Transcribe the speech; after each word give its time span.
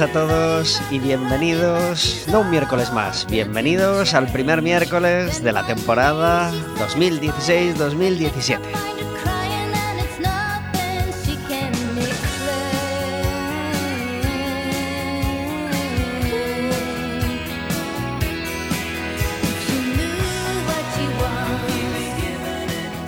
A 0.00 0.08
todos 0.08 0.80
y 0.90 0.98
bienvenidos, 0.98 2.24
no 2.28 2.40
un 2.40 2.50
miércoles 2.50 2.90
más, 2.94 3.26
bienvenidos 3.26 4.14
al 4.14 4.26
primer 4.32 4.62
miércoles 4.62 5.42
de 5.42 5.52
la 5.52 5.66
temporada 5.66 6.50
2016-2017. 6.96 8.91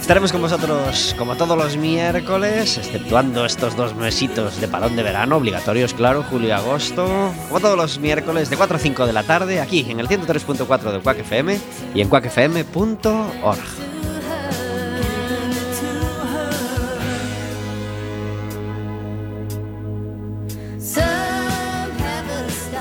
Estaremos 0.05 0.33
con 0.33 0.43
vosotros 0.43 1.15
como 1.17 1.35
todos 1.35 1.57
los 1.57 1.79
miércoles, 1.79 2.77
exceptuando 2.77 3.47
estos 3.47 3.75
dos 3.75 3.95
mesitos 3.95 4.61
de 4.61 4.69
parón 4.69 4.97
de 4.97 5.03
verano, 5.03 5.39
obligatorios, 5.39 5.95
claro, 5.95 6.23
julio 6.25 6.49
y 6.49 6.51
agosto, 6.51 7.33
como 7.49 7.59
todos 7.59 7.79
los 7.79 7.99
miércoles 7.99 8.51
de 8.51 8.59
4 8.59 8.77
a 8.77 8.79
5 8.79 9.07
de 9.07 9.13
la 9.15 9.23
tarde, 9.23 9.63
aquí 9.63 9.87
en 9.89 10.01
el 10.01 10.07
103.4 10.07 10.93
de 10.93 11.01
Quack 11.01 11.21
FM 11.21 11.59
y 11.95 12.03
en 12.03 12.11
quackfm.org. 12.11 13.84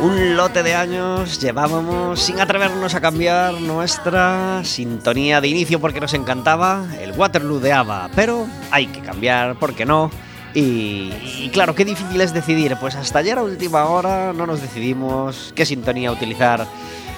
Un 0.03 0.35
lote 0.35 0.63
de 0.63 0.75
años 0.75 1.39
llevábamos 1.39 2.19
sin 2.19 2.41
atrevernos 2.41 2.93
a 2.93 2.99
cambiar 2.99 3.53
nuestra 3.53 4.61
sintonía 4.65 5.39
de 5.39 5.47
inicio 5.47 5.79
porque 5.79 6.01
nos 6.01 6.13
encantaba 6.13 6.85
el 6.99 7.13
Waterloo 7.13 7.61
de 7.61 7.71
ABBA, 7.71 8.09
pero 8.13 8.45
hay 8.69 8.87
que 8.87 8.99
cambiar, 8.99 9.57
¿por 9.57 9.73
qué 9.73 9.85
no? 9.85 10.11
Y, 10.53 11.13
y, 11.39 11.49
claro, 11.53 11.73
qué 11.73 11.85
difícil 11.85 12.19
es 12.19 12.33
decidir. 12.33 12.75
Pues 12.81 12.95
hasta 12.95 13.19
ayer 13.19 13.37
a 13.37 13.43
última 13.43 13.85
hora 13.85 14.33
no 14.33 14.45
nos 14.45 14.61
decidimos 14.61 15.53
qué 15.55 15.65
sintonía 15.65 16.11
utilizar 16.11 16.67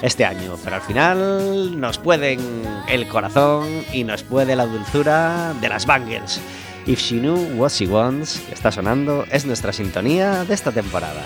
este 0.03 0.23
año, 0.23 0.55
pero 0.64 0.75
al 0.75 0.83
final 0.83 1.81
nos 1.81 1.97
pueden 1.97 2.39
el 2.88 3.08
corazón 3.08 3.66
y 3.94 4.03
nos 4.03 4.22
puede 4.22 4.55
la 4.55 4.67
dulzura 4.67 5.55
de 5.59 5.70
las 5.70 5.88
Bangles. 5.88 6.39
If 6.86 6.99
She 6.99 7.17
Knew 7.17 7.58
What 7.58 7.72
She 7.72 7.88
Wants, 7.88 8.42
que 8.42 8.53
está 8.53 8.71
sonando, 8.71 9.26
es 9.32 9.43
nuestra 9.43 9.73
sintonía 9.73 10.45
de 10.45 10.54
esta 10.54 10.71
temporada. 10.71 11.23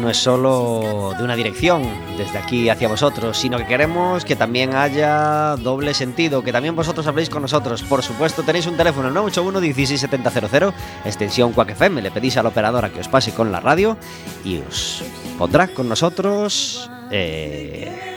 No 0.00 0.10
es 0.10 0.16
solo 0.16 1.14
de 1.16 1.22
una 1.22 1.36
dirección, 1.36 1.82
desde 2.16 2.38
aquí 2.38 2.68
hacia 2.68 2.88
vosotros, 2.88 3.36
sino 3.36 3.58
que 3.58 3.66
queremos 3.66 4.24
que 4.24 4.34
también 4.34 4.74
haya 4.74 5.56
doble 5.56 5.94
sentido, 5.94 6.42
que 6.42 6.52
también 6.52 6.74
vosotros 6.74 7.06
habléis 7.06 7.28
con 7.28 7.42
nosotros. 7.42 7.82
Por 7.82 8.02
supuesto, 8.02 8.42
tenéis 8.42 8.66
un 8.66 8.76
teléfono 8.76 9.10
981 9.10 9.60
16700, 9.60 10.74
extensión 11.04 11.52
Quack 11.52 11.78
le 11.90 12.10
pedís 12.10 12.36
a 12.36 12.42
la 12.42 12.48
operadora 12.48 12.90
que 12.90 13.00
os 13.00 13.08
pase 13.08 13.32
con 13.32 13.52
la 13.52 13.60
radio 13.60 13.96
y 14.44 14.58
os 14.58 15.02
pondrá 15.38 15.68
con 15.68 15.88
nosotros... 15.88 16.90
Eh, 17.10 18.10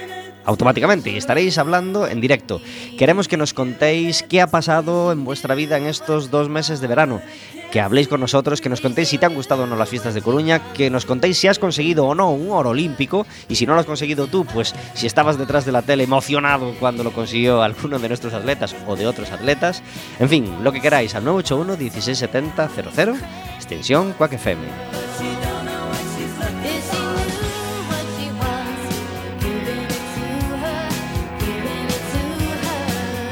automáticamente 0.46 1.10
y 1.10 1.18
estaréis 1.18 1.58
hablando 1.58 2.06
en 2.06 2.22
directo. 2.22 2.62
Queremos 2.98 3.28
que 3.28 3.38
nos 3.38 3.54
contéis 3.54 4.24
qué 4.24 4.42
ha 4.42 4.48
pasado 4.48 5.12
en 5.12 5.24
vuestra 5.24 5.56
vida 5.56 5.78
en 5.78 5.86
estos 5.86 6.32
dos 6.32 6.50
meses 6.50 6.82
de 6.82 6.88
verano. 6.88 7.22
Que 7.74 7.82
habléis 7.82 8.08
con 8.08 8.20
nosotros, 8.20 8.62
que 8.62 8.70
nos 8.70 8.82
contéis 8.82 9.10
si 9.10 9.18
te 9.18 9.26
han 9.26 9.34
gustado 9.34 9.64
o 9.64 9.66
no 9.66 9.76
las 9.76 9.90
fiestas 9.90 10.14
de 10.14 10.22
Coruña, 10.22 10.74
que 10.74 10.92
nos 10.92 11.08
contéis 11.08 11.40
si 11.40 11.48
has 11.48 11.58
conseguido 11.58 12.06
o 12.06 12.14
no 12.14 12.30
un 12.30 12.52
oro 12.52 12.70
olímpico 12.70 13.26
y 13.50 13.56
si 13.56 13.66
no 13.66 13.74
lo 13.74 13.80
has 13.80 13.88
conseguido 13.88 14.28
tú, 14.28 14.46
pues 14.46 14.76
si 14.94 15.08
estabas 15.08 15.40
detrás 15.40 15.66
de 15.66 15.72
la 15.72 15.82
tele 15.82 16.04
emocionado 16.04 16.76
cuando 16.80 17.04
lo 17.04 17.12
consiguió 17.12 17.64
alguno 17.64 17.98
de 17.98 18.10
nuestros 18.10 18.36
atletas 18.36 18.76
o 18.86 18.96
de 18.96 19.08
otros 19.08 19.32
atletas. 19.32 19.82
En 20.20 20.30
fin, 20.30 20.64
lo 20.64 20.72
que 20.72 20.82
queráis 20.82 21.16
al 21.16 21.26
981 21.26 21.76
1670 21.76 22.70
00, 22.94 23.16
extensión 23.58 24.14
Quack 24.20 24.34
FM. 24.34 25.43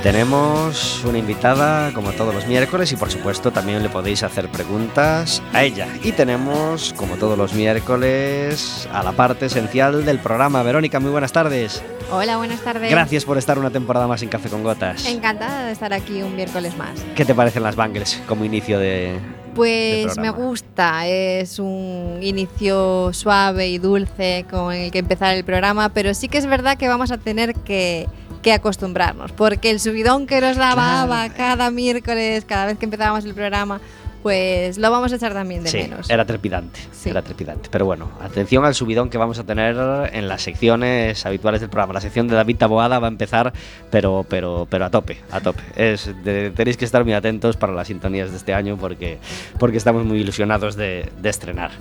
Tenemos 0.04 1.04
una 1.06 1.20
invitada 1.20 1.94
como 1.94 2.12
todos 2.14 2.34
los 2.34 2.48
miércoles 2.48 2.92
y 2.92 2.96
por 2.96 3.12
supuesto 3.12 3.52
también 3.52 3.84
le 3.84 3.90
podéis 3.90 4.24
hacer 4.24 4.50
preguntas 4.50 5.44
a 5.54 5.64
ella. 5.64 5.88
Y 6.04 6.12
tenemos 6.12 6.96
como 6.98 7.18
todos 7.18 7.38
los 7.38 7.54
miércoles 7.54 8.90
a 8.92 9.04
la 9.04 9.12
parte 9.12 9.46
esencial 9.46 10.04
del 10.04 10.18
programa. 10.18 10.64
Verónica, 10.64 11.00
muy 11.00 11.12
buenas 11.12 11.32
tardes. 11.32 11.84
Hola, 12.12 12.38
buenas 12.38 12.62
tardes. 12.62 12.90
Gracias 12.90 13.26
por 13.26 13.38
estar 13.38 13.60
una 13.60 13.70
temporada 13.70 14.08
más 14.08 14.24
en 14.24 14.30
Café 14.30 14.50
con 14.50 14.64
Gotas. 14.64 15.06
Encantada 15.06 15.68
de 15.68 15.72
estar 15.72 15.94
aquí 15.94 16.24
un 16.24 16.36
miércoles 16.36 16.76
más. 16.78 17.00
¿Qué 17.16 17.24
te 17.24 17.36
parecen 17.36 17.62
las 17.62 17.76
Bangles 17.76 18.20
como 18.28 18.44
inicio 18.44 18.80
de... 18.80 19.20
Pues 19.54 20.18
me 20.18 20.32
gusta, 20.32 21.06
es 21.08 21.60
un 21.60 22.18
inicio 22.22 23.14
suave 23.14 23.68
y 23.68 23.78
dulce 23.78 24.46
con 24.50 24.74
el 24.74 24.90
que 24.92 25.00
empezar 25.00 25.36
el 25.36 25.44
programa, 25.44 25.90
pero 25.90 26.16
sí 26.16 26.28
que 26.28 26.40
es 26.40 26.48
verdad 26.48 26.78
que 26.78 26.88
vamos 26.88 27.12
a 27.12 27.18
tener 27.18 27.54
que 27.54 28.08
que 28.42 28.54
acostumbrarnos, 28.54 29.32
porque 29.32 29.70
el 29.70 29.80
subidón 29.80 30.28
que 30.28 30.42
nos 30.42 30.58
daba 30.58 31.30
cada 31.30 31.72
miércoles, 31.72 32.46
cada 32.46 32.66
vez 32.66 32.78
que 32.78 32.86
empezábamos 32.86 33.26
el 33.26 33.34
programa, 33.34 33.80
pues 34.22 34.78
lo 34.78 34.92
vamos 34.92 35.12
a 35.12 35.16
echar 35.16 35.34
también 35.34 35.64
de 35.64 35.70
sí, 35.70 35.78
menos. 35.78 36.10
Era 36.10 36.26
trepidante, 36.26 36.80
sí. 36.92 37.10
era 37.10 37.22
trepidante. 37.22 37.70
Pero 37.72 37.86
bueno, 37.86 38.12
atención 38.22 38.66
al 38.66 38.76
subidón 38.76 39.10
que 39.10 39.18
vamos 39.18 39.40
a 39.40 39.44
tener 39.44 39.76
en 40.14 40.28
las 40.28 40.44
secciones 40.44 41.26
habituales 41.26 41.62
del 41.62 41.70
programa. 41.70 41.94
La 41.94 42.02
sección 42.02 42.28
de 42.28 42.36
David 42.36 42.58
Taboada 42.58 43.00
va 43.00 43.08
a 43.08 43.10
empezar, 43.10 43.52
pero, 43.90 44.26
pero, 44.28 44.68
pero 44.70 44.86
a 44.86 44.90
tope, 44.92 45.18
a 45.32 45.42
tope. 45.42 45.64
Es, 45.76 46.12
de, 46.24 46.52
tenéis 46.52 46.78
que 46.78 46.86
estar 46.86 47.04
muy 47.04 47.14
atentos 47.14 47.58
para 47.58 47.74
las 47.74 47.88
sintonías 47.88 48.32
de 48.32 48.38
este 48.38 48.54
año 48.54 48.78
porque, 48.78 49.18
porque 49.58 49.78
estamos 49.78 50.06
muy 50.06 50.20
ilusionados 50.20 50.76
de, 50.76 51.10
de 51.20 51.30
estrenar. 51.30 51.72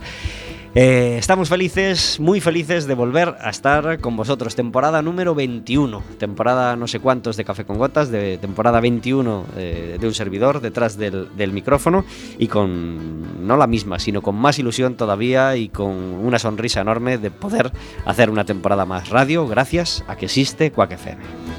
Eh, 0.73 1.17
estamos 1.19 1.49
felices, 1.49 2.21
muy 2.21 2.41
felices 2.41 2.87
de 2.87 2.95
volver 2.95 3.35
a 3.41 3.51
estar 3.51 3.99
con 3.99 4.17
vosotros. 4.17 4.55
Temporada 4.55 5.03
número 5.03 5.35
21, 5.35 6.01
temporada 6.17 6.77
no 6.77 6.87
sé 6.87 7.01
cuántos 7.01 7.37
de 7.37 7.45
Café 7.45 7.65
con 7.65 7.77
Gotas, 7.77 8.13
de 8.13 8.39
temporada 8.39 8.81
21 8.81 9.47
eh, 9.57 9.99
de 10.01 10.07
un 10.07 10.15
servidor 10.15 10.61
detrás 10.61 10.97
del, 10.97 11.29
micrófono 11.53 12.05
y 12.39 12.47
con 12.47 13.47
no 13.49 13.57
la 13.57 13.67
misma, 13.67 13.99
sino 13.99 14.23
con 14.23 14.37
más 14.37 14.61
ilusión 14.61 14.95
todavía 14.95 15.57
y 15.57 15.71
con 15.71 15.91
una 15.91 16.39
sonrisa 16.39 16.81
enorme 16.83 17.19
de 17.19 17.33
poder 17.33 17.73
hacer 18.05 18.31
una 18.31 18.45
temporada 18.45 18.87
más 18.87 19.09
radio 19.09 19.49
gracias 19.49 20.05
a 20.07 20.15
que 20.15 20.27
existe 20.27 20.71
Quack 20.71 20.93
FM. 20.93 21.50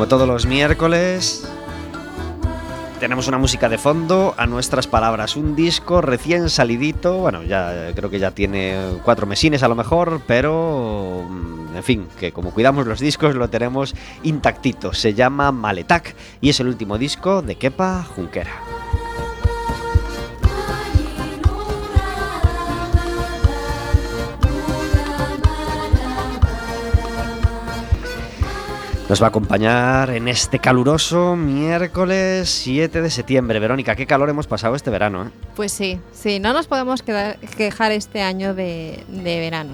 Como 0.00 0.08
todos 0.08 0.26
los 0.26 0.46
miércoles, 0.46 1.46
tenemos 3.00 3.28
una 3.28 3.36
música 3.36 3.68
de 3.68 3.76
fondo 3.76 4.34
a 4.38 4.46
nuestras 4.46 4.86
palabras. 4.86 5.36
Un 5.36 5.54
disco 5.54 6.00
recién 6.00 6.48
salidito, 6.48 7.18
bueno, 7.18 7.42
ya 7.42 7.92
creo 7.94 8.08
que 8.08 8.18
ya 8.18 8.30
tiene 8.30 8.78
cuatro 9.04 9.26
mesines 9.26 9.62
a 9.62 9.68
lo 9.68 9.74
mejor, 9.74 10.22
pero 10.26 11.28
en 11.76 11.82
fin, 11.82 12.08
que 12.18 12.32
como 12.32 12.54
cuidamos 12.54 12.86
los 12.86 12.98
discos 12.98 13.34
lo 13.34 13.50
tenemos 13.50 13.94
intactito. 14.22 14.94
Se 14.94 15.12
llama 15.12 15.52
Maletac 15.52 16.14
y 16.40 16.48
es 16.48 16.58
el 16.60 16.68
último 16.68 16.96
disco 16.96 17.42
de 17.42 17.56
Kepa 17.56 18.02
Junquera. 18.02 18.52
Nos 29.10 29.20
va 29.20 29.26
a 29.26 29.30
acompañar 29.30 30.10
en 30.10 30.28
este 30.28 30.60
caluroso 30.60 31.34
miércoles 31.34 32.48
7 32.48 33.02
de 33.02 33.10
septiembre. 33.10 33.58
Verónica, 33.58 33.96
qué 33.96 34.06
calor 34.06 34.30
hemos 34.30 34.46
pasado 34.46 34.76
este 34.76 34.88
verano. 34.88 35.24
¿eh? 35.24 35.30
Pues 35.56 35.72
sí, 35.72 35.98
sí, 36.12 36.38
no 36.38 36.52
nos 36.52 36.68
podemos 36.68 37.02
quedar, 37.02 37.36
quejar 37.56 37.90
este 37.90 38.22
año 38.22 38.54
de, 38.54 39.02
de 39.08 39.40
verano. 39.40 39.72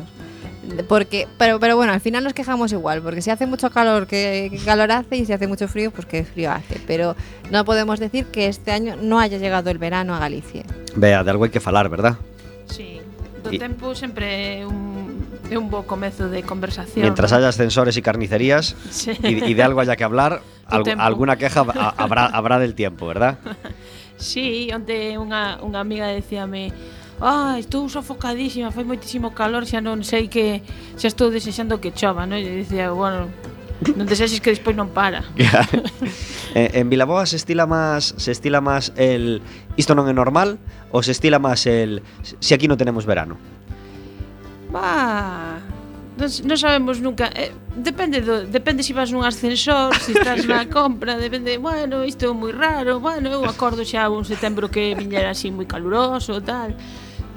Porque, 0.89 1.29
pero, 1.37 1.61
pero 1.61 1.77
bueno, 1.77 1.93
al 1.93 2.01
final 2.01 2.25
nos 2.25 2.33
quejamos 2.33 2.73
igual, 2.73 3.03
porque 3.03 3.21
si 3.21 3.29
hace 3.29 3.45
mucho 3.45 3.69
calor, 3.69 4.07
¿qué, 4.07 4.49
qué 4.51 4.59
calor 4.65 4.91
hace? 4.91 5.19
Y 5.19 5.27
si 5.27 5.35
hace 5.35 5.47
mucho 5.47 5.69
frío, 5.69 5.91
pues 5.91 6.07
qué 6.07 6.25
frío 6.25 6.51
hace. 6.51 6.81
Pero 6.87 7.15
no 7.51 7.67
podemos 7.67 8.01
decir 8.01 8.25
que 8.25 8.47
este 8.47 8.73
año 8.73 8.97
no 8.97 9.21
haya 9.21 9.37
llegado 9.37 9.69
el 9.69 9.77
verano 9.77 10.15
a 10.15 10.19
Galicia. 10.19 10.65
Vea, 10.95 11.23
de 11.23 11.31
algo 11.31 11.45
hay 11.45 11.51
que 11.51 11.61
falar, 11.61 11.91
¿verdad? 11.91 12.17
Sí, 12.71 13.03
do 13.45 13.53
y... 13.53 13.59
tempo 13.59 13.95
sempre 13.95 14.65
un 14.65 14.96
é 15.51 15.59
un 15.59 15.71
bo 15.71 15.87
comezo 15.87 16.29
de 16.29 16.43
conversación. 16.43 17.03
Mientras 17.03 17.33
haya 17.33 17.49
ascensores 17.49 17.97
y 17.97 18.03
carnicerías 18.03 18.77
sí. 18.91 19.13
y, 19.23 19.45
y, 19.45 19.55
de 19.55 19.63
algo 19.63 19.81
haya 19.81 19.97
que 19.97 20.05
hablar, 20.05 20.43
al, 20.67 20.83
alguna 20.99 21.37
queja 21.37 21.61
habrá, 21.61 22.27
habrá 22.27 22.59
del 22.59 22.75
tiempo, 22.75 23.07
¿verdad? 23.07 23.39
Sí, 24.17 24.73
onde 24.73 25.21
unha, 25.21 25.61
unha 25.61 25.77
amiga 25.77 26.09
decíame 26.09 26.73
ah, 27.21 27.61
estou 27.61 27.85
sofocadísima, 27.89 28.73
fai 28.73 28.89
moitísimo 28.89 29.37
calor, 29.37 29.69
xa 29.69 29.85
non 29.85 30.01
sei 30.09 30.33
que 30.33 30.65
xa 30.97 31.13
estou 31.13 31.29
desexando 31.29 31.85
que 31.85 31.93
chova, 31.93 32.25
non? 32.25 32.41
E 32.41 32.65
dicía, 32.65 32.89
bueno, 32.97 33.29
non 33.93 34.09
desexes 34.09 34.41
que 34.41 34.53
despois 34.53 34.77
non 34.77 34.93
para. 34.93 35.25
Eh, 36.57 36.81
en 36.81 36.89
Vilaboa 36.89 37.29
se 37.29 37.37
estila 37.37 37.69
máis 37.69 38.17
se 38.17 38.33
estila 38.33 38.65
máis 38.65 38.89
el 38.97 39.45
isto 39.77 39.93
non 39.93 40.09
é 40.09 40.15
normal 40.17 40.57
ou 40.89 41.05
se 41.05 41.13
estila 41.13 41.37
máis 41.37 41.69
el 41.69 42.01
si 42.25 42.57
aquí 42.57 42.65
non 42.65 42.81
tenemos 42.81 43.05
verano. 43.05 43.37
Bah, 44.71 45.63
non, 46.17 46.29
non 46.49 46.57
sabemos 46.57 46.99
nunca. 46.99 47.31
Eh, 47.37 47.53
depende 47.77 48.21
do, 48.25 48.49
depende 48.49 48.83
se 48.83 48.91
si 48.91 48.93
vas 48.97 49.13
nun 49.13 49.23
ascensor, 49.23 49.93
se 50.01 50.11
si 50.11 50.13
estás 50.17 50.43
na 50.49 50.65
compra, 50.77 51.21
depende, 51.21 51.59
bueno, 51.61 52.03
isto 52.03 52.27
é 52.27 52.33
moi 52.33 52.51
raro, 52.51 52.99
bueno, 52.99 53.29
eu 53.29 53.45
acordo 53.45 53.85
xa 53.85 54.09
un 54.09 54.25
setembro 54.25 54.73
que 54.73 54.97
viñera 54.97 55.31
así 55.31 55.53
moi 55.53 55.69
caluroso, 55.69 56.41
tal. 56.41 56.73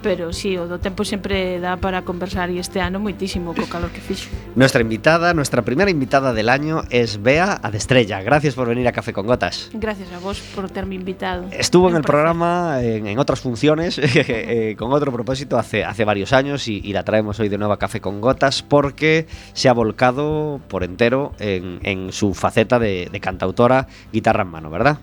Pero 0.02 0.34
sí, 0.34 0.58
o 0.58 0.68
do 0.68 0.80
tempo 0.80 1.04
sempre 1.04 1.60
dá 1.60 1.78
para 1.78 2.04
conversar 2.04 2.50
e 2.50 2.60
este 2.60 2.80
ano 2.80 3.00
moitísimo 3.00 3.52
co 3.54 3.68
calor 3.68 3.92
que 3.92 4.00
fixo. 4.02 4.32
Nuestra 4.56 4.82
invitada, 4.82 5.34
nuestra 5.34 5.62
primera 5.62 5.92
invitada 5.92 6.34
del 6.34 6.50
año 6.50 6.84
es 6.90 7.22
Bea 7.22 7.60
Adestrella. 7.62 8.22
Gracias 8.22 8.56
por 8.56 8.68
venir 8.68 8.88
a 8.88 8.92
Café 8.92 9.14
con 9.14 9.28
Gotas. 9.28 9.70
Gracias 9.74 10.12
a 10.14 10.20
vos 10.20 10.40
por 10.56 10.70
terme 10.70 10.96
invitado. 10.96 11.46
Estuvo 11.52 11.90
en 11.90 11.96
el 11.96 12.04
programa 12.04 12.82
en, 12.82 13.08
en 13.08 13.20
otras 13.20 13.40
funciones 13.40 14.00
eh, 14.02 14.76
con 14.78 14.92
otro 14.94 15.12
propósito 15.12 15.58
hace, 15.58 15.84
hace 15.84 16.06
varios 16.06 16.34
años 16.34 16.68
y, 16.68 16.82
y, 16.84 16.94
la 16.94 17.04
traemos 17.04 17.40
hoy 17.40 17.50
de 17.50 17.58
nuevo 17.58 17.74
a 17.74 17.80
Café 17.80 18.02
con 18.02 18.22
Gotas 18.22 18.64
porque 18.64 19.28
se 19.54 19.70
ha 19.70 19.74
volcado 19.74 20.60
por 20.68 20.84
entero 20.84 21.34
en, 21.40 21.80
en 21.84 22.12
su 22.12 22.34
faceta 22.34 22.80
de, 22.80 23.10
de 23.12 23.20
cantautora 23.20 23.88
guitarra 24.12 24.44
en 24.44 24.50
mano, 24.50 24.70
¿verdad? 24.70 25.00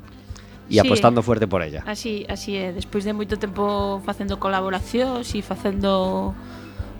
e 0.68 0.74
sí, 0.74 0.78
apostando 0.80 1.22
fuerte 1.22 1.46
por 1.46 1.62
ella. 1.62 1.82
Así, 1.86 2.26
así 2.28 2.56
é, 2.56 2.72
despois 2.72 3.06
de 3.06 3.12
moito 3.14 3.38
tempo 3.38 4.02
facendo 4.02 4.38
colaboracións 4.38 5.30
e 5.34 5.42
facendo 5.42 6.34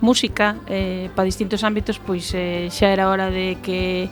música 0.01 0.57
eh, 0.69 1.09
para 1.15 1.25
distintos 1.25 1.65
ámbitos, 1.65 1.99
pois 1.99 2.31
eh, 2.35 2.69
xa 2.71 2.93
era 2.93 3.09
hora 3.09 3.31
de 3.31 3.57
que 3.65 4.09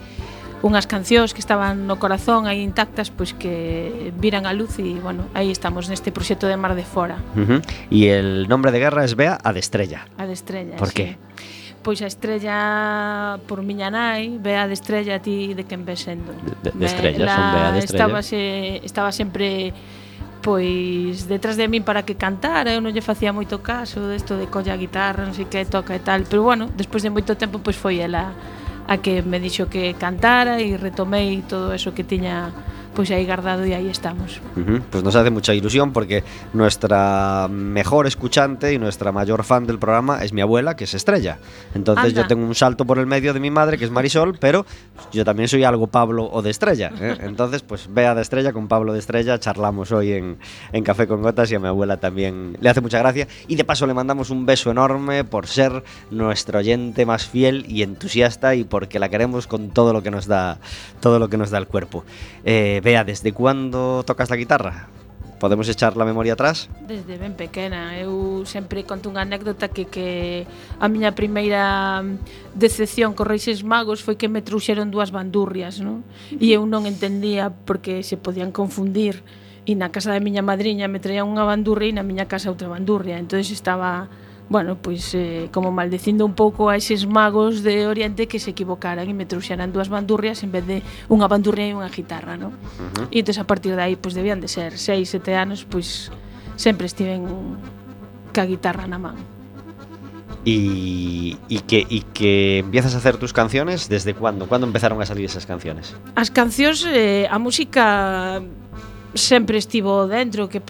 unhas 0.65 0.89
cancións 0.89 1.35
que 1.35 1.39
estaban 1.43 1.85
no 1.85 2.01
corazón 2.01 2.49
aí 2.49 2.65
intactas, 2.65 3.13
pois 3.13 3.37
que 3.37 4.09
viran 4.17 4.49
a 4.49 4.53
luz 4.55 4.81
e, 4.81 4.97
bueno, 4.97 5.29
aí 5.37 5.53
estamos 5.53 5.85
neste 5.93 6.09
proxecto 6.09 6.49
de 6.49 6.57
Mar 6.57 6.73
de 6.73 6.81
Fora. 6.81 7.21
Uh 7.37 7.59
-huh. 7.59 7.59
E 7.93 8.09
el 8.09 8.49
nombre 8.49 8.73
de 8.73 8.79
guerra 8.81 9.05
es 9.05 9.13
Bea 9.13 9.37
a 9.37 9.53
de 9.53 9.61
Estrella. 9.61 10.09
A 10.17 10.25
de 10.25 10.33
Estrella, 10.33 10.75
Por 10.75 10.89
sí. 10.89 10.95
que? 10.95 11.07
pois 11.85 12.01
a 12.01 12.09
estrella 12.09 13.37
por 13.45 13.61
miña 13.61 13.93
nai, 13.93 14.41
Bea 14.41 14.65
de 14.65 14.73
Estrella 14.73 15.21
ti 15.21 15.53
de 15.53 15.69
quen 15.69 15.85
ves 15.85 16.09
sendo. 16.09 16.33
De, 16.65 16.73
de 16.73 16.85
estrella, 16.89 17.29
son 17.29 17.45
Bea 17.53 17.71
de 17.77 17.79
Estrella. 17.85 18.05
Estaba, 18.09 18.19
se, 18.25 18.41
estaba 18.81 19.11
sempre 19.13 19.69
pois 20.41 21.29
detrás 21.29 21.57
de 21.61 21.69
min 21.69 21.85
para 21.85 22.01
que 22.01 22.17
cantara, 22.17 22.73
eu 22.73 22.81
non 22.81 22.89
lle 22.89 23.05
facía 23.05 23.29
moito 23.29 23.61
caso 23.61 24.01
desto 24.09 24.33
de 24.33 24.49
colla 24.49 24.73
a 24.73 24.81
guitarra, 24.81 25.29
non 25.29 25.37
sei 25.37 25.45
que 25.45 25.61
toca 25.65 25.93
e 25.93 26.01
tal, 26.01 26.25
pero 26.25 26.41
bueno, 26.41 26.73
despois 26.73 27.05
de 27.05 27.13
moito 27.13 27.37
tempo 27.37 27.61
pois 27.61 27.77
foi 27.77 28.01
ela 28.01 28.33
a 28.85 28.97
que 28.97 29.21
me 29.21 29.37
dixo 29.37 29.69
que 29.69 29.93
cantara 29.97 30.61
e 30.61 30.77
retomei 30.77 31.45
todo 31.45 31.69
eso 31.69 31.93
que 31.93 32.01
tiña 32.01 32.49
pues 32.95 33.11
ahí 33.11 33.25
guardado 33.25 33.65
y 33.65 33.73
ahí 33.73 33.89
estamos. 33.89 34.41
Uh 34.55 34.59
-huh. 34.59 34.81
Pues 34.89 35.03
nos 35.03 35.15
hace 35.15 35.29
mucha 35.29 35.53
ilusión 35.53 35.91
porque 35.93 36.23
nuestra 36.53 37.47
mejor 37.49 38.07
escuchante 38.07 38.73
y 38.73 38.79
nuestra 38.79 39.11
mayor 39.11 39.43
fan 39.43 39.67
del 39.67 39.77
programa 39.77 40.23
es 40.23 40.33
mi 40.33 40.41
abuela, 40.41 40.75
que 40.75 40.85
es 40.85 40.93
Estrella. 40.93 41.37
Entonces 41.73 42.05
Anda. 42.05 42.21
yo 42.21 42.27
tengo 42.27 42.45
un 42.45 42.55
salto 42.55 42.85
por 42.85 42.97
el 42.97 43.05
medio 43.05 43.33
de 43.33 43.39
mi 43.39 43.51
madre, 43.51 43.77
que 43.77 43.85
es 43.85 43.91
Marisol, 43.91 44.37
pero 44.39 44.65
yo 45.11 45.25
también 45.25 45.47
soy 45.49 45.63
algo 45.63 45.87
Pablo 45.87 46.29
o 46.31 46.41
de 46.41 46.49
Estrella. 46.49 46.91
¿eh? 46.99 47.17
Entonces, 47.21 47.61
pues 47.61 47.87
vea 47.93 48.15
de 48.15 48.21
Estrella 48.21 48.53
con 48.53 48.67
Pablo 48.67 48.93
de 48.93 48.99
Estrella, 48.99 49.39
charlamos 49.39 49.91
hoy 49.91 50.13
en, 50.13 50.37
en 50.71 50.83
Café 50.83 51.07
con 51.07 51.21
Gotas 51.21 51.51
y 51.51 51.55
a 51.55 51.59
mi 51.59 51.67
abuela 51.67 51.97
también 51.97 52.57
le 52.61 52.69
hace 52.69 52.81
mucha 52.81 52.99
gracia. 52.99 53.27
Y 53.47 53.55
de 53.55 53.63
paso 53.65 53.85
le 53.85 53.93
mandamos 53.93 54.29
un 54.29 54.45
beso 54.45 54.71
enorme 54.71 55.23
por 55.23 55.47
ser 55.47 55.83
nuestro 56.11 56.59
oyente 56.59 57.05
más 57.05 57.25
fiel 57.27 57.65
y 57.67 57.83
entusiasta 57.83 58.55
y 58.55 58.63
porque 58.63 58.99
la 58.99 59.09
queremos 59.09 59.47
con 59.47 59.69
todo 59.69 59.91
lo 59.91 60.01
que 60.01 60.11
nos 60.11 60.27
da, 60.27 60.59
todo 61.01 61.19
lo 61.19 61.29
que 61.29 61.37
nos 61.37 61.49
da 61.49 61.57
el 61.57 61.67
cuerpo. 61.67 62.03
Eh, 62.43 62.79
Bea, 62.85 63.03
desde 63.03 63.33
cuándo 63.33 64.03
tocas 64.05 64.29
a 64.29 64.35
guitarra? 64.35 64.89
podemos 65.39 65.67
echar 65.67 65.97
la 65.97 66.05
memoria 66.05 66.33
atrás? 66.33 66.69
Desde 66.87 67.17
ben 67.17 67.33
pequena, 67.33 67.99
eu 67.99 68.45
sempre 68.45 68.85
conto 68.85 69.09
unha 69.09 69.25
anécdota 69.25 69.73
que 69.73 69.89
que 69.89 70.45
a 70.77 70.85
miña 70.85 71.17
primeira 71.17 72.05
decepción 72.53 73.17
co 73.17 73.25
Reixes 73.25 73.65
Magos 73.65 74.05
foi 74.05 74.21
que 74.21 74.29
me 74.29 74.45
trouxeron 74.45 74.93
dúas 74.93 75.09
bandurrias, 75.09 75.81
non? 75.81 76.05
E 76.29 76.53
eu 76.53 76.69
non 76.69 76.85
entendía 76.85 77.49
porque 77.49 78.05
se 78.05 78.21
podían 78.21 78.53
confundir. 78.53 79.25
E 79.65 79.73
na 79.73 79.89
casa 79.89 80.13
da 80.13 80.21
miña 80.21 80.45
madriña 80.45 80.85
me 80.85 81.01
traían 81.01 81.25
unha 81.25 81.41
bandurria 81.41 81.89
e 81.89 81.97
na 81.97 82.05
miña 82.05 82.29
casa 82.29 82.53
outra 82.53 82.69
bandurria. 82.69 83.17
entonces 83.17 83.49
estaba 83.49 84.13
bueno, 84.49 84.77
pois 84.77 85.13
eh, 85.15 85.49
como 85.51 85.71
maldecindo 85.71 86.25
un 86.25 86.37
pouco 86.37 86.69
a 86.69 86.77
eses 86.77 87.09
magos 87.09 87.63
de 87.63 87.87
Oriente 87.87 88.27
que 88.27 88.37
se 88.37 88.53
equivocaran 88.53 89.09
e 89.09 89.13
me 89.17 89.25
trouxeran 89.25 89.73
dúas 89.73 89.89
bandurrias 89.89 90.45
en 90.45 90.53
vez 90.53 90.65
de 90.69 90.85
unha 91.09 91.25
bandurria 91.25 91.65
e 91.65 91.73
unha 91.73 91.89
guitarra, 91.89 92.37
non? 92.37 92.53
Uh 92.53 93.09
-huh. 93.09 93.15
E 93.15 93.25
entón 93.25 93.41
a 93.41 93.47
partir 93.49 93.73
de 93.73 93.81
aí, 93.81 93.95
pois 93.97 94.13
debían 94.13 94.37
de 94.37 94.49
ser 94.49 94.77
6, 94.77 95.09
7 95.09 95.33
anos, 95.33 95.65
pois 95.65 96.13
sempre 96.55 96.85
estiven 96.85 97.25
ca 98.29 98.45
guitarra 98.45 98.85
na 98.85 99.01
man. 99.01 99.17
Y, 100.45 101.37
y, 101.49 101.59
que, 101.61 101.87
y 101.89 102.01
que 102.13 102.59
empiezas 102.59 102.93
a 102.93 102.99
hacer 102.99 103.17
tus 103.17 103.33
canciones, 103.33 103.89
¿desde 103.89 104.13
cuándo? 104.13 104.45
¿Cuándo 104.45 104.67
empezaron 104.67 105.01
a 105.01 105.05
salir 105.07 105.25
esas 105.25 105.47
canciones? 105.47 105.97
As 106.13 106.29
cancións, 106.29 106.85
eh, 106.85 107.25
a 107.25 107.41
música 107.41 108.45
sempre 109.15 109.57
estivo 109.57 110.07
dentro 110.07 110.49
que, 110.49 110.61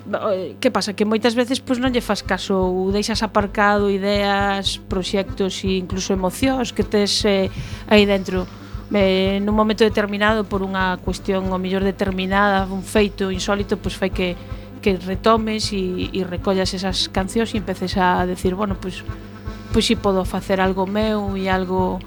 que 0.62 0.70
pasa? 0.70 0.94
Que 0.94 1.04
moitas 1.04 1.34
veces 1.34 1.58
pois, 1.58 1.82
non 1.82 1.90
lle 1.90 2.00
fas 2.00 2.22
caso 2.22 2.54
ou 2.54 2.94
deixas 2.94 3.25
aparcado 3.25 3.90
ideas, 3.90 4.78
proxectos 4.86 5.66
e 5.66 5.82
incluso 5.82 6.14
emocións 6.14 6.70
que 6.70 6.86
tes 6.86 7.25
eh, 7.25 7.50
aí 7.90 8.06
dentro 8.06 8.46
eh, 8.94 9.42
nun 9.42 9.58
momento 9.58 9.82
determinado 9.82 10.46
por 10.46 10.62
unha 10.62 11.02
cuestión 11.02 11.50
o 11.50 11.58
mellor 11.58 11.82
determinada 11.82 12.70
un 12.70 12.86
feito 12.86 13.34
insólito 13.34 13.82
pois 13.82 13.98
fai 13.98 14.14
que, 14.14 14.38
que 14.78 14.94
retomes 15.02 15.74
e, 15.74 16.14
e 16.14 16.22
recollas 16.22 16.70
esas 16.78 17.10
cancións 17.10 17.50
e 17.52 17.60
empeces 17.60 17.98
a 17.98 18.30
decir 18.30 18.54
bueno, 18.54 18.78
pois, 18.78 19.02
pois 19.74 19.90
si 19.90 19.98
podo 19.98 20.22
facer 20.22 20.62
algo 20.62 20.86
meu 20.86 21.34
e 21.34 21.50
algo 21.50 21.98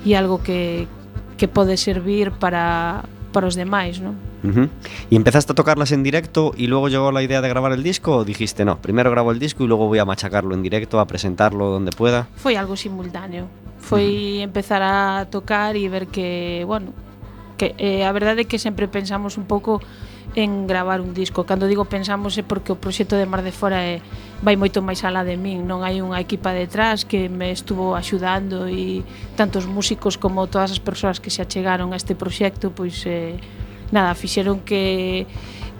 e 0.00 0.16
algo 0.16 0.40
que, 0.40 0.88
que 1.36 1.44
pode 1.44 1.76
servir 1.76 2.32
para, 2.40 3.04
para 3.36 3.44
os 3.44 3.52
demais, 3.52 4.00
non? 4.00 4.31
Uh 4.42 4.48
-huh. 4.48 4.68
¿Y 5.10 5.16
empezaste 5.16 5.52
a 5.52 5.54
tocarlas 5.54 5.92
en 5.92 6.02
directo 6.02 6.52
y 6.56 6.66
luego 6.66 6.88
llegó 6.88 7.12
la 7.12 7.22
idea 7.22 7.40
de 7.40 7.48
grabar 7.48 7.72
el 7.72 7.82
disco 7.82 8.16
o 8.16 8.24
dijiste, 8.24 8.64
no, 8.64 8.78
primero 8.78 9.10
grabo 9.10 9.30
el 9.30 9.38
disco 9.38 9.64
y 9.64 9.66
luego 9.66 9.86
voy 9.86 9.98
a 9.98 10.04
machacarlo 10.04 10.54
en 10.54 10.62
directo, 10.62 11.00
a 11.00 11.06
presentarlo 11.06 11.70
donde 11.70 11.92
pueda? 11.92 12.28
Foi 12.36 12.56
algo 12.56 12.76
simultáneo. 12.76 13.46
Foi 13.78 14.02
uh 14.02 14.08
-huh. 14.08 14.48
empezar 14.48 14.82
a 14.82 15.26
tocar 15.30 15.76
e 15.76 15.88
ver 15.88 16.06
que, 16.08 16.64
bueno, 16.66 16.92
que 17.58 17.74
eh, 17.78 18.04
a 18.04 18.12
verdade 18.12 18.42
é 18.42 18.44
que 18.44 18.58
sempre 18.58 18.88
pensamos 18.88 19.38
un 19.38 19.46
pouco 19.46 19.80
en 20.34 20.66
gravar 20.66 21.00
un 21.00 21.14
disco. 21.14 21.44
Cando 21.44 21.66
digo 21.66 21.84
pensamos 21.84 22.38
é 22.38 22.42
porque 22.42 22.72
o 22.72 22.76
proxecto 22.80 23.16
de 23.16 23.26
Mar 23.26 23.42
de 23.44 23.52
Fora 23.52 23.84
é, 23.84 23.96
eh, 23.96 23.98
vai 24.40 24.56
moito 24.56 24.80
máis 24.80 25.04
alá 25.04 25.22
de 25.22 25.36
min, 25.36 25.62
non 25.68 25.84
hai 25.84 26.00
unha 26.00 26.18
equipa 26.18 26.56
detrás 26.56 27.04
que 27.04 27.28
me 27.28 27.52
estuvo 27.52 27.94
axudando 27.94 28.66
e 28.66 29.04
tantos 29.36 29.68
músicos 29.68 30.16
como 30.16 30.48
todas 30.48 30.72
as 30.72 30.80
persoas 30.80 31.20
que 31.20 31.28
se 31.28 31.44
achegaron 31.44 31.92
a 31.92 31.96
este 32.00 32.16
proxecto, 32.16 32.72
pois 32.72 33.04
eh, 33.04 33.36
nada, 33.92 34.16
fixeron 34.16 34.64
que 34.64 35.28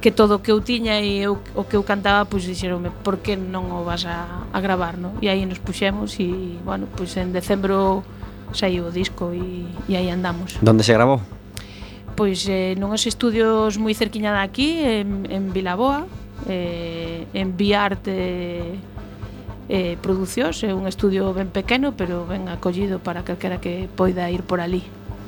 que 0.03 0.11
todo 0.11 0.37
o 0.37 0.43
que 0.43 0.51
eu 0.51 0.59
tiña 0.61 0.99
e 0.99 1.23
eu, 1.23 1.39
o 1.55 1.63
que 1.63 1.79
eu 1.79 1.87
cantaba, 1.87 2.27
pois 2.27 2.43
dixeronme, 2.43 2.91
por 3.07 3.23
que 3.23 3.39
non 3.39 3.71
o 3.71 3.87
vas 3.87 4.03
a, 4.03 4.51
a 4.51 4.59
gravar, 4.59 4.99
no? 4.99 5.15
E 5.23 5.31
aí 5.31 5.47
nos 5.47 5.63
puxemos 5.63 6.19
e, 6.19 6.59
bueno, 6.67 6.91
pois 6.91 7.15
en 7.15 7.31
decembro 7.31 8.03
saiu 8.51 8.91
o 8.91 8.93
disco 8.93 9.31
e, 9.31 9.65
e 9.87 9.95
aí 9.95 10.11
andamos. 10.11 10.59
Donde 10.59 10.83
se 10.83 10.91
grabou? 10.93 11.23
Pois 12.19 12.45
eh, 12.51 12.75
nunhas 12.77 13.07
estudios 13.07 13.79
moi 13.79 13.95
cerquiña 13.95 14.35
de 14.35 14.43
aquí, 14.43 14.83
en, 14.83 15.25
en 15.31 15.55
Vilaboa, 15.55 16.11
eh, 16.51 17.25
en 17.33 17.55
Biarte 17.55 18.11
eh, 18.11 18.77
eh, 19.71 19.95
Producións, 20.03 20.67
é 20.67 20.75
un 20.75 20.91
estudio 20.91 21.31
ben 21.31 21.49
pequeno, 21.49 21.95
pero 21.95 22.27
ben 22.27 22.51
acollido 22.51 22.99
para 22.99 23.23
calquera 23.23 23.63
que 23.63 23.87
poida 23.87 24.27
ir 24.35 24.43
por 24.43 24.59
ali. 24.59 24.83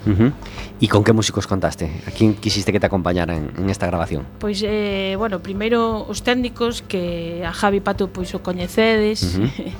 Uh 0.06 0.12
-huh. 0.12 0.32
E 0.80 0.86
con 0.88 1.04
que 1.04 1.12
músicos 1.12 1.46
contaste? 1.46 1.88
A 2.04 2.10
quen 2.10 2.34
quisiste 2.34 2.72
que 2.72 2.80
te 2.80 2.86
acompañaran 2.86 3.52
en 3.56 3.70
esta 3.70 3.86
grabación? 3.86 4.26
Pois, 4.38 4.60
eh, 4.64 5.16
bueno, 5.16 5.40
primeiro 5.40 6.04
os 6.04 6.20
técnicos 6.20 6.82
que 6.82 7.42
a 7.46 7.52
Javi 7.52 7.80
Pato 7.80 8.12
pois 8.12 8.34
o 8.34 8.42
coñecedes 8.42 9.22
uh 9.22 9.48
-huh. 9.48 9.72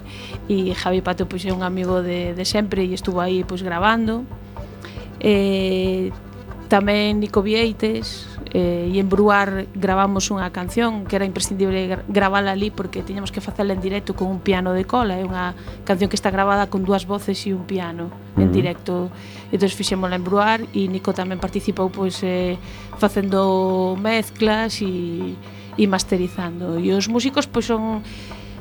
e 0.49 0.75
Javi 0.75 1.01
Pato 1.03 1.27
pois 1.27 1.45
é 1.45 1.53
un 1.53 1.63
amigo 1.63 2.01
de, 2.01 2.33
de 2.33 2.45
sempre 2.45 2.85
e 2.85 2.95
estuvo 2.95 3.21
aí 3.21 3.45
pois 3.45 3.61
grabando 3.61 4.25
eh, 5.21 6.13
tamén 6.69 7.21
Nico 7.21 7.41
Vieites 7.45 8.34
eh, 8.55 8.89
e 8.89 8.97
en 9.03 9.11
Bruar 9.11 9.67
gravamos 9.75 10.31
unha 10.31 10.47
canción 10.55 11.05
que 11.11 11.19
era 11.19 11.27
imprescindible 11.27 12.07
gravala 12.07 12.55
ali 12.55 12.71
porque 12.71 13.03
tiñamos 13.03 13.35
que 13.35 13.43
facela 13.43 13.75
en 13.75 13.83
directo 13.83 14.15
con 14.15 14.31
un 14.31 14.39
piano 14.39 14.71
de 14.71 14.87
cola, 14.87 15.19
é 15.19 15.27
unha 15.27 15.59
canción 15.83 16.07
que 16.07 16.15
está 16.15 16.31
gravada 16.31 16.71
con 16.71 16.87
dúas 16.87 17.05
voces 17.11 17.43
e 17.45 17.53
un 17.53 17.67
piano 17.67 18.15
en 18.39 18.55
directo. 18.55 19.11
Entón 19.51 19.69
fixémola 19.75 20.15
en 20.15 20.23
Bruar 20.23 20.63
e 20.71 20.87
Nico 20.87 21.11
tamén 21.11 21.43
participou 21.43 21.91
pois 21.91 22.23
eh, 22.23 22.55
facendo 22.97 23.99
mezclas 23.99 24.79
e, 24.87 25.35
e 25.75 25.85
masterizando. 25.91 26.79
E 26.79 26.95
os 26.95 27.11
músicos 27.11 27.51
pois 27.51 27.67
son 27.67 28.07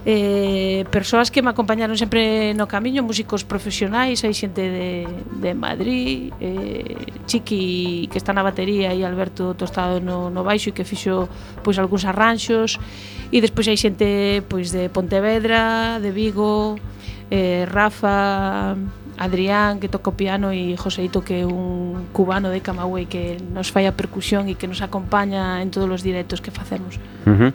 eh, 0.05 0.83
persoas 0.91 1.31
que 1.31 1.41
me 1.41 1.49
acompañaron 1.49 1.97
sempre 1.97 2.53
no 2.53 2.67
camiño, 2.67 3.03
músicos 3.03 3.47
profesionais, 3.47 4.19
hai 4.27 4.35
xente 4.35 4.59
de, 4.59 5.07
de 5.39 5.51
Madrid, 5.55 6.35
eh, 6.43 7.07
Chiqui 7.23 8.11
que 8.11 8.19
está 8.19 8.35
na 8.35 8.43
batería 8.43 8.91
e 8.91 9.07
Alberto 9.07 9.55
Tostado 9.55 10.03
no, 10.03 10.27
no 10.27 10.43
baixo 10.43 10.69
e 10.69 10.75
que 10.75 10.83
fixo 10.83 11.31
pois 11.63 11.79
algúns 11.79 12.03
arranxos. 12.03 12.75
E 13.31 13.39
despois 13.39 13.65
hai 13.71 13.79
xente 13.79 14.43
pois 14.51 14.75
de 14.75 14.91
Pontevedra, 14.91 15.97
de 16.03 16.11
Vigo, 16.11 16.75
eh, 17.31 17.63
Rafa, 17.71 18.75
Adrián, 19.17 19.79
que 19.79 19.89
toca 19.89 20.09
o 20.09 20.17
piano, 20.17 20.49
e 20.49 20.73
Joseito, 20.75 21.21
que 21.21 21.41
é 21.41 21.45
un 21.45 22.09
cubano 22.13 22.49
de 22.49 22.61
Camagüey 22.61 23.05
que 23.05 23.37
nos 23.53 23.69
fai 23.69 23.85
a 23.85 23.93
percusión 23.93 24.49
e 24.49 24.57
que 24.57 24.65
nos 24.65 24.81
acompaña 24.81 25.61
en 25.61 25.69
todos 25.69 25.89
os 25.89 26.01
directos 26.01 26.41
que 26.41 26.49
facemos. 26.49 26.97
Uh 27.29 27.31
-huh. 27.31 27.51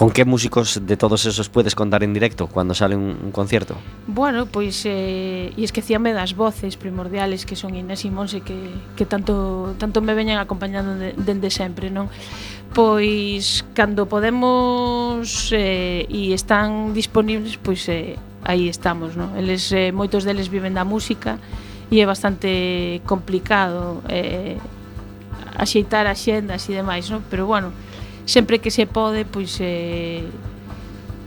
Con 0.00 0.10
que 0.10 0.24
músicos 0.24 0.80
de 0.86 0.96
todos 0.96 1.26
esos 1.26 1.50
puedes 1.50 1.74
contar 1.74 2.02
en 2.02 2.14
directo 2.14 2.48
cando 2.48 2.72
sale 2.72 2.96
un, 2.96 3.18
un 3.20 3.32
concierto? 3.32 3.76
Bueno, 4.06 4.46
pois 4.46 4.86
eh, 4.88 5.52
e 5.52 5.60
esquecíame 5.60 6.16
das 6.16 6.32
voces 6.32 6.80
primordiales 6.80 7.44
que 7.44 7.52
son 7.52 7.76
Inés 7.76 8.06
e 8.06 8.10
Monse 8.10 8.40
que, 8.40 8.56
que 8.96 9.04
tanto, 9.04 9.76
tanto 9.76 10.00
me 10.00 10.16
veñen 10.16 10.40
acompañando 10.40 10.96
de, 10.96 11.12
dende 11.20 11.52
sempre, 11.52 11.92
non? 11.92 12.08
Pois 12.72 13.66
cando 13.76 14.08
podemos 14.08 15.50
eh, 15.52 16.08
e 16.08 16.32
están 16.32 16.96
disponibles, 16.96 17.60
pois 17.60 17.84
eh, 17.92 18.16
aí 18.44 18.68
estamos, 18.68 19.16
non? 19.16 19.36
Eles, 19.36 19.68
eh, 19.72 19.92
moitos 19.92 20.24
deles 20.24 20.48
viven 20.48 20.72
da 20.72 20.84
música 20.84 21.38
e 21.90 22.00
é 22.00 22.06
bastante 22.06 23.02
complicado 23.04 24.00
eh, 24.08 24.56
axeitar 25.56 26.06
axendas 26.06 26.68
e 26.68 26.76
demais, 26.76 27.08
non? 27.10 27.20
Pero 27.28 27.44
bueno, 27.46 27.72
sempre 28.24 28.58
que 28.58 28.70
se 28.70 28.86
pode, 28.86 29.24
pois 29.28 29.58
eh, 29.60 30.24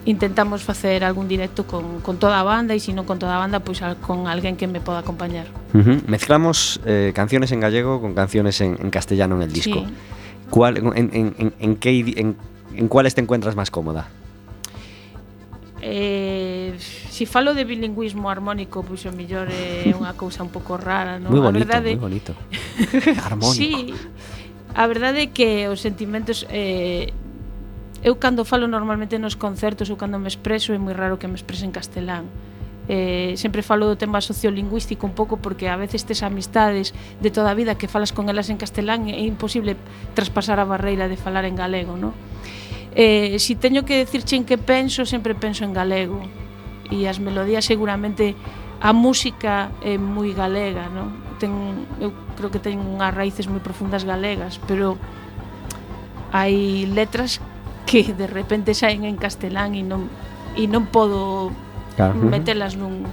intentamos 0.06 0.64
facer 0.64 1.04
algún 1.04 1.28
directo 1.28 1.64
con, 1.64 2.02
con 2.02 2.18
toda 2.20 2.40
a 2.40 2.46
banda 2.46 2.76
e 2.76 2.80
se 2.80 2.92
non 2.92 3.06
con 3.06 3.20
toda 3.20 3.38
a 3.38 3.40
banda, 3.40 3.62
pois 3.64 3.80
con 4.04 4.28
alguén 4.28 4.58
que 4.58 4.68
me 4.68 4.82
poda 4.82 5.06
acompañar. 5.06 5.48
Uh 5.74 5.80
-huh. 5.80 5.98
Mezclamos 6.08 6.82
eh, 6.84 7.12
canciones 7.16 7.52
en 7.52 7.62
gallego 7.62 8.02
con 8.02 8.14
canciones 8.14 8.60
en, 8.60 8.76
en 8.82 8.90
castellano 8.90 9.36
en 9.40 9.48
el 9.48 9.52
disco. 9.54 9.86
Sí. 9.86 9.94
¿Cuál, 10.50 10.78
en, 10.78 11.10
en, 11.14 11.34
en, 11.38 11.54
en, 11.58 11.72
qué, 11.78 11.90
en, 12.18 12.38
¿En 12.76 12.88
cuáles 12.88 13.16
te 13.16 13.22
encuentras 13.22 13.56
más 13.56 13.70
cómoda? 13.70 14.10
Eh, 15.82 16.43
Si 17.14 17.30
falo 17.30 17.54
de 17.54 17.62
bilingüismo 17.62 18.26
armónico, 18.26 18.82
pois 18.82 19.06
o 19.06 19.14
mellor 19.14 19.46
é 19.54 19.94
unha 19.94 20.18
cousa 20.18 20.42
un 20.42 20.50
pouco 20.50 20.82
rara, 20.82 21.22
non? 21.22 21.30
Moi 21.30 21.46
bonito, 21.46 21.62
a 21.62 21.78
verdade... 21.78 21.90
moi 21.94 22.10
bonito. 22.10 22.34
armónico. 23.30 23.54
Sí, 23.54 23.94
a 24.74 24.90
verdade 24.90 25.20
é 25.22 25.28
que 25.30 25.70
os 25.70 25.78
sentimentos 25.86 26.50
eh, 26.50 27.14
eu 28.02 28.18
cando 28.18 28.42
falo 28.50 28.66
normalmente 28.66 29.22
nos 29.22 29.38
concertos 29.38 29.94
ou 29.94 29.96
cando 29.96 30.18
me 30.18 30.26
expreso 30.26 30.74
é 30.74 30.80
moi 30.82 30.98
raro 30.98 31.22
que 31.22 31.30
me 31.30 31.38
exprese 31.38 31.70
en 31.70 31.72
castelán 31.72 32.26
eh, 32.90 33.38
sempre 33.38 33.62
falo 33.62 33.86
do 33.86 33.96
tema 33.96 34.20
sociolingüístico 34.20 35.06
un 35.06 35.14
pouco 35.14 35.38
porque 35.38 35.70
a 35.70 35.78
veces 35.78 36.04
tes 36.04 36.26
amistades 36.26 36.92
de 37.22 37.30
toda 37.30 37.54
a 37.54 37.56
vida 37.56 37.78
que 37.78 37.88
falas 37.88 38.12
con 38.12 38.28
elas 38.28 38.50
en 38.50 38.58
castelán 38.58 39.08
é 39.08 39.22
imposible 39.22 39.78
traspasar 40.18 40.58
a 40.58 40.66
barreira 40.66 41.08
de 41.08 41.16
falar 41.16 41.46
en 41.46 41.56
galego 41.56 41.96
no? 41.96 42.12
eh, 42.98 43.40
si 43.40 43.56
teño 43.56 43.86
que 43.86 44.02
dicirche 44.02 44.36
en 44.36 44.44
que 44.44 44.58
penso 44.58 45.06
sempre 45.06 45.38
penso 45.38 45.64
en 45.64 45.72
galego 45.72 46.20
e 46.92 47.08
as 47.08 47.20
melodías 47.20 47.66
seguramente 47.66 48.36
a 48.84 48.92
música 48.92 49.72
é 49.80 49.96
moi 49.96 50.36
galega, 50.36 50.92
non? 50.92 51.16
Ten, 51.40 51.88
eu 52.04 52.12
creo 52.36 52.52
que 52.52 52.60
ten 52.60 52.80
unhas 52.84 53.16
raíces 53.16 53.48
moi 53.48 53.64
profundas 53.64 54.04
galegas, 54.04 54.60
pero 54.68 55.00
hai 56.36 56.84
letras 56.92 57.40
que 57.88 58.12
de 58.12 58.28
repente 58.28 58.76
saen 58.76 59.08
en 59.08 59.16
castelán 59.16 59.78
e 59.78 59.84
non 59.88 60.12
e 60.60 60.68
non 60.68 60.90
podo 60.92 61.54
claro. 61.96 62.20
metelas 62.20 62.76
nun 62.76 63.08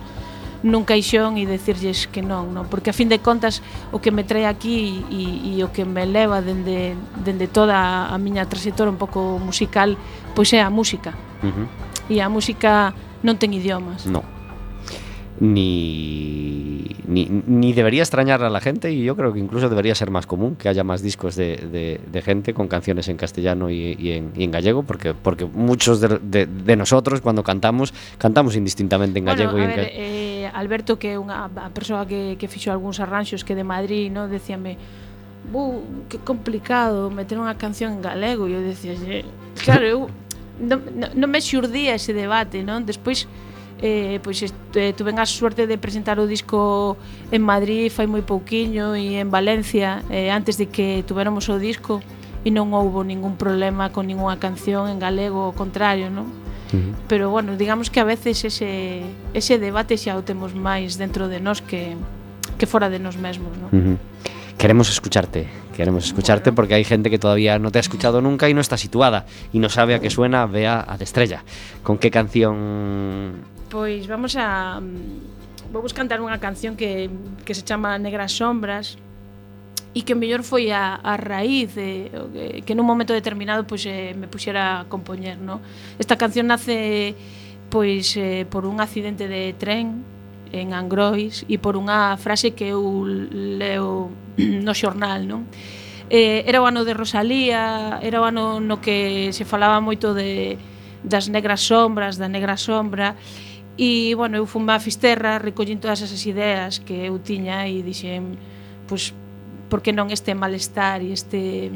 nun 0.61 0.85
caixón 0.85 1.41
e 1.41 1.49
decirlles 1.49 2.05
que 2.05 2.21
non, 2.21 2.53
non, 2.53 2.69
porque 2.69 2.93
a 2.93 2.97
fin 2.97 3.09
de 3.09 3.17
contas 3.17 3.65
o 3.97 4.03
que 4.05 4.13
me 4.13 4.29
trae 4.29 4.45
aquí 4.45 5.01
e, 5.09 5.57
e 5.57 5.65
o 5.65 5.73
que 5.73 5.89
me 5.89 6.05
leva 6.05 6.45
dende, 6.45 6.93
dende 7.17 7.49
toda 7.49 8.11
a 8.13 8.17
miña 8.21 8.45
trayectoria 8.45 8.93
un 8.93 9.01
pouco 9.01 9.41
musical, 9.41 9.97
pois 10.37 10.53
é 10.53 10.61
a 10.61 10.69
música. 10.69 11.17
Uh 11.41 11.49
-huh. 11.49 11.67
E 12.13 12.21
a 12.21 12.29
música 12.29 12.93
Non 13.23 13.37
ten 13.37 13.53
idiomas. 13.53 14.09
No. 14.09 14.25
Ni, 15.41 16.85
ni, 17.09 17.25
ni 17.25 17.73
debería 17.73 18.03
extrañar 18.03 18.45
a 18.45 18.51
la 18.51 18.61
gente 18.61 18.93
y 18.93 19.05
yo 19.05 19.17
creo 19.17 19.33
que 19.33 19.39
incluso 19.39 19.71
debería 19.71 19.95
ser 19.95 20.11
más 20.11 20.27
común 20.27 20.55
que 20.55 20.69
haya 20.69 20.85
más 20.85 21.01
discos 21.01 21.35
de, 21.35 21.57
de, 21.57 21.99
de 22.13 22.21
gente 22.21 22.53
con 22.53 22.69
canciones 22.69 23.09
en 23.09 23.17
castellano 23.17 23.71
y, 23.71 23.97
y, 23.99 24.13
en, 24.13 24.33
y 24.37 24.45
en, 24.45 24.51
gallego, 24.51 24.83
porque, 24.83 25.15
porque 25.15 25.47
muchos 25.47 26.03
de, 26.03 26.45
de, 26.45 26.77
nosotros 26.77 27.23
cuando 27.23 27.43
cantamos, 27.43 27.95
cantamos 28.19 28.55
indistintamente 28.55 29.19
en 29.19 29.25
gallego 29.25 29.53
bueno, 29.53 29.69
y 29.69 29.71
en 29.71 29.77
ver, 29.77 29.91
eh, 29.95 30.51
Alberto, 30.53 30.99
que 30.99 31.17
é 31.17 31.19
unha 31.19 31.49
persoa 31.73 32.05
que, 32.05 32.37
que 32.37 32.45
fixo 32.45 32.69
algúns 32.69 33.01
arranxos 33.01 33.41
que 33.41 33.57
de 33.57 33.65
Madrid, 33.65 34.13
no, 34.13 34.29
decíame 34.29 34.77
Bu, 35.49 35.83
que 36.09 36.19
complicado 36.19 37.09
meter 37.09 37.41
unha 37.41 37.57
canción 37.57 37.97
en 37.97 38.05
galego 38.05 38.45
e 38.45 38.55
eu 38.55 38.63
decía, 38.63 38.93
claro, 39.65 39.85
eu 39.89 40.01
non, 40.61 40.85
non 41.17 41.29
me 41.33 41.41
xurdía 41.41 41.97
ese 41.97 42.13
debate, 42.13 42.63
non? 42.63 42.85
Despois 42.85 43.27
eh, 43.83 44.21
pois 44.23 44.45
eh, 44.45 44.93
tuven 44.93 45.19
a 45.19 45.27
suerte 45.27 45.67
de 45.67 45.79
presentar 45.79 46.21
o 46.21 46.29
disco 46.29 46.97
en 47.33 47.41
Madrid 47.41 47.89
fai 47.89 48.05
moi 48.05 48.21
pouquiño 48.21 48.93
e 48.93 49.17
en 49.17 49.33
Valencia 49.33 50.05
eh, 50.13 50.29
antes 50.29 50.61
de 50.61 50.69
que 50.69 51.01
tuveramos 51.09 51.49
o 51.49 51.57
disco 51.57 52.05
e 52.45 52.49
non 52.53 52.73
houbo 52.73 53.05
ningún 53.05 53.37
problema 53.37 53.93
con 53.93 54.09
ninguna 54.09 54.41
canción 54.41 54.89
en 54.89 54.97
galego, 55.01 55.49
ao 55.49 55.57
contrario, 55.57 56.09
non? 56.09 56.29
Uh 56.73 56.77
-huh. 56.77 56.93
Pero 57.09 57.29
bueno, 57.29 57.57
digamos 57.57 57.93
que 57.93 58.01
a 58.01 58.07
veces 58.09 58.45
ese, 58.45 59.05
ese 59.37 59.61
debate 59.61 59.97
xa 59.97 60.17
o 60.17 60.25
temos 60.25 60.57
máis 60.57 60.97
dentro 60.97 61.29
de 61.29 61.41
nós 61.41 61.61
que, 61.61 61.97
que 62.57 62.65
fora 62.65 62.89
de 62.89 63.01
nós 63.01 63.17
mesmos, 63.21 63.53
non? 63.61 63.69
Uh 63.73 63.81
-huh. 63.81 63.97
Queremos 64.57 64.89
escucharte. 64.93 65.49
Queremos 65.81 66.05
escucharte 66.05 66.53
porque 66.53 66.75
hay 66.75 66.85
gente 66.85 67.09
que 67.09 67.19
todavía 67.19 67.59
no 67.59 67.73
te 67.73 67.79
ha 67.79 67.81
escuchado 67.81 68.21
nunca 68.21 68.51
y 68.51 68.55
no 68.55 68.61
está 68.61 68.77
situada 68.77 69.25
y 69.51 69.61
no 69.61 69.71
sabe 69.71 69.95
a 69.95 69.99
qué 69.99 70.11
suena, 70.11 70.45
vea 70.45 70.85
a 70.87 70.99
de 70.99 71.05
estrella. 71.05 71.43
¿Con 71.83 71.97
qué 71.97 72.11
canción 72.11 73.33
Pois 73.71 74.07
vamos 74.07 74.37
a 74.37 74.79
mm, 74.79 75.73
vou 75.73 75.81
cantar 75.97 76.21
unha 76.21 76.37
canción 76.37 76.77
que, 76.77 77.09
que 77.49 77.57
se 77.57 77.65
chama 77.65 77.97
Negras 77.97 78.37
Sombras 78.37 79.01
e 79.97 80.05
que 80.05 80.13
mellor 80.13 80.45
foi 80.45 80.69
a, 80.69 81.01
a 81.01 81.17
raíz 81.17 81.73
de, 81.73 82.13
que, 82.61 82.61
que 82.61 82.75
nun 82.77 82.85
momento 82.85 83.17
determinado 83.17 83.65
pois, 83.65 83.89
eh, 83.89 84.13
me 84.13 84.29
puxera 84.29 84.85
a 84.85 84.87
compoñer 84.87 85.41
no? 85.41 85.65
esta 85.97 86.21
canción 86.21 86.45
nace 86.45 87.17
pois 87.73 88.21
eh, 88.21 88.45
por 88.45 88.69
un 88.69 88.85
accidente 88.85 89.33
de 89.33 89.57
tren 89.57 90.05
en 90.53 90.75
Angrois 90.75 91.47
e 91.49 91.57
por 91.59 91.79
unha 91.79 92.19
frase 92.19 92.53
que 92.53 92.75
eu 92.75 93.07
leo 93.07 94.11
no 94.67 94.73
xornal, 94.75 95.27
non? 95.27 95.47
Eh, 96.11 96.43
era 96.47 96.59
o 96.59 96.67
ano 96.67 96.83
de 96.83 96.95
Rosalía, 96.95 97.99
era 98.03 98.19
o 98.19 98.27
ano 98.27 98.59
no 98.59 98.83
que 98.83 99.31
se 99.31 99.47
falaba 99.47 99.79
moito 99.79 100.15
de 100.15 100.59
das 101.01 101.33
negras 101.33 101.65
sombras, 101.65 102.21
da 102.21 102.29
negra 102.29 102.61
sombra, 102.61 103.17
e, 103.81 104.13
bueno, 104.15 104.37
eu 104.37 104.45
fui 104.45 104.61
a 104.69 104.77
Fisterra 104.77 105.41
recollín 105.41 105.81
todas 105.81 106.03
esas 106.05 106.21
ideas 106.29 106.85
que 106.85 107.09
eu 107.09 107.17
tiña 107.17 107.65
e 107.65 107.81
dixen, 107.81 108.37
pois, 108.85 109.17
por 109.73 109.81
que 109.81 109.95
non 109.97 110.13
este 110.13 110.37
malestar 110.37 111.01
e 111.01 111.17
este 111.17 111.73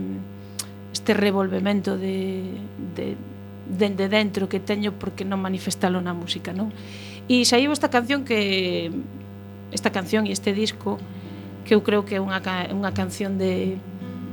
este 0.92 1.10
revolvemento 1.16 1.96
de, 1.98 2.44
de, 2.94 3.16
de, 3.66 3.86
de 3.90 4.06
dentro 4.08 4.52
que 4.52 4.60
teño 4.60 4.94
porque 5.00 5.24
non 5.24 5.40
manifestalo 5.40 5.98
na 6.04 6.12
música, 6.12 6.52
non? 6.52 6.70
E 7.28 7.48
saiu 7.48 7.72
esta 7.72 7.88
canción 7.88 8.24
que 8.24 8.92
esta 9.72 9.90
canción 9.90 10.28
e 10.28 10.32
este 10.32 10.52
disco 10.52 11.00
que 11.64 11.72
eu 11.72 11.80
creo 11.80 12.04
que 12.04 12.16
é 12.16 12.20
unha, 12.20 12.44
unha 12.68 12.92
canción 12.92 13.40
de, 13.40 13.80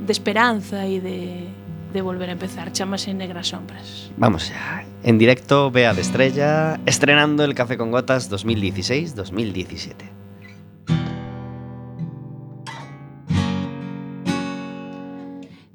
de 0.04 0.12
esperanza 0.12 0.84
e 0.84 1.00
de, 1.00 1.48
de 1.88 2.00
volver 2.04 2.28
a 2.28 2.36
empezar. 2.36 2.68
Chámase 2.68 3.16
Negras 3.16 3.48
Sombras. 3.48 4.12
Vamos 4.20 4.52
xa. 4.52 4.84
En 5.02 5.16
directo, 5.16 5.72
Bea 5.72 5.96
de 5.96 6.04
Estrella, 6.04 6.78
estrenando 6.84 7.48
el 7.48 7.56
Café 7.56 7.80
con 7.80 7.90
Gotas 7.90 8.28
2016-2017. 8.28 10.12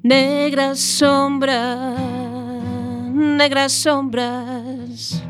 Negras 0.06 0.78
sombras, 0.78 2.00
negras 3.12 3.72
sombras 3.72 5.20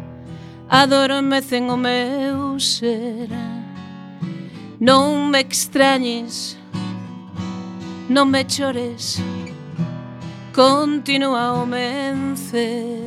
adormecen 0.69 1.71
o 1.71 1.77
meu 1.77 2.61
ser. 2.61 3.29
Non 4.81 5.31
me 5.31 5.41
extrañes, 5.41 6.57
non 8.09 8.31
me 8.31 8.45
chores. 8.45 9.19
Continúa 10.55 11.53
o 11.55 11.67
mencer. 11.67 13.03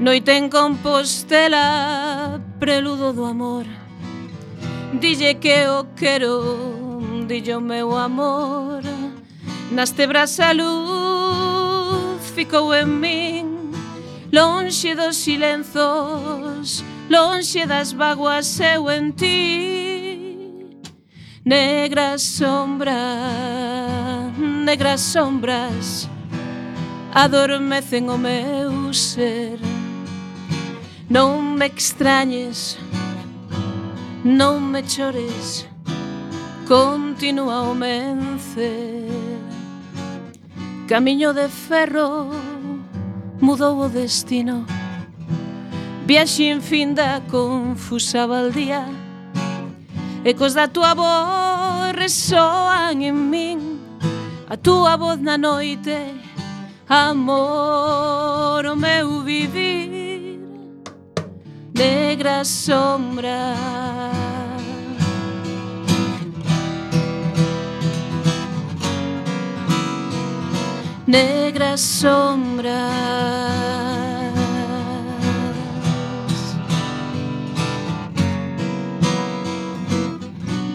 Noite 0.00 0.36
en 0.36 0.50
Compostela, 0.50 2.40
preludo 2.58 3.12
do 3.12 3.24
amor. 3.24 3.64
Dille 5.00 5.34
que 5.36 5.68
o 5.68 5.86
quero, 5.94 7.24
dille 7.28 7.54
o 7.54 7.60
meu 7.60 7.96
amor. 7.96 8.82
Nas 9.70 9.90
tebras 9.92 10.38
a 10.40 10.52
luz 10.52 12.20
ficou 12.34 12.74
en 12.74 13.00
min 13.00 13.53
Lonxe 14.34 14.96
dos 14.96 15.14
silenzos, 15.14 16.82
lonxe 17.08 17.66
das 17.66 17.92
vaguas 17.92 18.58
eu 18.58 18.90
en 18.90 19.12
ti. 19.12 20.82
Negras 21.44 22.22
sombras, 22.22 22.96
negras 24.38 25.00
sombras 25.02 26.10
Adormecen 27.12 28.10
o 28.10 28.18
meu 28.18 28.92
ser. 28.92 29.60
Non 31.08 31.54
me 31.54 31.66
extrañes, 31.66 32.76
non 34.24 34.58
me 34.72 34.82
chores 34.82 35.64
Continúa 36.66 37.70
o 37.70 37.74
mencer. 37.74 39.06
Camiño 40.88 41.32
de 41.32 41.46
ferro 41.48 42.53
mudou 43.44 43.78
o 43.84 43.88
destino. 43.90 44.64
Viaxe 46.06 46.58
da 46.94 47.20
confusa 47.30 48.26
baldía 48.26 48.84
Ecos 50.24 50.54
da 50.54 50.66
tua 50.66 50.94
voz 50.94 51.92
resoan 51.94 53.02
en 53.02 53.30
min. 53.30 53.58
A 54.48 54.56
tua 54.56 54.96
voz 54.96 55.20
na 55.20 55.36
noite 55.36 55.96
Amor, 56.88 58.64
o 58.66 58.76
meu 58.76 59.20
vivir. 59.20 60.40
Negras 61.74 62.48
sombras 62.48 64.13
negras 71.14 71.80
sombras. 71.80 72.74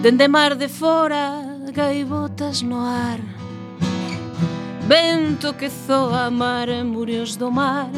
Dende 0.01 0.29
mar 0.29 0.55
de 0.55 0.69
fora, 0.69 1.43
gaivotas 1.74 2.62
no 2.62 2.79
ar, 2.79 3.19
vento 4.87 5.53
que 5.53 5.70
zoa 5.70 6.31
mar 6.31 6.70
murios 6.85 7.35
do 7.35 7.51
mar, 7.51 7.92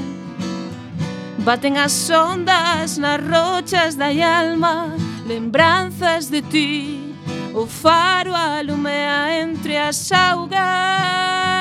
baten 1.45 1.77
as 1.77 2.09
ondas 2.09 2.97
nas 2.97 3.21
rochas 3.21 3.93
da 3.93 4.07
alma, 4.07 4.95
lembranzas 5.27 6.27
de 6.27 6.41
ti, 6.41 7.13
o 7.53 7.67
faro 7.67 8.33
alumea 8.33 9.31
entre 9.43 9.77
as 9.77 10.11
augas. 10.11 11.60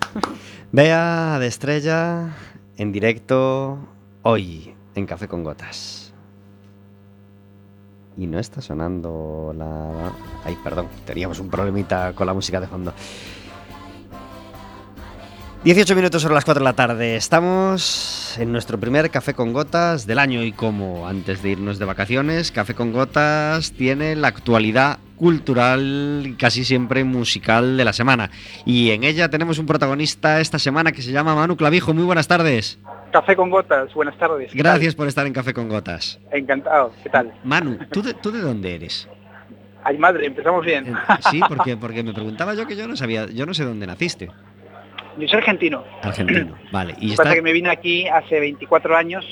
Bea 0.73 1.39
de 1.39 1.47
Estrella 1.47 2.35
en 2.79 2.93
directo 2.93 3.79
hoy 4.23 4.75
en 4.95 5.05
Café 5.05 5.29
con 5.29 5.45
Gotas. 5.45 6.15
Y 8.17 8.27
no 8.27 8.39
está 8.39 8.63
sonando 8.63 9.55
la... 9.55 10.13
Ay, 10.45 10.57
perdón, 10.65 10.89
teníamos 11.05 11.41
un 11.41 11.51
problemita 11.51 12.15
con 12.15 12.27
la 12.27 12.33
música 12.33 12.59
de 12.59 12.69
fondo. 12.69 12.95
18 15.63 15.95
minutos 15.95 16.23
sobre 16.23 16.35
las 16.35 16.45
4 16.47 16.61
de 16.61 16.65
la 16.65 16.73
tarde. 16.73 17.17
Estamos 17.17 18.37
en 18.39 18.51
nuestro 18.51 18.81
primer 18.81 19.11
Café 19.11 19.35
con 19.35 19.53
Gotas 19.53 20.07
del 20.07 20.19
año 20.19 20.43
y 20.43 20.53
como 20.53 21.07
antes 21.07 21.43
de 21.43 21.51
irnos 21.51 21.79
de 21.79 21.85
vacaciones, 21.85 22.51
Café 22.51 22.75
con 22.75 22.93
Gotas 22.93 23.73
tiene 23.73 24.17
la 24.17 24.29
actualidad 24.29 24.99
cultural 25.17 26.23
y 26.25 26.33
casi 26.35 26.65
siempre 26.65 27.05
musical 27.05 27.77
de 27.77 27.85
la 27.85 27.93
semana. 27.93 28.31
Y 28.65 28.91
en 28.93 29.05
ella 29.05 29.29
tenemos 29.29 29.59
un 29.59 29.67
protagonista 29.67 30.41
esta 30.41 30.59
semana 30.59 30.93
que 30.93 31.03
se 31.03 31.13
llama 31.13 31.35
Manu 31.35 31.57
Clavijo. 31.59 31.93
Muy 31.93 32.05
buenas 32.05 32.27
tardes. 32.27 32.79
Café 33.13 33.37
con 33.37 33.51
gotas, 33.51 33.93
buenas 33.93 34.17
tardes. 34.17 34.51
¿qué 34.53 34.59
Gracias 34.59 34.95
por 34.95 35.09
estar 35.09 35.27
en 35.27 35.35
Café 35.35 35.53
con 35.53 35.69
Gotas. 35.69 36.19
Encantado, 36.33 36.93
¿qué 37.03 37.11
tal? 37.11 37.35
Manu, 37.45 37.77
¿tú 37.91 38.01
de, 38.03 38.15
tú 38.15 38.31
de 38.33 38.41
dónde 38.41 38.77
eres? 38.77 39.07
Ay, 39.85 39.99
madre, 39.99 40.27
empezamos 40.27 40.65
bien. 40.65 40.87
En- 40.87 40.97
Sí, 41.31 41.41
porque, 41.47 41.77
porque 41.77 42.03
me 42.03 42.15
preguntaba 42.15 42.55
yo 42.55 42.67
que 42.67 42.77
yo 42.77 42.87
no 42.89 42.97
sabía, 42.97 43.27
yo 43.27 43.45
no 43.45 43.53
sé 43.53 43.65
dónde 43.65 43.87
naciste. 43.87 44.31
Yo 45.19 45.29
soy 45.29 45.39
argentino. 45.39 45.85
Argentino, 46.03 46.57
vale. 46.73 46.93
Y 46.93 46.95
Lo 46.95 47.01
que 47.01 47.07
está... 47.13 47.23
pasa 47.25 47.35
que 47.35 47.43
me 47.43 47.53
vine 47.53 47.71
aquí 47.71 48.07
hace 48.09 48.41
24 48.41 48.97
años, 48.97 49.27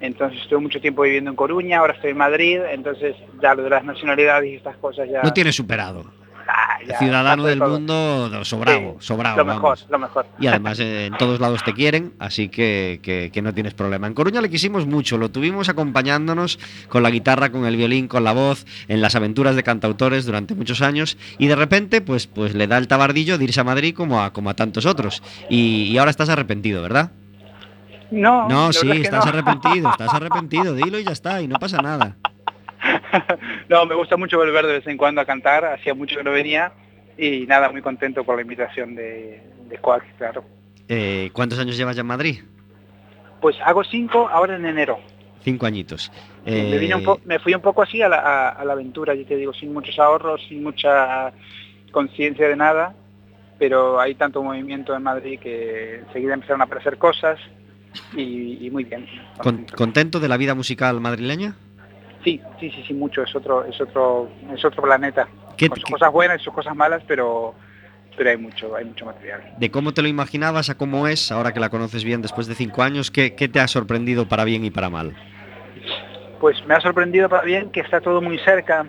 entonces 0.00 0.40
estuve 0.40 0.60
mucho 0.60 0.80
tiempo 0.80 1.02
viviendo 1.02 1.30
en 1.30 1.36
Coruña, 1.36 1.78
ahora 1.78 1.94
estoy 1.94 2.10
en 2.10 2.18
Madrid, 2.18 2.60
entonces 2.70 3.16
ya 3.42 3.54
lo 3.54 3.62
de 3.62 3.70
las 3.70 3.84
nacionalidades 3.84 4.50
y 4.50 4.54
estas 4.56 4.76
cosas 4.76 5.08
ya... 5.10 5.22
Lo 5.22 5.32
tienes 5.32 5.54
superado. 5.54 6.19
Ah, 6.52 6.78
ya, 6.84 6.98
Ciudadano 6.98 7.44
del 7.44 7.58
todo. 7.60 7.68
mundo, 7.70 8.44
sobrado, 8.44 8.96
Sí, 8.98 9.06
sobrado. 9.06 9.36
Lo 9.36 9.44
mejor, 9.44 9.62
vamos. 9.62 9.86
lo 9.88 9.98
mejor. 10.00 10.26
Y 10.40 10.46
además 10.48 10.80
eh, 10.80 11.06
en 11.06 11.16
todos 11.16 11.38
lados 11.38 11.62
te 11.62 11.74
quieren, 11.74 12.12
así 12.18 12.48
que, 12.48 12.98
que- 13.02 13.30
que 13.32 13.42
no 13.42 13.54
tienes 13.54 13.72
problema. 13.74 14.06
En 14.08 14.14
Coruña 14.14 14.40
le 14.40 14.50
quisimos 14.50 14.86
mucho, 14.86 15.16
lo 15.16 15.30
tuvimos 15.30 15.68
acompañándonos 15.68 16.58
con 16.88 17.02
la 17.04 17.10
guitarra, 17.10 17.50
con 17.52 17.66
el 17.66 17.76
violín, 17.76 18.08
con 18.08 18.24
la 18.24 18.32
voz, 18.32 18.66
en 18.88 19.00
las 19.00 19.14
aventuras 19.14 19.54
de 19.54 19.62
cantautores 19.62 20.26
durante 20.26 20.54
muchos 20.54 20.82
años 20.82 21.16
y 21.38 21.46
de 21.46 21.54
repente 21.56 22.00
pues, 22.00 22.26
pues 22.26 22.54
le 22.54 22.66
da 22.66 22.78
el 22.78 22.88
tabardillo 22.88 23.38
de 23.38 23.44
irse 23.44 23.60
a 23.60 23.64
Madrid 23.64 23.94
como 23.94 24.20
a, 24.22 24.32
como 24.32 24.50
a 24.50 24.54
tantos 24.54 24.86
otros. 24.86 25.22
Y, 25.48 25.84
y 25.84 25.98
ahora 25.98 26.10
estás 26.10 26.30
arrepentido, 26.30 26.82
¿verdad? 26.82 27.12
No, 28.10 28.48
No, 28.48 28.72
sí, 28.72 28.86
verdad 28.88 28.96
es 28.96 29.00
que 29.02 29.14
estás 29.16 29.24
no. 29.24 29.30
arrepentido, 29.30 29.90
estás 29.90 30.12
arrepentido, 30.14 30.74
dilo 30.74 30.98
y 30.98 31.04
ya 31.04 31.12
está, 31.12 31.40
y 31.42 31.46
no 31.46 31.58
pasa 31.60 31.80
nada. 31.80 32.16
no, 33.68 33.86
me 33.86 33.94
gusta 33.94 34.16
mucho 34.16 34.36
volver 34.38 34.66
de 34.66 34.72
vez 34.74 34.86
en 34.86 34.96
cuando 34.96 35.20
a 35.20 35.24
cantar, 35.24 35.64
hacía 35.64 35.94
mucho 35.94 36.16
que 36.16 36.24
no 36.24 36.30
venía 36.32 36.72
y 37.18 37.46
nada, 37.46 37.70
muy 37.70 37.82
contento 37.82 38.24
por 38.24 38.36
la 38.36 38.42
invitación 38.42 38.94
de, 38.94 39.42
de 39.68 39.78
claro. 40.18 40.44
Eh, 40.88 41.30
¿Cuántos 41.32 41.58
años 41.58 41.76
llevas 41.76 41.96
ya 41.96 42.00
en 42.00 42.06
Madrid? 42.06 42.40
Pues 43.40 43.56
hago 43.64 43.84
cinco 43.84 44.28
ahora 44.28 44.56
en 44.56 44.66
enero. 44.66 44.98
Cinco 45.42 45.66
añitos. 45.66 46.10
me, 46.44 46.78
vine 46.78 46.94
un 46.94 47.00
Eh, 47.00 47.04
po- 47.04 47.20
me 47.24 47.38
fui 47.38 47.54
un 47.54 47.62
poco 47.62 47.82
así 47.82 48.02
a 48.02 48.08
la, 48.08 48.18
a- 48.18 48.48
a 48.50 48.64
la 48.64 48.72
aventura, 48.74 49.14
yo 49.14 49.24
te 49.24 49.36
digo, 49.36 49.52
sin 49.54 49.72
muchos 49.72 49.98
ahorros, 49.98 50.42
sin 50.48 50.62
mucha 50.62 51.32
conciencia 51.92 52.48
de 52.48 52.56
nada, 52.56 52.94
pero 53.58 53.98
hay 54.00 54.14
tanto 54.14 54.42
movimiento 54.42 54.94
en 54.94 55.02
Madrid 55.02 55.38
que 55.40 55.96
enseguida 56.06 56.34
empezaron 56.34 56.60
a 56.60 56.64
aparecer 56.64 56.98
cosas 56.98 57.38
y, 58.14 58.66
y 58.66 58.70
muy 58.70 58.84
bien. 58.84 59.06
con- 59.38 59.64
¿Contento 59.76 60.20
de 60.20 60.28
la 60.28 60.36
vida 60.36 60.54
musical 60.54 61.00
madrileña? 61.00 61.56
Sí, 62.24 62.40
sí, 62.58 62.70
sí, 62.70 62.84
sí, 62.86 62.94
mucho, 62.94 63.22
es 63.22 63.34
otro, 63.34 63.64
es 63.64 63.80
otro, 63.80 64.28
es 64.52 64.64
otro 64.64 64.82
planeta. 64.82 65.26
¿Qué- 65.56 65.68
con 65.68 65.78
sus 65.78 65.84
qué- 65.86 65.92
cosas 65.92 66.12
buenas 66.12 66.40
y 66.40 66.44
sus 66.44 66.52
cosas 66.54 66.74
malas, 66.76 67.02
pero 67.06 67.54
pero 68.16 68.28
hay 68.30 68.36
mucho, 68.36 68.74
hay 68.76 68.84
mucho 68.84 69.06
material. 69.06 69.40
de 69.56 69.70
cómo 69.70 69.94
te 69.94 70.02
lo 70.02 70.08
imaginabas 70.08 70.68
a 70.68 70.74
cómo 70.76 71.06
es, 71.06 71.30
ahora 71.32 71.52
que 71.52 71.60
la 71.60 71.70
conoces 71.70 72.04
bien 72.04 72.20
después 72.20 72.46
de 72.48 72.54
cinco 72.54 72.82
años, 72.82 73.10
¿qué, 73.10 73.34
qué 73.34 73.48
te 73.48 73.60
ha 73.60 73.68
sorprendido 73.68 74.26
para 74.28 74.44
bien 74.44 74.64
y 74.64 74.70
para 74.70 74.90
mal? 74.90 75.14
Pues 76.40 76.64
me 76.66 76.74
ha 76.74 76.80
sorprendido 76.80 77.28
para 77.28 77.42
bien 77.44 77.70
que 77.70 77.80
está 77.80 78.00
todo 78.00 78.20
muy 78.20 78.38
cerca, 78.40 78.86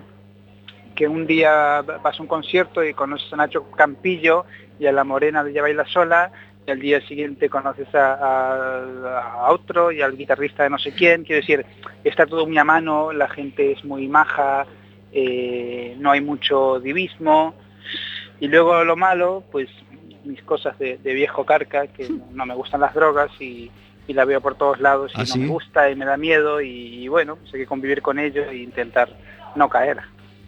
que 0.94 1.06
un 1.08 1.26
día 1.26 1.82
vas 1.82 2.18
a 2.18 2.22
un 2.22 2.26
concierto 2.28 2.82
y 2.84 2.92
conoces 2.94 3.32
a 3.32 3.36
Nacho 3.36 3.70
Campillo 3.70 4.44
y 4.78 4.86
a 4.86 4.92
la 4.92 5.04
Morena 5.04 5.44
de 5.44 5.52
Ya 5.52 5.62
Baila 5.62 5.86
Sola, 5.86 6.32
al 6.70 6.78
día 6.80 7.00
siguiente 7.06 7.48
conoces 7.48 7.92
a, 7.94 8.14
a- 8.14 9.32
a 9.46 9.52
otro 9.52 9.90
y 9.92 10.00
al 10.02 10.16
guitarrista 10.16 10.62
de 10.62 10.70
no 10.70 10.78
sé 10.78 10.92
quién. 10.92 11.24
Quiero 11.24 11.40
decir, 11.40 11.66
está 12.04 12.26
todo 12.26 12.46
muy 12.46 12.58
a 12.58 12.64
mano, 12.64 13.12
la 13.12 13.28
gente 13.28 13.72
es 13.72 13.84
muy 13.84 14.06
maja, 14.08 14.66
eh, 15.12 15.96
no 15.98 16.10
hay 16.12 16.20
mucho 16.20 16.78
divismo. 16.80 17.54
Y 18.40 18.48
luego 18.48 18.84
lo 18.84 18.96
malo, 18.96 19.44
pues 19.52 19.68
mis 20.24 20.42
cosas 20.42 20.78
de, 20.78 20.98
de 20.98 21.14
viejo 21.14 21.44
carca, 21.44 21.86
que 21.88 22.08
no 22.32 22.46
me 22.46 22.54
gustan 22.54 22.80
las 22.80 22.94
drogas 22.94 23.30
y, 23.40 23.70
y 24.06 24.12
la 24.14 24.24
veo 24.24 24.40
por 24.40 24.54
todos 24.56 24.80
lados 24.80 25.12
y 25.14 25.16
¿Ah, 25.16 25.20
no 25.20 25.26
sí? 25.26 25.38
me 25.40 25.46
gusta 25.48 25.90
y 25.90 25.96
me 25.96 26.04
da 26.04 26.16
miedo 26.16 26.60
y, 26.60 26.68
y 27.04 27.08
bueno, 27.08 27.36
pues 27.36 27.52
hay 27.54 27.60
que 27.60 27.66
convivir 27.66 28.02
con 28.02 28.18
ello 28.20 28.44
e 28.48 28.56
intentar 28.56 29.08
no 29.56 29.68
caer. 29.68 29.98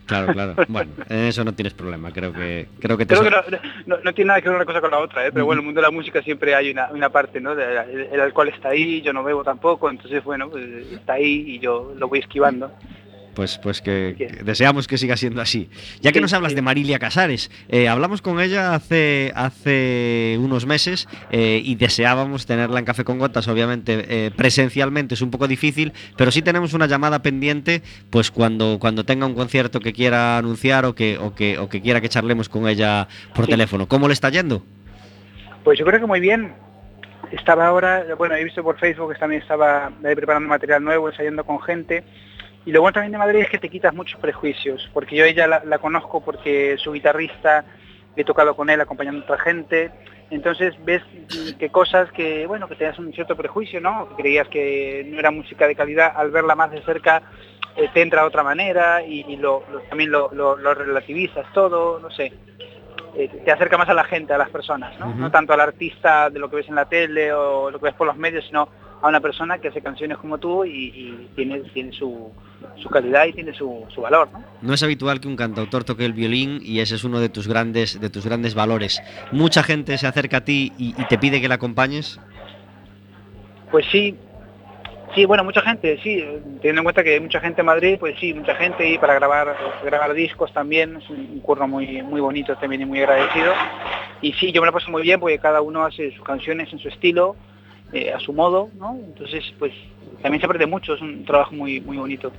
Claro, 0.07 0.33
claro. 0.33 0.55
Bueno, 0.69 0.93
en 1.09 1.25
eso 1.27 1.45
no 1.45 1.55
tienes 1.55 1.75
problema, 1.75 2.13
creo 2.13 2.33
que 2.33 2.69
creo 2.79 2.97
que, 2.97 3.07
creo 3.07 3.23
que 3.23 3.31
no, 3.87 3.97
no, 4.03 4.15
tiene 4.15 4.29
nada 4.29 4.41
que 4.41 4.49
ver 4.49 4.57
una 4.57 4.65
cosa 4.65 4.81
con 4.81 4.91
la 4.91 4.99
otra, 4.99 5.27
¿eh? 5.27 5.33
pero 5.33 5.47
bueno, 5.47 5.61
en 5.61 5.65
el 5.65 5.67
mundo 5.67 5.81
de 5.81 5.87
la 5.87 5.91
música 5.91 6.23
siempre 6.23 6.55
hay 6.55 6.71
una, 6.71 6.91
una 6.91 7.11
parte, 7.11 7.41
¿no? 7.41 7.53
el, 7.53 8.21
alcohol 8.21 8.49
está 8.49 8.71
ahí, 8.71 9.01
yo 9.03 9.13
no 9.13 9.25
bebo 9.25 9.45
tampoco, 9.45 9.89
entonces 9.89 10.23
bueno, 10.25 10.51
pues, 10.51 10.65
está 10.93 11.15
ahí 11.15 11.45
y 11.47 11.59
yo 11.59 11.95
lo 11.97 12.09
voy 12.09 12.19
esquivando 12.19 12.71
pues, 13.35 13.59
pues 13.59 13.83
que, 13.83 14.15
deseamos 14.45 14.87
que 14.87 14.99
siga 14.99 15.17
siendo 15.17 15.41
así. 15.41 15.69
Ya 16.01 16.13
que 16.13 16.21
nos 16.21 16.33
hablas 16.33 16.55
de 16.55 16.63
Marilia 16.63 16.99
Casares, 16.99 17.51
eh, 17.69 17.89
hablamos 17.89 18.23
con 18.23 18.41
ella 18.41 18.75
hace, 18.75 19.33
hace 19.35 20.39
unos 20.41 20.67
meses 20.67 21.09
eh, 21.31 21.61
y 21.63 21.75
deseábamos 21.75 22.47
tenerla 22.47 22.79
en 22.79 22.85
Café 22.85 23.05
con 23.05 23.19
Gotas, 23.19 23.49
obviamente 23.49 24.05
eh, 24.09 24.31
presencialmente 24.35 25.15
es 25.15 25.23
un 25.23 25.31
poco 25.31 25.49
difícil, 25.49 25.93
pero 26.17 26.31
sí 26.31 26.43
tenemos 26.43 26.73
una 26.73 26.87
llamada 26.87 27.23
pendiente, 27.23 27.83
pues 28.11 28.31
cuando, 28.31 28.79
cuando 28.81 29.05
tenga 29.05 29.27
un 29.27 29.35
concierto 29.35 29.81
que 29.81 29.93
quiera 29.93 30.39
anunciar 30.39 30.85
o 30.85 30.95
que, 30.95 31.19
o 31.19 31.35
que, 31.35 31.59
o 31.59 31.69
que 31.69 31.83
quiera 31.83 32.01
que 32.01 32.09
charlemos 32.09 32.49
con 32.49 32.69
ella 32.69 33.09
por 33.35 33.47
teléfono. 33.47 33.87
¿Cómo 33.87 34.09
le 34.09 34.15
está 34.15 34.31
yendo? 34.31 34.63
Pues 35.65 35.79
yo 35.79 35.85
creo 35.85 36.01
que 36.01 36.07
muy 36.07 36.21
bien. 36.21 36.53
Estaba 37.33 37.67
ahora, 37.67 38.05
bueno, 38.17 38.37
he 38.37 38.45
visto 38.45 38.63
por 38.63 38.79
Facebook 38.79 39.15
que 39.15 39.19
también 39.19 39.43
estaba 39.43 39.91
preparando 40.03 40.49
material 40.49 40.85
nuevo, 40.85 41.09
ensayando 41.09 41.43
con 41.43 41.61
gente 41.61 42.05
y 42.67 42.73
lo 42.73 42.81
bueno 42.81 42.95
también 42.95 43.13
de 43.13 43.19
Madrid 43.19 43.41
es 43.41 43.51
que 43.51 43.59
te 43.59 43.69
quitas 43.69 43.95
muchos 43.95 44.21
prejuicios, 44.21 44.89
porque 44.93 45.17
yo 45.17 45.25
ella 45.25 45.63
la, 45.65 45.79
conozco 45.79 46.23
porque 46.23 46.77
su 46.79 46.93
guitarrista, 46.93 47.65
he 48.17 48.25
tocado 48.25 48.55
con 48.55 48.71
él 48.71 48.81
acompañando 48.81 49.21
a 49.21 49.25
otra 49.25 49.39
gente, 49.39 49.91
entonces 50.31 50.75
ves 50.85 51.03
que 51.59 51.69
cosas 51.71 52.11
que, 52.13 52.47
bueno, 52.47 52.69
que 52.69 52.77
tenías 52.77 52.99
un 52.99 53.13
cierto 53.13 53.37
prejuicio, 53.37 53.81
¿no? 53.81 54.09
Que 54.09 54.23
creías 54.23 54.49
que 54.49 55.07
no 55.11 55.19
era 55.19 55.31
música 55.31 55.67
de 55.67 55.75
calidad, 55.75 56.13
al 56.17 56.31
verla 56.31 56.55
más 56.55 56.71
de 56.71 56.83
cerca 56.83 57.23
eh, 57.77 57.89
te 57.93 58.03
entra 58.03 58.23
de 58.23 58.29
otra 58.29 58.45
manera 58.45 59.05
y, 59.05 59.37
lo, 59.37 59.65
también 59.89 60.11
lo, 60.11 60.55
relativizas 60.75 61.45
todo, 61.53 61.99
no 61.99 62.11
sé. 62.11 62.33
Eh, 63.17 63.29
te 63.45 63.51
acerca 63.51 63.77
más 63.77 63.89
a 63.89 63.95
la 63.95 64.05
gente, 64.05 64.33
a 64.33 64.39
las 64.39 64.51
personas, 64.51 64.99
¿no? 64.99 65.15
No 65.15 65.31
tanto 65.31 65.53
al 65.53 65.61
artista 65.61 66.31
de 66.31 66.39
lo 66.39 66.49
que 66.49 66.57
ves 66.57 66.69
en 66.69 66.77
la 66.77 66.89
tele 66.89 67.33
o 67.33 67.71
lo 67.71 67.79
que 67.79 67.87
ves 67.87 67.95
por 67.95 68.07
los 68.07 68.17
medios, 68.17 68.45
sino 68.47 68.69
a 69.03 69.09
una 69.09 69.21
persona 69.21 69.59
que 69.59 69.69
hace 69.69 69.83
canciones 69.83 70.19
como 70.19 70.39
tú 70.39 70.65
y, 70.65 71.29
tiene, 71.35 71.61
tiene 71.75 71.93
su, 71.93 72.33
calidad 72.91 73.27
y 73.27 73.33
tiene 73.33 73.53
su, 73.55 73.87
valor. 73.97 74.29
¿no? 74.33 74.45
¿no? 74.63 74.75
es 74.75 74.83
habitual 74.83 75.21
que 75.21 75.29
un 75.29 75.37
cantautor 75.37 75.85
toque 75.85 76.05
el 76.05 76.13
violín 76.13 76.61
y 76.63 76.81
ese 76.81 76.95
es 76.95 77.05
uno 77.05 77.21
de 77.21 77.29
tus 77.29 77.49
grandes, 77.49 78.01
de 78.01 78.11
tus 78.11 78.25
grandes 78.25 78.55
valores. 78.55 79.03
¿Mucha 79.33 79.63
gente 79.63 79.99
se 79.99 80.07
acerca 80.07 80.39
a 80.39 80.45
ti 80.45 80.73
y, 80.79 80.93
te 81.05 81.19
pide 81.19 81.41
que 81.41 81.49
la 81.49 81.57
acompañes? 81.57 82.21
Pues 83.71 83.85
sí, 83.91 84.17
Sí, 85.15 85.27
bueno, 85.27 85.45
mucha 85.45 85.61
gente, 85.61 85.97
sí, 86.03 86.25
teniendo 86.61 86.81
en 86.81 86.83
cuenta 86.83 87.05
que 87.05 87.15
hay 87.15 87.21
mucha 87.21 87.39
gente 87.39 87.61
en 87.61 87.67
Madrid, 87.67 87.99
pues 88.01 88.19
sí, 88.19 88.35
mucha 88.35 88.57
gente 88.57 88.89
y 88.89 88.99
para 88.99 89.15
grabar 89.15 89.57
grabar 89.85 90.13
discos 90.13 90.53
también, 90.53 90.97
es 90.97 91.09
un, 91.09 91.39
curro 91.39 91.69
muy 91.69 92.03
muy 92.03 92.21
bonito 92.21 92.57
también 92.57 92.83
y 92.83 92.85
muy 92.85 92.99
agradecido. 92.99 93.53
Y 94.23 94.33
sí, 94.33 94.51
yo 94.51 94.61
me 94.61 94.67
lo 94.67 94.73
paso 94.73 94.91
muy 94.91 95.03
bien 95.03 95.21
porque 95.21 95.39
cada 95.39 95.61
uno 95.61 95.85
hace 95.85 96.11
sus 96.17 96.25
canciones 96.25 96.73
en 96.73 96.81
su 96.81 96.89
estilo 96.89 97.37
eh, 97.95 98.13
a 98.13 98.19
su 98.19 98.33
modo, 98.33 98.71
¿no? 98.77 98.99
Entonces, 99.07 99.45
pues 99.59 99.73
también 100.21 100.41
se 100.41 100.47
aprende 100.47 100.67
mucho, 100.67 100.95
es 100.95 101.01
un 101.01 101.25
trabajo 101.25 101.55
muy, 101.55 101.81
muy 101.81 101.97
bonito. 101.97 102.33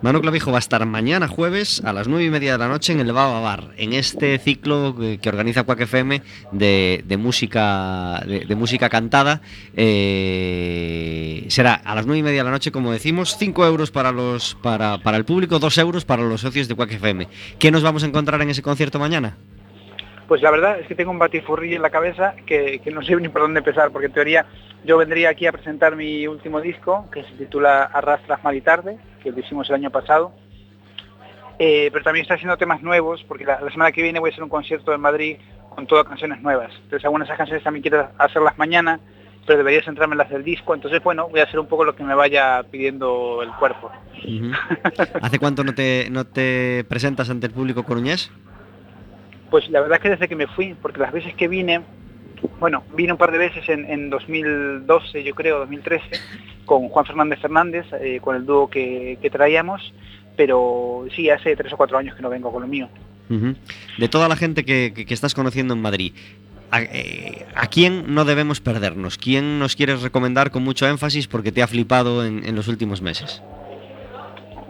Manu 0.00 0.20
Clavijo 0.20 0.52
va 0.52 0.56
a 0.56 0.60
estar 0.60 0.86
mañana 0.86 1.28
jueves 1.28 1.82
a 1.84 1.92
las 1.92 2.08
nueve 2.08 2.24
y 2.24 2.30
media 2.30 2.52
de 2.52 2.58
la 2.58 2.68
noche 2.68 2.92
en 2.94 3.00
el 3.00 3.12
Baba 3.12 3.40
Bar, 3.40 3.72
en 3.76 3.92
este 3.92 4.38
ciclo 4.38 4.94
que, 4.96 5.28
organiza 5.28 5.64
Quack 5.64 5.80
FM 5.80 6.22
de, 6.52 7.04
de 7.04 7.16
música 7.18 8.22
de, 8.26 8.54
música 8.54 8.88
cantada. 8.88 9.42
Eh, 9.76 11.44
será 11.48 11.74
a 11.74 11.94
las 11.94 12.06
nueve 12.06 12.20
y 12.20 12.22
media 12.22 12.38
de 12.38 12.44
la 12.44 12.50
noche, 12.50 12.72
como 12.72 12.90
decimos, 12.90 13.36
5 13.36 13.66
euros 13.66 13.90
para 13.90 14.12
los 14.12 14.54
para, 14.62 14.98
para 14.98 15.18
el 15.18 15.26
público, 15.26 15.58
2 15.58 15.78
euros 15.78 16.04
para 16.06 16.22
los 16.22 16.40
socios 16.40 16.68
de 16.68 16.74
Quack 16.74 16.92
FM. 16.92 17.28
¿Qué 17.58 17.70
nos 17.70 17.82
vamos 17.82 18.02
a 18.02 18.06
encontrar 18.06 18.40
en 18.40 18.48
ese 18.48 18.62
concierto 18.62 18.98
mañana? 18.98 19.36
Pues 20.32 20.40
la 20.40 20.50
verdad 20.50 20.80
es 20.80 20.86
que 20.86 20.94
tengo 20.94 21.10
un 21.10 21.18
batifurrillo 21.18 21.76
en 21.76 21.82
la 21.82 21.90
cabeza 21.90 22.34
que, 22.46 22.80
no 22.90 23.02
sé 23.02 23.14
ni 23.16 23.28
por 23.28 23.42
dónde 23.42 23.58
empezar, 23.58 23.90
porque 23.90 24.06
en 24.06 24.14
teoría 24.14 24.46
yo 24.82 24.96
vendría 24.96 25.28
aquí 25.28 25.46
a 25.46 25.52
presentar 25.52 25.94
mi 25.94 26.26
último 26.26 26.62
disco, 26.62 27.06
que 27.12 27.22
se 27.22 27.32
titula 27.32 27.82
Arrastras 27.82 28.42
mal 28.42 28.56
y 28.56 28.62
tarde, 28.62 28.96
que 29.22 29.30
lo 29.30 29.38
hicimos 29.38 29.68
el 29.68 29.74
año 29.74 29.90
pasado. 29.90 30.32
Eh, 31.58 31.90
pero 31.92 32.02
también 32.02 32.22
está 32.22 32.36
haciendo 32.36 32.56
temas 32.56 32.80
nuevos, 32.80 33.22
porque 33.28 33.44
la, 33.44 33.58
semana 33.70 33.92
que 33.92 34.00
viene 34.00 34.20
voy 34.20 34.30
a 34.30 34.32
hacer 34.32 34.42
un 34.42 34.48
concierto 34.48 34.94
en 34.94 35.02
Madrid 35.02 35.36
con 35.68 35.86
todas 35.86 36.06
canciones 36.06 36.40
nuevas. 36.40 36.72
Entonces 36.76 37.04
algunas 37.04 37.28
de 37.28 37.34
esas 37.34 37.36
canciones 37.36 37.62
también 37.62 37.82
quiero 37.82 38.08
hacerlas 38.16 38.56
mañana, 38.56 39.00
pero 39.46 39.58
debería 39.58 39.84
centrarme 39.84 40.14
en 40.14 40.18
las 40.18 40.30
del 40.30 40.44
disco. 40.44 40.72
Entonces, 40.72 41.02
bueno, 41.02 41.28
voy 41.28 41.40
a 41.40 41.44
hacer 41.44 41.60
un 41.60 41.66
poco 41.66 41.84
lo 41.84 41.94
que 41.94 42.04
me 42.04 42.14
vaya 42.14 42.62
pidiendo 42.70 43.42
el 43.42 43.50
cuerpo. 43.50 43.90
¿Hace 45.20 45.38
cuánto 45.38 45.62
no 45.62 45.74
te, 45.74 46.08
no 46.10 46.24
te 46.24 46.86
presentas 46.88 47.28
ante 47.28 47.48
el 47.48 47.52
público 47.52 47.82
coruñés? 47.82 48.32
Pues 49.52 49.68
la 49.68 49.82
verdad 49.82 49.98
es 49.98 50.02
que 50.02 50.08
desde 50.08 50.28
que 50.28 50.34
me 50.34 50.46
fui, 50.46 50.74
porque 50.80 50.98
las 50.98 51.12
veces 51.12 51.34
que 51.34 51.46
vine, 51.46 51.82
bueno, 52.58 52.84
vine 52.96 53.12
un 53.12 53.18
par 53.18 53.32
de 53.32 53.36
veces 53.36 53.68
en, 53.68 54.08
2012, 54.08 55.22
yo 55.22 55.34
creo, 55.34 55.58
2013, 55.58 56.06
con 56.64 56.88
Juan 56.88 57.04
Fernández 57.04 57.38
Fernández, 57.38 57.84
eh, 58.00 58.18
con 58.22 58.34
el 58.34 58.46
dúo 58.46 58.70
que, 58.70 59.18
traíamos, 59.30 59.92
pero 60.38 61.04
sí, 61.14 61.28
hace 61.28 61.54
tres 61.54 61.70
o 61.74 61.76
cuatro 61.76 61.98
años 61.98 62.16
que 62.16 62.22
no 62.22 62.30
vengo 62.30 62.50
con 62.50 62.62
lo 62.62 62.66
mío. 62.66 62.88
De 63.98 64.08
toda 64.08 64.26
la 64.26 64.36
gente 64.36 64.64
que, 64.64 65.04
estás 65.10 65.34
conociendo 65.34 65.74
en 65.74 65.82
Madrid, 65.82 66.14
eh, 66.72 67.44
¿a, 67.54 67.66
quién 67.66 68.14
no 68.14 68.24
debemos 68.24 68.62
perdernos? 68.62 69.18
¿Quién 69.18 69.58
nos 69.58 69.76
quieres 69.76 70.00
recomendar 70.00 70.50
con 70.50 70.64
mucho 70.64 70.88
énfasis 70.88 71.28
porque 71.28 71.52
te 71.52 71.62
ha 71.62 71.66
flipado 71.66 72.24
en 72.24 72.56
los 72.56 72.68
últimos 72.68 73.02
meses? 73.02 73.42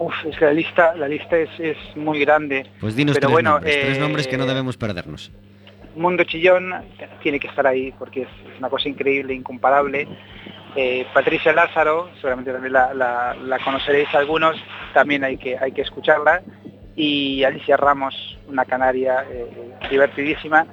Uf, 0.02 0.14
es 0.24 0.36
que 0.36 0.46
la 0.46 0.52
lista, 0.52 0.96
la 0.96 1.06
lista 1.06 1.36
es, 1.36 1.48
es 1.60 1.76
muy 1.94 2.18
grande. 2.18 2.66
Pues 2.80 2.96
dinos 2.96 3.14
pero 3.14 3.28
tres, 3.28 3.32
bueno, 3.32 3.50
nombres, 3.50 3.80
tres 3.80 3.98
nombres 4.00 4.26
que 4.26 4.36
no 4.36 4.44
eh, 4.44 4.48
debemos 4.48 4.76
perdernos. 4.76 5.30
Mundo 5.94 6.24
Chillón 6.24 6.74
tiene 7.22 7.38
que 7.38 7.46
estar 7.46 7.64
ahí 7.68 7.94
porque 7.96 8.22
es, 8.22 8.28
una 8.58 8.68
cosa 8.68 8.88
increíble, 8.88 9.32
incomparable. 9.32 10.08
Eh, 10.74 11.06
Patricia 11.14 11.52
Lázaro, 11.52 12.10
seguramente 12.16 12.52
también 12.52 12.72
la, 12.72 13.60
conoceréis 13.64 14.12
algunos, 14.12 14.56
también 14.92 15.22
hay 15.22 15.36
que, 15.36 15.56
hay 15.56 15.70
que 15.70 15.82
escucharla. 15.82 16.42
Y 16.96 17.44
Alicia 17.44 17.76
Ramos, 17.76 18.38
una 18.48 18.64
canaria 18.64 19.24
eh, 19.30 19.46
divertidísima. 19.88 20.66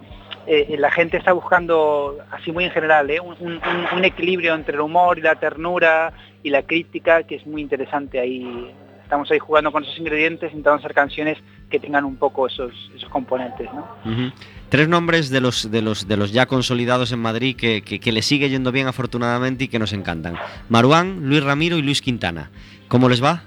la 0.48 0.90
gente 0.90 1.18
está 1.18 1.34
buscando, 1.34 2.18
así 2.32 2.52
muy 2.52 2.64
en 2.64 2.72
general, 2.72 3.12
un, 3.24 3.62
un, 3.94 4.06
equilibrio 4.06 4.56
entre 4.56 4.74
el 4.74 4.82
humor 4.82 5.20
y 5.20 5.22
la 5.22 5.36
ternura 5.36 6.14
y 6.42 6.50
la 6.50 6.64
crítica 6.64 7.22
que 7.24 7.36
es 7.36 7.46
muy 7.46 7.62
interesante 7.62 8.20
ahí 8.20 8.74
estamos 9.10 9.32
ahí 9.32 9.40
jugando 9.40 9.72
con 9.72 9.84
esos 9.84 9.98
ingredientes, 9.98 10.52
intentando 10.52 10.78
hacer 10.78 10.94
canciones 10.94 11.40
que 11.68 11.80
tengan 11.80 12.06
un 12.06 12.16
poco 12.18 12.46
esos, 12.46 12.72
esos 12.96 13.10
componentes. 13.10 13.68
¿no? 13.74 14.32
Tres 14.70 14.88
nombres 14.88 15.32
de 15.32 15.42
los, 15.42 15.72
de, 15.72 15.82
los, 15.82 16.08
de 16.08 16.16
los 16.16 16.32
ya 16.32 16.46
consolidados 16.46 17.12
en 17.12 17.18
Madrid 17.18 17.56
que, 17.56 17.82
que, 17.82 18.12
le 18.12 18.22
sigue 18.22 18.52
yendo 18.52 18.72
bien 18.72 18.86
afortunadamente 18.86 19.64
y 19.64 19.68
que 19.68 19.80
nos 19.80 19.94
encantan. 19.94 20.36
Maruán, 20.70 21.28
Luis 21.28 21.44
Ramiro 21.44 21.78
y 21.78 21.82
Luis 21.82 22.04
Quintana. 22.04 22.52
¿Cómo 22.88 23.10
les 23.10 23.24
va? 23.24 23.46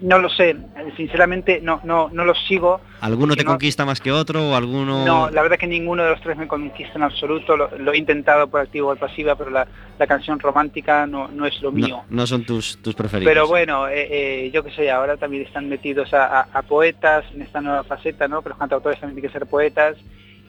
No 0.00 0.18
lo 0.18 0.30
sé, 0.30 0.56
sinceramente 0.96 1.60
no, 1.60 1.80
no, 1.84 2.08
no 2.10 2.24
los 2.24 2.38
sigo. 2.46 2.80
¿Alguno 3.00 3.36
te 3.36 3.44
conquista 3.44 3.84
más 3.84 4.00
que 4.00 4.10
otro 4.10 4.50
o 4.50 4.54
alguno...? 4.54 5.04
No, 5.04 5.30
la 5.30 5.42
verdad 5.42 5.58
que 5.58 5.66
ninguno 5.66 6.02
de 6.02 6.10
los 6.10 6.20
tres 6.22 6.38
me 6.38 6.48
conquista 6.48 6.94
en 6.94 7.02
absoluto. 7.02 7.56
Lo, 7.56 7.92
he 7.92 7.98
intentado 7.98 8.48
por 8.48 8.60
activo 8.60 8.90
o 8.90 8.96
pasiva, 8.96 9.34
pero 9.36 9.50
la, 9.50 9.66
canción 10.06 10.38
romántica 10.38 11.06
no, 11.06 11.28
no 11.28 11.46
es 11.46 11.60
lo 11.60 11.70
mío. 11.70 12.02
No, 12.08 12.26
son 12.26 12.44
tus, 12.44 12.78
tus 12.78 12.94
preferidos. 12.94 13.30
Pero 13.30 13.46
bueno, 13.46 13.88
eh, 13.88 14.08
eh, 14.10 14.50
yo 14.52 14.64
qué 14.64 14.70
sé, 14.70 14.90
ahora 14.90 15.16
también 15.18 15.44
están 15.44 15.68
metidos 15.68 16.12
a, 16.14 16.46
poetas 16.66 17.24
en 17.34 17.42
esta 17.42 17.60
nueva 17.60 17.84
faceta, 17.84 18.26
¿no? 18.28 18.42
Que 18.42 18.50
los 18.50 18.58
cantautores 18.58 18.98
también 19.00 19.16
tienen 19.16 19.32
que 19.32 19.38
ser 19.38 19.46
poetas 19.48 19.96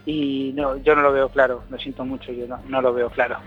y 0.05 0.51
no, 0.55 0.77
yo 0.77 0.95
no 0.95 1.01
lo 1.01 1.11
veo 1.11 1.29
claro, 1.29 1.63
lo 1.69 1.77
siento 1.77 2.05
mucho, 2.05 2.31
yo 2.31 2.47
no, 2.47 2.59
no 2.67 2.81
lo 2.81 2.93
veo 2.93 3.09
claro. 3.09 3.37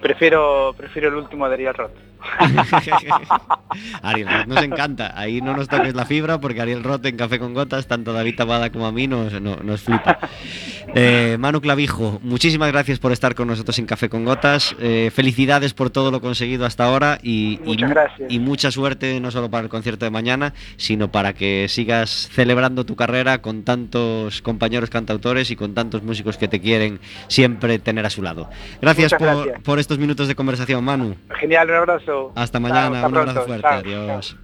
Prefiero, 0.00 0.74
prefiero 0.76 1.08
el 1.08 1.14
último 1.16 1.48
de 1.48 1.54
Ariel 1.54 1.74
Roth. 1.74 2.07
Ariel 4.02 4.28
Roth 4.28 4.46
nos 4.46 4.62
encanta, 4.62 5.12
ahí 5.18 5.40
no 5.40 5.56
nos 5.56 5.68
toques 5.68 5.94
la 5.94 6.04
fibra 6.04 6.40
porque 6.40 6.60
Ariel 6.60 6.84
Roth 6.84 7.06
en 7.06 7.16
Café 7.16 7.38
con 7.38 7.54
Gotas, 7.54 7.86
tanto 7.86 8.12
David 8.12 8.36
Tabada 8.36 8.70
como 8.70 8.86
a 8.86 8.92
mí 8.92 9.06
nos, 9.06 9.40
nos 9.40 9.82
flipa. 9.82 10.18
Eh, 10.94 11.36
Manu 11.38 11.60
Clavijo, 11.60 12.18
muchísimas 12.22 12.72
gracias 12.72 12.98
por 12.98 13.12
estar 13.12 13.34
con 13.34 13.48
nosotros 13.48 13.78
en 13.78 13.86
Café 13.86 14.08
con 14.08 14.24
Gotas, 14.24 14.74
eh, 14.80 15.10
felicidades 15.14 15.74
por 15.74 15.90
todo 15.90 16.10
lo 16.10 16.20
conseguido 16.20 16.64
hasta 16.64 16.84
ahora 16.84 17.18
y, 17.22 17.60
y, 18.28 18.38
mucha 18.38 18.70
suerte 18.70 19.20
no 19.20 19.30
solo 19.30 19.50
para 19.50 19.64
el 19.64 19.68
concierto 19.68 20.04
de 20.04 20.10
mañana, 20.10 20.54
sino 20.76 21.10
para 21.10 21.34
que 21.34 21.66
sigas 21.68 22.30
celebrando 22.32 22.84
tu 22.84 22.96
carrera 22.96 23.42
con 23.42 23.64
tantos 23.64 24.40
compañeros 24.42 24.90
cantautores 24.90 25.50
y 25.50 25.56
con 25.56 25.74
tantos 25.74 26.02
músicos 26.02 26.38
que 26.38 26.48
te 26.48 26.60
quieren 26.60 27.00
siempre 27.28 27.78
tener 27.78 28.06
a 28.06 28.10
su 28.10 28.22
lado. 28.22 28.48
Gracias, 28.80 29.12
por, 29.14 29.62
por, 29.62 29.78
estos 29.78 29.98
minutos 29.98 30.28
de 30.28 30.34
conversación, 30.34 30.84
Manu. 30.84 31.16
Genial, 31.38 31.68
un 31.68 31.76
abrazo. 31.76 32.07
Hasta 32.34 32.58
mañana, 32.60 32.88
un 32.88 32.94
abrazo 33.18 33.40
fuerte, 33.46 33.66
adiós. 33.88 34.36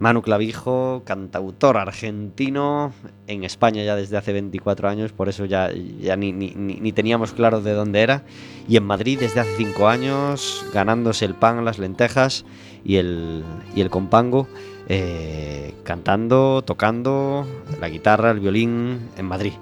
Manu 0.00 0.22
Clavijo, 0.22 1.02
cantautor 1.04 1.76
argentino, 1.76 2.92
en 3.26 3.42
España 3.42 3.82
ya 3.82 3.96
desde 3.96 4.16
hace 4.16 4.32
24 4.32 4.88
años, 4.88 5.10
por 5.10 5.28
eso 5.28 5.44
ya, 5.44 5.72
ya 5.72 6.16
ni, 6.16 6.30
ni- 6.32 6.54
ni- 6.54 6.78
ni 6.78 6.92
teníamos 6.92 7.32
claro 7.32 7.60
de 7.60 7.72
dónde 7.72 8.00
era. 8.02 8.22
Y 8.68 8.76
en 8.76 8.84
Madrid 8.84 9.18
desde 9.18 9.40
hace 9.40 9.56
5 9.56 9.88
años, 9.88 10.64
ganándose 10.72 11.24
el 11.24 11.34
pan, 11.34 11.64
las 11.64 11.80
lentejas 11.80 12.44
y 12.84 12.96
el, 12.96 13.42
y 13.74 13.80
el 13.80 13.90
compango, 13.90 14.46
eh, 14.88 15.74
cantando, 15.82 16.62
tocando 16.64 17.44
la 17.80 17.88
guitarra, 17.88 18.30
el 18.30 18.38
violín 18.38 19.00
en 19.16 19.26
Madrid. 19.26 19.52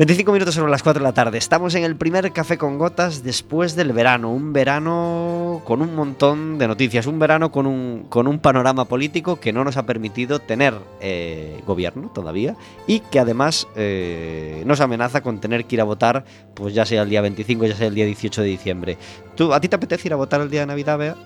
25 0.00 0.32
minutos 0.32 0.54
sobre 0.54 0.70
las 0.70 0.82
4 0.82 1.02
de 1.02 1.04
la 1.04 1.12
tarde. 1.12 1.36
Estamos 1.36 1.74
en 1.74 1.84
el 1.84 1.94
primer 1.94 2.32
café 2.32 2.56
con 2.56 2.78
gotas 2.78 3.22
después 3.22 3.76
del 3.76 3.92
verano. 3.92 4.32
Un 4.32 4.54
verano 4.54 5.60
con 5.66 5.82
un 5.82 5.94
montón 5.94 6.56
de 6.56 6.66
noticias. 6.66 7.04
Un 7.04 7.18
verano 7.18 7.52
con 7.52 7.66
un, 7.66 8.06
con 8.08 8.26
un 8.26 8.38
panorama 8.38 8.86
político 8.86 9.38
que 9.38 9.52
no 9.52 9.62
nos 9.62 9.76
ha 9.76 9.84
permitido 9.84 10.38
tener 10.38 10.72
eh, 11.02 11.60
gobierno 11.66 12.10
todavía 12.14 12.56
y 12.86 13.00
que 13.00 13.18
además 13.18 13.68
eh, 13.76 14.62
nos 14.64 14.80
amenaza 14.80 15.20
con 15.20 15.38
tener 15.38 15.66
que 15.66 15.76
ir 15.76 15.82
a 15.82 15.84
votar, 15.84 16.24
pues 16.54 16.72
ya 16.72 16.86
sea 16.86 17.02
el 17.02 17.10
día 17.10 17.20
25, 17.20 17.66
ya 17.66 17.76
sea 17.76 17.88
el 17.88 17.94
día 17.94 18.06
18 18.06 18.40
de 18.40 18.48
diciembre. 18.48 18.96
¿Tú, 19.34 19.52
¿A 19.52 19.60
ti 19.60 19.68
te 19.68 19.76
apetece 19.76 20.08
ir 20.08 20.14
a 20.14 20.16
votar 20.16 20.40
el 20.40 20.48
día 20.48 20.60
de 20.60 20.66
Navidad, 20.66 20.96
Bea? 20.96 21.16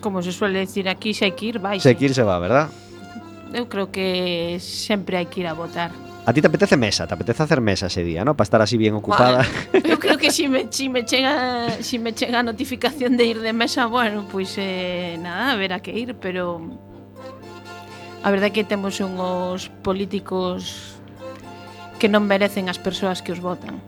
Como 0.00 0.20
se 0.22 0.32
suele 0.32 0.58
decir 0.58 0.88
aquí, 0.88 1.14
se 1.14 1.26
hai 1.26 1.36
que 1.38 1.46
ir, 1.46 1.60
vai. 1.60 1.78
Se 1.78 1.94
que 1.94 2.06
ir 2.06 2.14
se 2.14 2.24
va, 2.24 2.40
¿verdad? 2.40 2.68
Eu 3.54 3.68
creo 3.68 3.92
que 3.92 4.58
sempre 4.58 5.16
hai 5.16 5.26
que 5.30 5.38
ir 5.38 5.46
a 5.46 5.54
votar. 5.54 6.11
A 6.24 6.32
ti 6.32 6.40
te 6.40 6.46
apetece 6.46 6.76
mesa, 6.76 7.06
te 7.06 7.14
apetece 7.14 7.42
hacer 7.42 7.60
mesa 7.60 7.86
ese 7.86 8.04
día, 8.04 8.24
¿no? 8.24 8.36
Para 8.36 8.44
estar 8.44 8.62
así 8.62 8.76
bien 8.76 8.94
ocupada. 8.94 9.44
Bueno, 9.72 9.88
eu 9.88 9.98
creo 9.98 10.16
que 10.18 10.30
si 10.30 10.46
me, 10.46 10.70
si 10.70 10.88
me 10.88 11.04
chega 11.04 11.82
si 11.82 11.98
me 11.98 12.14
chega 12.14 12.38
a 12.38 12.42
notificación 12.42 13.16
de 13.16 13.24
ir 13.26 13.40
de 13.40 13.52
mesa, 13.52 13.86
bueno, 13.86 14.26
pois 14.30 14.54
pues, 14.54 14.58
eh, 14.58 15.18
nada, 15.20 15.56
verá 15.56 15.80
que 15.80 15.90
ir, 15.90 16.14
pero 16.14 16.62
a 18.22 18.30
verdade 18.30 18.54
é 18.54 18.54
que 18.54 18.62
temos 18.62 19.00
unhos 19.02 19.66
políticos 19.82 20.91
que 22.02 22.10
non 22.10 22.26
merecen 22.26 22.66
as 22.66 22.82
persoas 22.82 23.22
que 23.22 23.30
os 23.30 23.38
votan. 23.38 23.78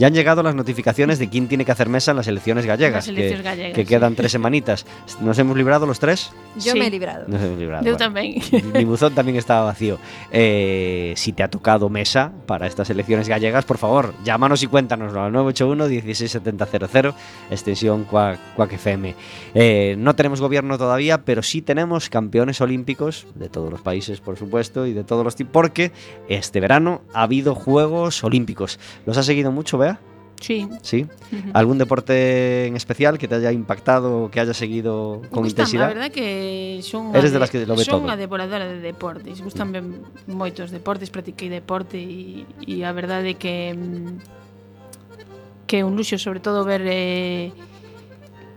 Ya 0.00 0.08
han 0.08 0.16
llegado 0.16 0.40
las 0.40 0.56
notificaciones 0.56 1.20
de 1.20 1.28
quién 1.28 1.44
tiene 1.44 1.68
que 1.68 1.72
hacer 1.76 1.92
mesa 1.92 2.12
en 2.12 2.16
las 2.16 2.26
elecciones 2.26 2.64
gallegas, 2.64 3.04
Las 3.04 3.12
elecciones 3.12 3.44
que, 3.44 3.48
gallegas, 3.52 3.74
que 3.76 3.82
sí. 3.84 3.88
quedan 3.92 4.16
tres 4.16 4.32
semanitas. 4.32 4.86
¿Nos 5.20 5.36
hemos 5.38 5.52
librado 5.56 5.84
los 5.84 6.00
tres? 6.00 6.32
Yo 6.56 6.72
Sí. 6.72 6.78
me 6.80 6.86
he 6.88 6.90
librado. 6.90 7.28
Nos 7.28 7.42
hemos 7.44 7.58
librado. 7.60 7.84
Bueno. 7.84 7.98
tamén. 8.00 8.40
Mi 8.72 8.88
buzón 8.88 9.12
también 9.12 9.36
estaba 9.36 9.68
vacío. 9.68 10.00
Eh, 10.32 11.12
si 11.16 11.32
te 11.36 11.42
ha 11.42 11.48
tocado 11.52 11.90
mesa 11.92 12.32
para 12.46 12.66
estas 12.66 12.88
elecciones 12.88 13.28
gallegas, 13.28 13.64
por 13.66 13.76
favor, 13.76 14.14
llámanos 14.24 14.62
y 14.62 14.66
cuéntanos 14.66 15.12
al 15.14 15.30
981 15.32 15.88
16700 15.88 17.14
extensión 17.50 18.04
Cuac, 18.04 18.38
Cuac 18.56 18.72
FM. 18.72 19.14
Eh, 19.54 19.96
no 19.98 20.14
tenemos 20.16 20.40
gobierno 20.40 20.78
todavía, 20.78 21.24
pero 21.24 21.42
sí 21.42 21.60
tenemos 21.60 22.08
campeones 22.08 22.60
olímpicos 22.60 23.26
de 23.34 23.48
todos 23.48 23.70
los 23.70 23.82
países, 23.82 24.20
por 24.20 24.38
supuesto, 24.38 24.86
y 24.86 24.92
de 24.94 25.04
todos 25.04 25.24
los 25.24 25.36
tipos, 25.36 25.52
porque 25.52 25.92
este 26.28 26.60
verano 26.60 27.02
ha 27.12 27.26
habido 27.34 27.54
Juegos 27.54 28.22
Olímpicos. 28.22 28.78
¿Los 29.06 29.18
has 29.18 29.26
seguido 29.26 29.50
mucho, 29.50 29.76
Bea? 29.76 29.98
Sí. 30.40 30.68
Sí. 30.82 31.06
¿Algún 31.52 31.78
deporte 31.78 32.66
en 32.66 32.76
especial 32.76 33.18
que 33.18 33.26
te 33.26 33.34
haya 33.34 33.50
impactado 33.50 34.24
o 34.24 34.30
que 34.30 34.40
haya 34.40 34.54
seguido 34.54 35.22
con 35.30 35.42
Gústame, 35.42 35.48
intensidad? 35.48 35.84
A 35.84 35.88
verdade 35.88 36.10
que 36.12 36.80
son 36.82 37.14
Eres 37.16 37.30
a 37.30 37.34
de 37.34 37.38
las 37.40 37.50
que 37.50 37.66
lo 37.66 37.74
ve 37.76 37.84
son 37.84 38.06
todo. 38.06 38.16
devoradora 38.16 38.66
de 38.66 38.78
deportes. 38.80 39.40
Gústanme 39.42 39.82
moitos 40.28 40.70
deportes, 40.70 41.10
practiquei 41.10 41.48
deporte 41.48 41.98
e, 41.98 42.44
e 42.66 42.84
a 42.84 42.92
verdade 42.92 43.34
que 43.34 43.74
mm, 43.74 45.66
que 45.66 45.80
é 45.80 45.84
un 45.84 45.96
luxo 45.96 46.20
sobre 46.20 46.38
todo 46.38 46.62
ver 46.62 46.84
eh, 46.86 47.50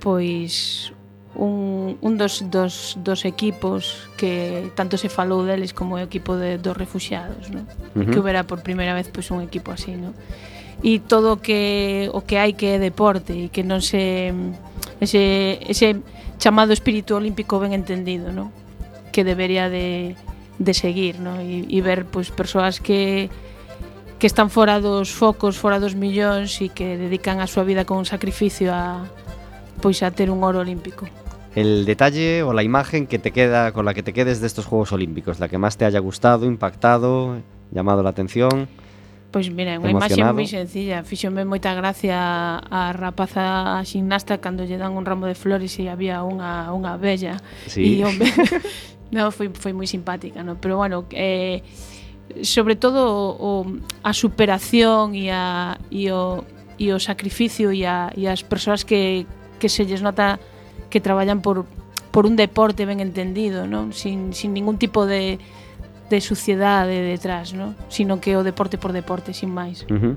pois 0.04 0.92
un, 1.38 1.97
un 2.02 2.17
dos, 2.17 2.43
dos, 2.50 2.97
dos 3.04 3.26
equipos 3.26 4.10
que 4.17 4.71
tanto 4.76 4.97
se 4.97 5.08
falou 5.08 5.45
deles 5.45 5.71
como 5.71 5.95
o 5.95 6.02
equipo 6.02 6.36
de, 6.36 6.58
dos 6.58 6.73
refugiados, 6.73 7.54
¿no? 7.54 7.62
uh 7.62 8.02
-huh. 8.02 8.10
que 8.10 8.17
hubiera 8.17 8.43
por 8.50 8.65
primeira 8.65 8.97
vez 8.97 9.08
pois, 9.13 9.30
un 9.30 9.45
equipo 9.45 9.71
así. 9.71 9.93
¿no? 9.93 10.17
E 10.82 10.97
todo 11.00 11.38
que, 11.38 12.10
o 12.13 12.26
que 12.26 12.41
hai 12.41 12.58
que 12.58 12.76
é 12.76 12.78
deporte 12.82 13.34
e 13.34 13.45
que 13.54 13.62
non 13.62 13.86
se... 13.86 14.34
Ese, 14.97 15.62
ese 15.69 16.02
chamado 16.41 16.73
espírito 16.73 17.13
olímpico 17.21 17.62
ben 17.62 17.78
entendido, 17.78 18.34
¿no? 18.34 18.50
que 19.13 19.21
debería 19.21 19.69
de, 19.69 20.17
de 20.58 20.73
seguir 20.73 21.21
¿no? 21.21 21.38
e, 21.38 21.69
e 21.69 21.80
ver 21.86 22.10
pois, 22.10 22.34
persoas 22.34 22.82
que 22.82 23.30
que 24.17 24.26
están 24.26 24.50
fora 24.50 24.82
dos 24.82 25.13
focos, 25.13 25.62
fora 25.62 25.78
dos 25.78 25.93
millóns 25.93 26.58
e 26.65 26.73
que 26.73 26.97
dedican 26.97 27.38
a 27.38 27.45
súa 27.45 27.62
vida 27.62 27.86
con 27.86 28.02
sacrificio 28.02 28.73
a, 28.73 29.06
pois 29.78 30.02
a 30.02 30.10
ter 30.10 30.34
un 30.34 30.41
oro 30.41 30.65
olímpico 30.65 31.06
el 31.58 31.86
detalle 31.86 32.43
o 32.43 32.54
la 32.54 32.62
imagen 32.62 33.08
que 33.08 33.17
te 33.17 33.32
queda, 33.32 33.72
con 33.72 33.84
la 33.84 33.96
que 33.96 34.04
te 34.04 34.13
quedes 34.13 34.39
de 34.41 34.46
estos 34.46 34.67
Juegos 34.67 34.91
Olímpicos, 34.91 35.39
la 35.39 35.50
que 35.50 35.58
más 35.58 35.76
te 35.76 35.86
haya 35.86 35.98
gustado, 35.98 36.46
impactado, 36.46 37.41
llamado 37.72 38.04
la 38.04 38.12
atención. 38.12 38.70
Pois 39.32 39.50
mira, 39.50 39.82
unha 39.82 39.89
imaxe 39.89 40.22
moi 40.22 40.46
sencilla 40.48 41.04
Fíxome 41.04 41.43
moita 41.43 41.74
gracia 41.76 42.15
a 42.63 42.96
rapaza 42.96 43.76
xinasta 43.84 44.39
Cando 44.39 44.63
lle 44.63 44.80
dan 44.80 44.96
un 44.96 45.04
ramo 45.04 45.28
de 45.28 45.36
flores 45.36 45.76
e 45.84 45.91
había 45.91 46.24
unha, 46.24 46.72
unha 46.72 46.96
bella 46.96 47.36
sí. 47.67 48.00
E 48.00 48.08
home, 48.08 48.24
no, 49.13 49.28
foi, 49.36 49.52
foi 49.52 49.76
moi 49.76 49.84
simpática 49.84 50.48
no? 50.48 50.56
Pero 50.56 50.80
bueno, 50.80 51.04
eh, 51.12 51.60
sobre 52.39 52.80
todo 52.80 53.36
o, 53.36 53.67
a 54.00 54.15
superación 54.15 55.12
e, 55.12 55.28
a, 55.28 55.76
e, 55.91 56.08
o, 56.08 56.48
e 56.80 56.96
o 56.96 56.98
sacrificio 56.98 57.76
e, 57.76 57.84
a, 57.84 58.15
e 58.15 58.32
as 58.32 58.48
persoas 58.48 58.88
que, 58.88 59.28
que 59.60 59.67
se 59.67 59.84
lles 59.84 60.00
nota 60.00 60.39
que 60.89 61.02
traballan 61.02 61.41
por, 61.41 61.65
por 62.12 62.26
un 62.26 62.36
deporte 62.36 62.86
ben 62.86 63.00
entendido, 63.00 63.67
non? 63.67 63.93
Sin, 63.93 64.34
sin 64.34 64.54
ningún 64.54 64.78
tipo 64.80 65.06
de, 65.06 65.38
de 66.10 66.19
suciedade 66.21 67.02
detrás, 67.04 67.54
non? 67.54 67.76
Sino 67.91 68.19
que 68.23 68.36
o 68.36 68.43
deporte 68.43 68.78
por 68.80 68.91
deporte, 68.95 69.34
sin. 69.36 69.54
Ujú. 69.91 70.15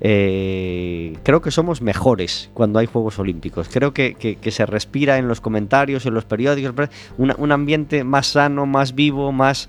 Eh, 0.00 1.16
creo 1.22 1.42
que 1.42 1.50
somos 1.50 1.82
mejores 1.82 2.50
cuando 2.54 2.78
hay 2.78 2.86
Juegos 2.86 3.18
Olímpicos. 3.18 3.68
Creo 3.68 3.92
que, 3.92 4.14
que- 4.14 4.36
se 4.50 4.64
respira 4.66 5.18
en 5.18 5.28
los 5.28 5.40
comentarios, 5.40 6.06
en 6.06 6.14
los 6.14 6.24
periódicos, 6.24 6.88
un 7.18 7.52
ambiente 7.52 8.04
más 8.04 8.28
sano, 8.28 8.66
más 8.66 8.94
vivo, 8.94 9.32
más... 9.32 9.68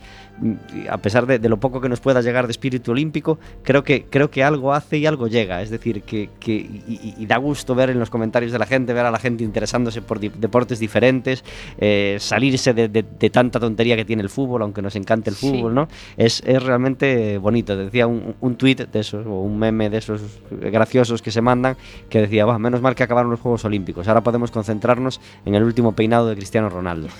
A 0.89 0.97
pesar 0.97 1.25
de, 1.25 1.39
de 1.39 1.49
lo 1.49 1.60
poco 1.60 1.82
que 1.82 1.89
nos 1.89 1.99
pueda 1.99 2.21
llegar 2.21 2.47
de 2.47 2.52
espíritu 2.52 2.91
olímpico, 2.91 3.39
creo 3.63 3.84
que, 3.84 4.06
creo 4.10 4.30
que 4.32 4.43
algo 4.43 4.73
hace 4.73 4.97
y 4.97 5.06
algo 5.06 5.28
llega. 5.28 5.62
Es 5.62 5.69
decir, 5.69 6.02
que, 6.04 6.30
que- 6.39 6.54
y, 6.54 6.84
y- 6.88 7.15
y 7.17 7.25
da 7.25 7.38
gusto 7.38 7.75
ver 7.75 7.89
en 7.89 7.99
los 7.99 8.10
comentarios 8.10 8.52
de 8.52 8.60
la 8.60 8.65
gente, 8.65 8.93
ver 8.93 9.06
a 9.06 9.12
la 9.12 9.19
gente 9.19 9.43
interesándose 9.43 10.02
por 10.02 10.19
di- 10.19 10.30
deportes 10.30 10.80
diferentes, 10.80 11.43
eh, 11.78 12.17
salirse 12.19 12.73
de, 12.73 12.88
de- 12.88 13.04
de 13.04 13.30
tanta 13.30 13.60
tontería 13.60 13.95
que 13.95 14.06
tiene 14.06 14.21
el 14.23 14.30
fútbol, 14.30 14.62
aunque 14.62 14.82
nos 14.82 14.95
encante 14.95 15.30
el 15.30 15.36
Sí. 15.36 15.49
fútbol, 15.49 15.73
¿no? 15.75 15.88
Es, 16.17 16.41
es 16.45 16.62
realmente 16.63 17.38
bonito. 17.38 17.75
Decía 17.75 18.08
un, 18.08 18.36
un 18.39 18.56
tuit 18.56 18.80
de 18.80 18.99
esos, 18.99 19.25
o 19.25 19.41
un 19.41 19.58
meme 19.60 19.89
de 19.89 19.97
esos 19.97 20.21
graciosos 20.52 21.21
que 21.21 21.32
se 21.32 21.41
mandan, 21.41 21.75
que 22.10 22.21
decía, 22.21 22.45
"Buah, 22.45 22.60
menos 22.60 22.82
mal 22.82 22.95
que 22.95 23.04
acabaron 23.04 23.32
los 23.32 23.39
Juegos 23.39 23.65
Olímpicos, 23.65 24.08
ahora 24.08 24.21
podemos 24.21 24.52
concentrarnos 24.52 25.19
en 25.45 25.56
el 25.56 25.63
último 25.63 25.93
peinado 25.93 26.28
de 26.28 26.36
Cristiano 26.36 26.69
Ronaldo. 26.69 27.08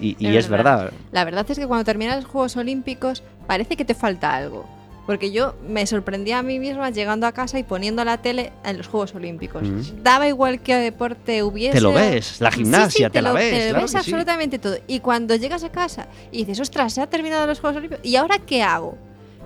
Y, 0.00 0.16
y 0.18 0.36
Es 0.36 0.48
verdad. 0.48 0.92
La 1.12 1.24
verdad 1.24 1.46
es 1.48 1.58
que 1.58 1.66
cuando 1.66 1.84
terminan 1.84 2.16
los 2.20 2.24
Juegos 2.30 2.56
Olímpicos 2.56 3.22
parece 3.46 3.76
que 3.76 3.84
te 3.84 3.94
falta 3.94 4.34
algo. 4.34 4.66
Porque 5.06 5.30
yo 5.30 5.54
me 5.68 5.86
sorprendía 5.86 6.40
a 6.40 6.42
mí 6.42 6.58
misma 6.58 6.90
llegando 6.90 7.28
a 7.28 7.32
casa 7.32 7.60
y 7.60 7.62
poniendo 7.62 8.04
la 8.04 8.18
tele 8.18 8.52
en 8.64 8.76
los 8.76 8.88
Juegos 8.88 9.14
Olímpicos. 9.14 9.62
Ujú. 9.62 10.02
Daba 10.02 10.26
igual 10.26 10.60
qué 10.60 10.74
deporte 10.74 11.44
hubiese. 11.44 11.74
Te 11.76 11.80
lo 11.80 11.92
ves, 11.92 12.40
la 12.40 12.50
Sí, 12.50 12.58
gimnasia, 12.58 13.06
sí, 13.06 13.12
te 13.12 13.22
la 13.22 13.28
lo- 13.28 13.34
ves, 13.36 13.50
Te 13.52 13.58
lo 13.66 13.70
claro 13.70 13.82
ves 13.82 13.90
sí. 13.92 13.96
absolutamente 13.98 14.58
todo. 14.58 14.76
Y 14.88 14.98
cuando 14.98 15.36
llegas 15.36 15.62
a 15.62 15.70
casa 15.70 16.08
y 16.32 16.38
dices, 16.38 16.58
ostras, 16.58 16.92
se 16.92 17.00
han 17.02 17.08
terminado 17.08 17.46
los 17.46 17.60
Juegos 17.60 17.76
Olímpicos, 17.76 18.04
¿y 18.04 18.16
ahora 18.16 18.38
qué 18.40 18.64
hago? 18.64 18.98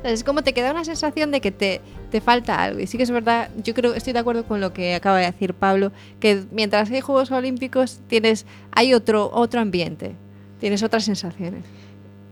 Es 0.02 0.24
como 0.24 0.40
te 0.42 0.54
queda 0.54 0.70
una 0.70 0.82
sensación 0.86 1.30
de 1.30 1.42
que 1.42 1.50
te, 1.50 1.82
te 2.10 2.22
falta 2.22 2.62
algo. 2.62 2.80
Y 2.80 2.86
sí 2.86 2.96
que 2.96 3.02
es 3.02 3.10
verdad, 3.10 3.50
yo 3.62 3.74
creo, 3.74 3.92
estoy 3.92 4.14
de 4.14 4.18
acuerdo 4.20 4.44
con 4.46 4.58
lo 4.62 4.72
que 4.72 4.94
acaba 4.94 5.18
de 5.18 5.26
decir 5.26 5.52
Pablo, 5.52 5.92
que 6.20 6.42
mientras 6.52 6.90
hay 6.90 7.02
Juegos 7.02 7.30
Olímpicos 7.32 8.00
tienes, 8.08 8.46
hay 8.72 8.94
otro, 8.94 9.30
otro 9.30 9.60
ambiente, 9.60 10.14
tienes 10.60 10.82
otras 10.82 11.04
sensaciones. 11.04 11.64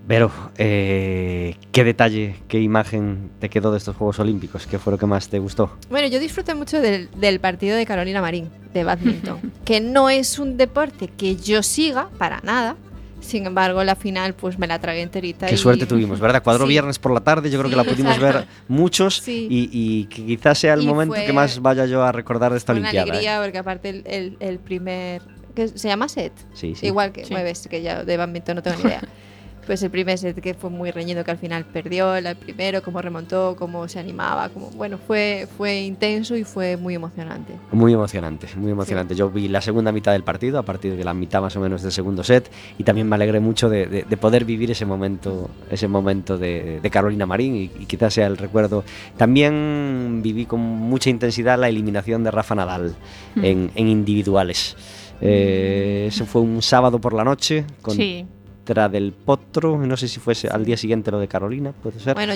Pero, 0.06 0.30
eh, 0.56 1.54
¿qué 1.70 1.84
detalle, 1.84 2.36
qué 2.48 2.60
imagen 2.60 3.30
te 3.40 3.50
quedó 3.50 3.72
de 3.72 3.78
estos 3.78 3.94
Juegos 3.94 4.18
Olímpicos? 4.18 4.66
¿Qué 4.66 4.78
fue 4.78 4.92
lo 4.92 4.98
que 4.98 5.04
más 5.04 5.28
te 5.28 5.38
gustó? 5.38 5.76
Bueno, 5.90 6.08
yo 6.08 6.18
disfruté 6.18 6.54
mucho 6.54 6.80
del, 6.80 7.10
del 7.16 7.40
partido 7.40 7.76
de 7.76 7.84
Carolina 7.84 8.22
Marín, 8.22 8.48
de 8.72 8.84
badminton, 8.84 9.52
que 9.66 9.80
no 9.82 10.08
es 10.08 10.38
un 10.38 10.56
deporte 10.56 11.08
que 11.08 11.36
yo 11.36 11.62
siga 11.62 12.08
para 12.16 12.40
nada. 12.42 12.76
Sin 13.20 13.44
embargo, 13.46 13.84
la 13.84 13.96
final 13.96 14.32
pues 14.32 14.58
me 14.58 14.66
la 14.66 14.78
tragué 14.78 15.02
enterita. 15.02 15.46
Qué 15.46 15.56
y- 15.56 15.58
suerte 15.58 15.84
tuvimos, 15.86 16.20
¿verdad? 16.20 16.42
Cuadro 16.42 16.64
Sí. 16.64 16.70
viernes 16.70 16.98
por 16.98 17.12
la 17.12 17.20
tarde, 17.20 17.50
yo 17.50 17.58
creo 17.58 17.68
que 17.68 17.76
Sí, 17.78 17.84
la 17.84 17.92
pudimos 17.92 18.14
exacto. 18.16 18.38
ver 18.38 18.46
muchos 18.68 19.16
Sí. 19.16 19.46
y, 19.50 19.68
y 19.72 20.04
que 20.06 20.24
quizás 20.24 20.56
sea 20.58 20.72
el 20.72 20.84
Y 20.84 20.86
momento 20.86 21.16
que 21.16 21.32
más 21.34 21.60
vaya 21.60 21.84
yo 21.84 22.02
a 22.02 22.12
recordar 22.12 22.52
de 22.52 22.56
esta 22.58 22.72
una 22.72 22.80
Olimpiada. 22.88 23.06
¿eh? 23.08 23.10
alegría 23.10 23.40
porque 23.42 23.58
aparte 23.58 23.88
el, 23.90 24.02
el- 24.06 24.36
el 24.40 24.58
primer... 24.58 25.20
que 25.58 25.68
¿Se 25.78 25.88
llama 25.88 26.08
set? 26.08 26.32
Sí, 26.54 26.74
sí. 26.74 26.86
Igual 26.86 27.12
que 27.12 27.24
Sí. 27.24 27.32
mueves, 27.32 27.66
que 27.68 27.82
ya 27.82 28.04
de 28.04 28.16
badminton 28.16 28.56
no 28.56 28.62
tengo 28.62 28.76
ni 28.78 28.84
idea. 28.84 29.00
pues 29.66 29.82
el 29.82 29.90
primer 29.90 30.16
set 30.16 30.40
que 30.40 30.54
fue 30.54 30.70
muy 30.70 30.90
reñido 30.90 31.22
que 31.24 31.30
al 31.30 31.36
final 31.36 31.66
perdió, 31.66 32.14
el 32.16 32.34
primero, 32.36 32.82
cómo 32.82 33.02
remontó, 33.02 33.54
cómo 33.58 33.86
se 33.86 33.98
animaba, 33.98 34.48
como 34.48 34.70
bueno, 34.70 34.96
fue, 34.96 35.46
fue 35.58 35.80
intenso 35.82 36.36
y 36.36 36.44
fue 36.44 36.78
muy 36.78 36.94
emocionante. 36.94 37.52
Muy 37.70 37.92
emocionante, 37.92 38.46
muy 38.56 38.72
emocionante. 38.72 39.14
Yo 39.14 39.28
vi 39.28 39.46
la 39.48 39.60
segunda 39.60 39.92
mitad 39.92 40.12
del 40.12 40.24
partido, 40.24 40.58
a 40.58 40.62
partir 40.62 40.96
de 40.96 41.04
la 41.04 41.12
mitad 41.12 41.42
más 41.42 41.54
o 41.56 41.60
menos 41.60 41.82
del 41.82 41.92
segundo 41.92 42.24
set, 42.24 42.50
y 42.78 42.84
también 42.84 43.06
me 43.10 43.16
alegré 43.16 43.40
mucho 43.40 43.68
de, 43.68 43.86
de, 43.86 44.04
de 44.04 44.16
poder 44.16 44.46
vivir 44.46 44.70
ese 44.70 44.86
momento, 44.86 45.50
ese 45.70 45.86
momento 45.86 46.38
de, 46.38 46.80
de 46.80 46.90
Carolina 46.90 47.26
Marín 47.26 47.54
y, 47.54 47.64
y, 47.64 47.84
quizás 47.84 48.14
sea 48.14 48.26
el 48.26 48.38
recuerdo. 48.38 48.84
También 49.18 50.20
viví 50.22 50.46
con 50.46 50.60
mucha 50.60 51.10
intensidad 51.10 51.58
la 51.58 51.68
eliminación 51.68 52.24
de 52.24 52.30
Rafa 52.30 52.54
Nadal 52.54 52.96
mm. 53.34 53.44
en, 53.44 53.70
en, 53.74 53.88
individuales. 53.88 54.76
Eh, 55.20 56.06
ese 56.08 56.24
fue 56.24 56.42
un 56.42 56.62
sábado 56.62 57.00
por 57.00 57.12
la 57.12 57.24
noche 57.24 57.64
con 57.82 57.96
sí. 57.96 58.26
Del 58.74 59.12
Potro, 59.12 59.78
no 59.78 59.96
sé 59.96 60.08
si 60.08 60.20
fuese 60.20 60.48
al 60.48 60.64
día 60.64 60.76
siguiente 60.76 61.10
lo 61.10 61.18
de 61.18 61.28
Carolina, 61.28 61.72
puede 61.72 61.98
ser. 62.00 62.14
Bueno, 62.14 62.34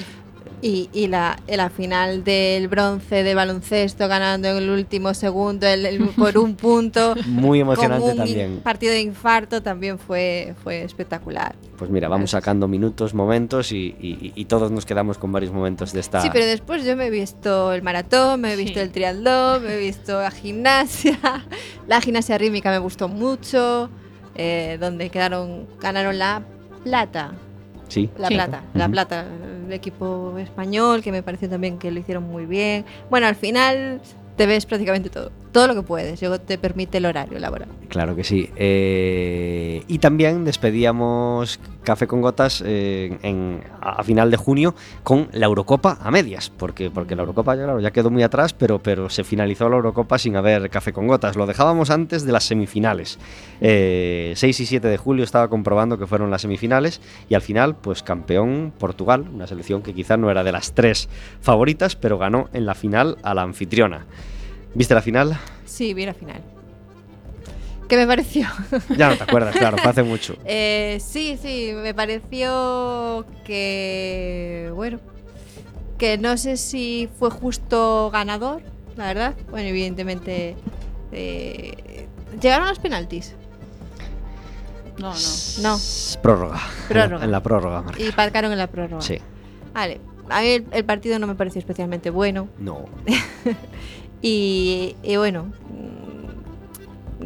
y, 0.62 0.88
y 0.92 1.09
la, 1.09 1.37
la, 1.49 1.71
final 1.71 2.23
del 2.23 2.68
bronce 2.68 3.25
de 3.25 3.35
baloncesto 3.35 4.07
ganando 4.07 4.49
en 4.49 4.59
el 4.59 4.71
último 4.71 5.12
segundo 5.12 5.66
el, 5.66 5.85
el, 5.85 5.99
por 6.16 6.38
un 6.38 6.55
punto. 6.55 7.14
Muy 7.27 7.61
emocionante 7.61 8.11
un 8.12 8.16
también. 8.16 8.61
partido 8.61 8.92
de 8.92 9.01
infarto 9.01 9.61
también 9.61 9.99
fue, 9.99 10.55
fue 10.62 10.83
espectacular. 10.83 11.57
Pues 11.77 11.90
mira, 11.90 12.09
vamos 12.09 12.31
sacando 12.31 12.68
minutos, 12.68 13.12
momentos 13.12 13.73
y, 13.73 13.97
y, 14.01 14.33
y, 14.37 14.45
todos 14.45 14.71
nos 14.71 14.87
quedamos 14.87 15.18
con 15.18 15.33
varios 15.33 15.53
momentos 15.53 15.92
de 15.92 15.99
esta. 15.99 16.23
Sí, 16.23 16.29
pero 16.33 16.47
después 16.47 16.85
yo 16.85 16.97
me 16.97 17.07
he 17.07 17.11
visto 17.11 17.73
el 17.73 17.83
maratón, 17.83 18.40
me 18.40 18.53
he 18.53 18.57
visto 18.57 18.79
sí. 18.79 18.81
el 18.81 18.92
triatlón, 18.92 19.64
me 19.64 19.75
he 19.75 19.79
visto 19.79 20.21
la 20.21 20.31
gimnasia. 20.31 21.18
La 21.88 22.01
gimnasia 22.01 22.38
rítmica 22.38 22.71
me 22.71 22.79
gustó 22.79 23.09
mucho 23.09 23.90
eh, 24.35 24.79
donde 24.81 25.11
quedaron 25.11 25.66
ganaron 25.81 26.18
la 26.18 26.42
plata. 26.85 27.33
Sí. 27.88 28.09
La 28.16 28.29
sí. 28.29 28.35
plata, 28.35 28.62
la 28.75 28.87
uh 28.87 28.88
-huh. 28.88 28.92
plata, 28.92 29.27
el 29.66 29.73
equipo 29.73 30.38
español 30.38 31.03
que 31.03 31.12
me 31.12 31.23
pareció 31.23 31.49
también 31.49 31.79
que 31.79 31.90
lo 31.90 32.01
hicieron 32.01 32.25
muy 32.25 32.47
bien. 32.47 32.85
Bueno, 33.11 33.27
al 33.27 33.37
final 33.37 34.01
te 34.37 34.47
ves 34.47 34.64
prácticamente 34.64 35.11
todo, 35.11 35.31
todo 35.53 35.67
lo 35.67 35.75
que 35.75 35.83
puedes, 35.83 36.21
luego 36.23 36.41
te 36.41 36.59
permite 36.59 36.99
el 36.99 37.07
horario 37.07 37.38
laboral. 37.38 37.69
Claro 37.88 38.17
que 38.17 38.25
sí. 38.25 38.49
Eh, 38.57 39.85
y 39.87 39.99
también 39.99 40.45
despedíamos 40.45 41.61
Café 41.85 42.07
con 42.07 42.23
Gotas 42.23 42.62
eh, 42.65 43.19
en, 43.23 43.61
a 43.81 44.03
final 44.03 44.31
de 44.31 44.38
junio 44.38 44.75
con 45.03 45.29
la 45.33 45.47
Eurocopa 45.47 45.99
a 46.01 46.11
medias, 46.11 46.51
porque, 46.51 46.91
porque 46.91 47.15
la 47.15 47.23
Eurocopa 47.23 47.55
claro, 47.55 47.81
ya 47.81 47.91
quedó 47.91 48.11
muy 48.11 48.23
atrás, 48.23 48.55
pero, 48.55 48.79
pero 48.79 49.11
se 49.11 49.25
finalizó 49.25 49.69
la 49.69 49.77
Eurocopa 49.77 50.19
sin 50.19 50.37
haber 50.37 50.71
Café 50.71 50.93
con 50.93 51.07
Gotas. 51.07 51.37
Lo 51.37 51.45
dejábamos 51.45 51.91
antes 51.91 52.25
de 52.25 52.33
las 52.33 52.45
semifinales. 52.45 53.19
Eh, 53.61 54.33
6 54.35 54.61
y 54.61 54.67
7 54.67 54.88
de 54.88 54.97
julio 54.97 55.23
estaba 55.23 55.49
comprobando 55.49 55.99
que 55.99 56.07
fueron 56.07 56.31
las 56.31 56.43
semifinales 56.43 57.01
y 57.29 57.35
al 57.35 57.43
final, 57.43 57.77
pues 57.77 58.03
campeón 58.03 58.73
Portugal, 58.79 59.27
una 59.33 59.47
selección 59.47 59.83
que 59.83 59.93
quizás 59.93 60.19
no 60.19 60.31
era 60.31 60.45
de 60.45 60.53
las 60.53 60.73
tres 60.73 61.11
favoritas, 61.43 61.95
pero 61.95 62.17
ganó 62.17 62.49
en 62.55 62.65
la 62.65 62.75
final 62.75 63.19
a 63.23 63.35
la 63.35 63.43
anfitriona. 63.43 64.07
¿Viste 64.75 64.95
la 64.95 65.03
final? 65.03 65.39
Sí, 65.65 65.95
vi 65.95 66.07
la 66.07 66.15
final. 66.15 66.41
¿Qué 67.89 67.97
me 67.99 68.07
pareció? 68.07 68.47
Ya 68.97 69.11
no 69.11 69.17
te 69.17 69.25
acuerdas, 69.25 69.55
claro, 69.55 69.77
fue 69.77 69.91
hace 69.91 70.03
mucho. 70.03 70.37
Eh, 70.47 70.99
sí, 71.05 71.39
sí, 71.41 71.73
me 71.75 71.93
pareció 71.93 73.27
que, 73.45 74.73
bueno, 74.75 74.99
que 75.99 76.17
no 76.17 76.37
sé 76.39 76.57
si 76.57 77.11
fue 77.19 77.29
justo 77.31 78.11
ganador, 78.11 78.63
la 78.97 79.07
verdad. 79.09 79.35
Bueno, 79.51 79.69
evidentemente, 79.69 80.57
eh, 81.13 82.07
llegaron 82.41 82.67
los 82.67 82.79
penaltis. 82.79 83.35
No, 84.99 85.13
no. 85.13 85.63
No. 85.63 85.79
Prórroga. 86.23 86.61
Prórroga. 86.89 87.25
En 87.25 87.31
la, 87.31 87.43
prórroga. 87.43 87.83
Marca. 87.83 88.03
Y 88.03 88.11
marcaron 88.17 88.53
en 88.53 88.59
la 88.59 88.69
prórroga. 88.69 89.03
Sí. 89.03 89.19
Vale. 89.75 90.01
A 90.31 90.41
mí 90.41 90.49
el, 90.49 90.67
el 90.73 90.85
partido 90.85 91.19
no 91.19 91.27
me 91.27 91.35
pareció 91.35 91.59
especialmente 91.59 92.09
bueno. 92.09 92.49
No. 92.59 92.87
y, 94.23 94.97
y, 95.03 95.17
bueno, 95.17 95.53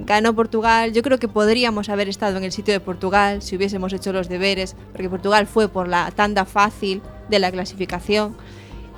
ganó 0.04 0.34
Portugal. 0.34 0.92
Yo 0.92 1.02
creo 1.02 1.18
que 1.18 1.28
podríamos 1.28 1.88
haber 1.88 2.08
estado 2.08 2.36
en 2.38 2.44
el 2.44 2.52
sitio 2.52 2.74
de 2.74 2.80
Portugal 2.80 3.42
si 3.42 3.56
hubiésemos 3.56 3.92
hecho 3.92 4.12
los 4.12 4.28
deberes, 4.28 4.76
porque 4.92 5.08
Portugal 5.08 5.46
fue 5.46 5.68
por 5.68 5.88
la 5.88 6.10
tanda 6.10 6.44
fácil 6.44 7.02
de 7.28 7.38
la 7.38 7.50
clasificación. 7.50 8.36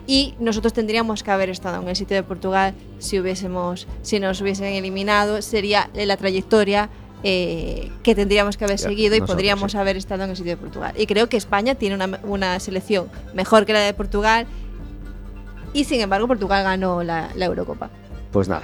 Y 0.06 0.34
nosotros 0.38 0.72
tendríamos 0.72 1.22
que 1.22 1.30
haber 1.30 1.50
estado 1.50 1.82
en 1.82 1.88
el 1.88 1.94
sitio 1.94 2.16
de 2.16 2.22
Portugal 2.22 2.74
si 2.98 3.20
hubiésemos, 3.20 3.86
si 4.02 4.18
nos 4.18 4.40
hubiesen 4.40 4.72
eliminado, 4.72 5.42
sería 5.42 5.90
la 5.94 6.16
trayectoria 6.16 6.88
eh, 7.24 7.90
que 8.02 8.14
tendríamos 8.14 8.56
que 8.56 8.64
haber 8.64 8.78
seguido 8.78 9.16
y 9.16 9.20
podríamos 9.20 9.72
sí. 9.72 9.78
haber 9.78 9.96
estado 9.96 10.24
en 10.24 10.30
el 10.30 10.36
sitio 10.36 10.52
de 10.52 10.56
Portugal. 10.56 10.94
Y 10.96 11.06
creo 11.06 11.28
que 11.28 11.36
España 11.36 11.74
tiene 11.74 11.96
una, 11.96 12.20
una, 12.22 12.58
selección 12.60 13.10
mejor 13.34 13.66
que 13.66 13.74
la 13.74 13.80
de 13.80 13.92
Portugal 13.92 14.46
y 15.72 15.84
sin 15.84 16.00
embargo 16.00 16.26
Portugal 16.26 16.64
ganó 16.64 17.02
la, 17.02 17.30
Eurocopa. 17.36 17.90
Pues 18.32 18.48
nada, 18.48 18.62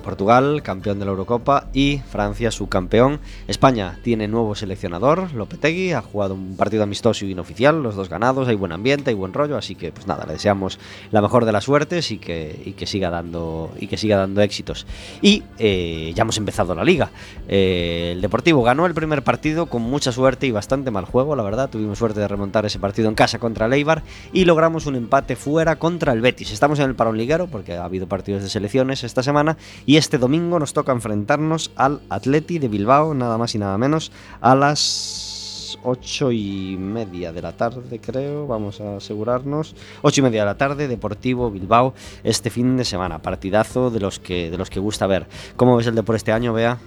Portugal, 0.00 0.62
campeón 0.62 0.98
de 0.98 1.04
la 1.04 1.12
Eurocopa, 1.12 1.68
y 1.72 1.98
Francia, 2.10 2.50
subcampeón. 2.50 3.20
España 3.48 3.98
tiene 4.02 4.28
nuevo 4.28 4.54
seleccionador, 4.54 5.32
Lopetegui, 5.32 5.92
ha 5.92 6.02
jugado 6.02 6.34
un 6.34 6.56
partido 6.56 6.82
amistoso 6.82 7.24
y 7.24 7.32
inoficial, 7.32 7.82
los 7.82 7.94
dos 7.94 8.08
ganados, 8.08 8.48
hay 8.48 8.56
buen 8.56 8.72
ambiente, 8.72 9.10
hay 9.10 9.16
buen 9.16 9.32
rollo, 9.32 9.56
así 9.56 9.74
que 9.74 9.92
pues 9.92 10.06
nada, 10.06 10.26
le 10.26 10.34
deseamos 10.34 10.78
la 11.10 11.22
mejor 11.22 11.44
de 11.44 11.52
las 11.52 11.64
suertes 11.64 12.10
y 12.10 12.18
que, 12.18 12.60
y 12.64 12.72
que 12.72 12.86
siga 12.86 13.10
dando 13.10 13.70
y 13.78 13.86
que 13.86 13.96
siga 13.96 14.16
dando 14.16 14.40
éxitos. 14.42 14.86
Y 15.22 15.42
eh, 15.58 16.12
ya 16.14 16.22
hemos 16.22 16.36
empezado 16.38 16.74
la 16.74 16.84
liga. 16.84 17.10
Eh, 17.48 18.10
el 18.12 18.20
Deportivo 18.20 18.62
ganó 18.62 18.86
el 18.86 18.94
primer 18.94 19.22
partido 19.22 19.66
con 19.66 19.82
mucha 19.82 20.12
suerte 20.12 20.46
y 20.46 20.50
bastante 20.50 20.90
mal 20.90 21.04
juego, 21.04 21.36
la 21.36 21.42
verdad. 21.42 21.70
Tuvimos 21.70 21.98
suerte 21.98 22.20
de 22.20 22.28
remontar 22.28 22.66
ese 22.66 22.78
partido 22.78 23.08
en 23.08 23.14
casa 23.14 23.38
contra 23.38 23.66
el 23.66 23.72
Eibar 23.72 24.02
y 24.32 24.44
logramos 24.44 24.86
un 24.86 24.96
empate 24.96 25.36
fuera 25.36 25.76
contra 25.76 26.12
el 26.12 26.20
Betis. 26.20 26.52
Estamos 26.52 26.78
en 26.78 26.86
el 26.86 26.94
parón 26.94 27.16
liguero 27.16 27.46
porque 27.46 27.74
ha 27.74 27.84
habido 27.84 28.06
partidos 28.06 28.42
de 28.42 28.48
selecciones 28.48 29.04
esta 29.04 29.22
semana 29.22 29.56
este 29.96 30.18
domingo 30.18 30.58
nos 30.58 30.72
toca 30.72 30.92
enfrentarnos 30.92 31.72
al 31.76 32.00
Atleti 32.08 32.58
de 32.58 32.68
Bilbao, 32.68 33.14
nada 33.14 33.38
más 33.38 33.54
y 33.54 33.58
nada 33.58 33.78
menos, 33.78 34.12
a 34.40 34.54
las 34.54 35.78
ocho 35.82 36.30
y 36.32 36.76
media 36.78 37.32
de 37.32 37.42
la 37.42 37.52
tarde, 37.52 38.00
creo. 38.00 38.46
Vamos 38.46 38.80
a 38.80 38.96
asegurarnos. 38.96 39.74
Ocho 40.02 40.20
y 40.20 40.24
media 40.24 40.40
de 40.40 40.46
la 40.46 40.56
tarde, 40.56 40.88
Deportivo 40.88 41.50
Bilbao, 41.50 41.94
este 42.24 42.50
fin 42.50 42.76
de 42.76 42.84
semana. 42.84 43.20
Partidazo 43.20 43.90
de 43.90 44.00
los 44.00 44.18
que, 44.18 44.50
de 44.50 44.58
los 44.58 44.70
que 44.70 44.80
gusta 44.80 45.06
ver. 45.06 45.26
¿Cómo 45.56 45.76
ves 45.76 45.86
el 45.86 45.94
de 45.94 46.02
por 46.02 46.16
este 46.16 46.32
año, 46.32 46.52
Bea? 46.52 46.78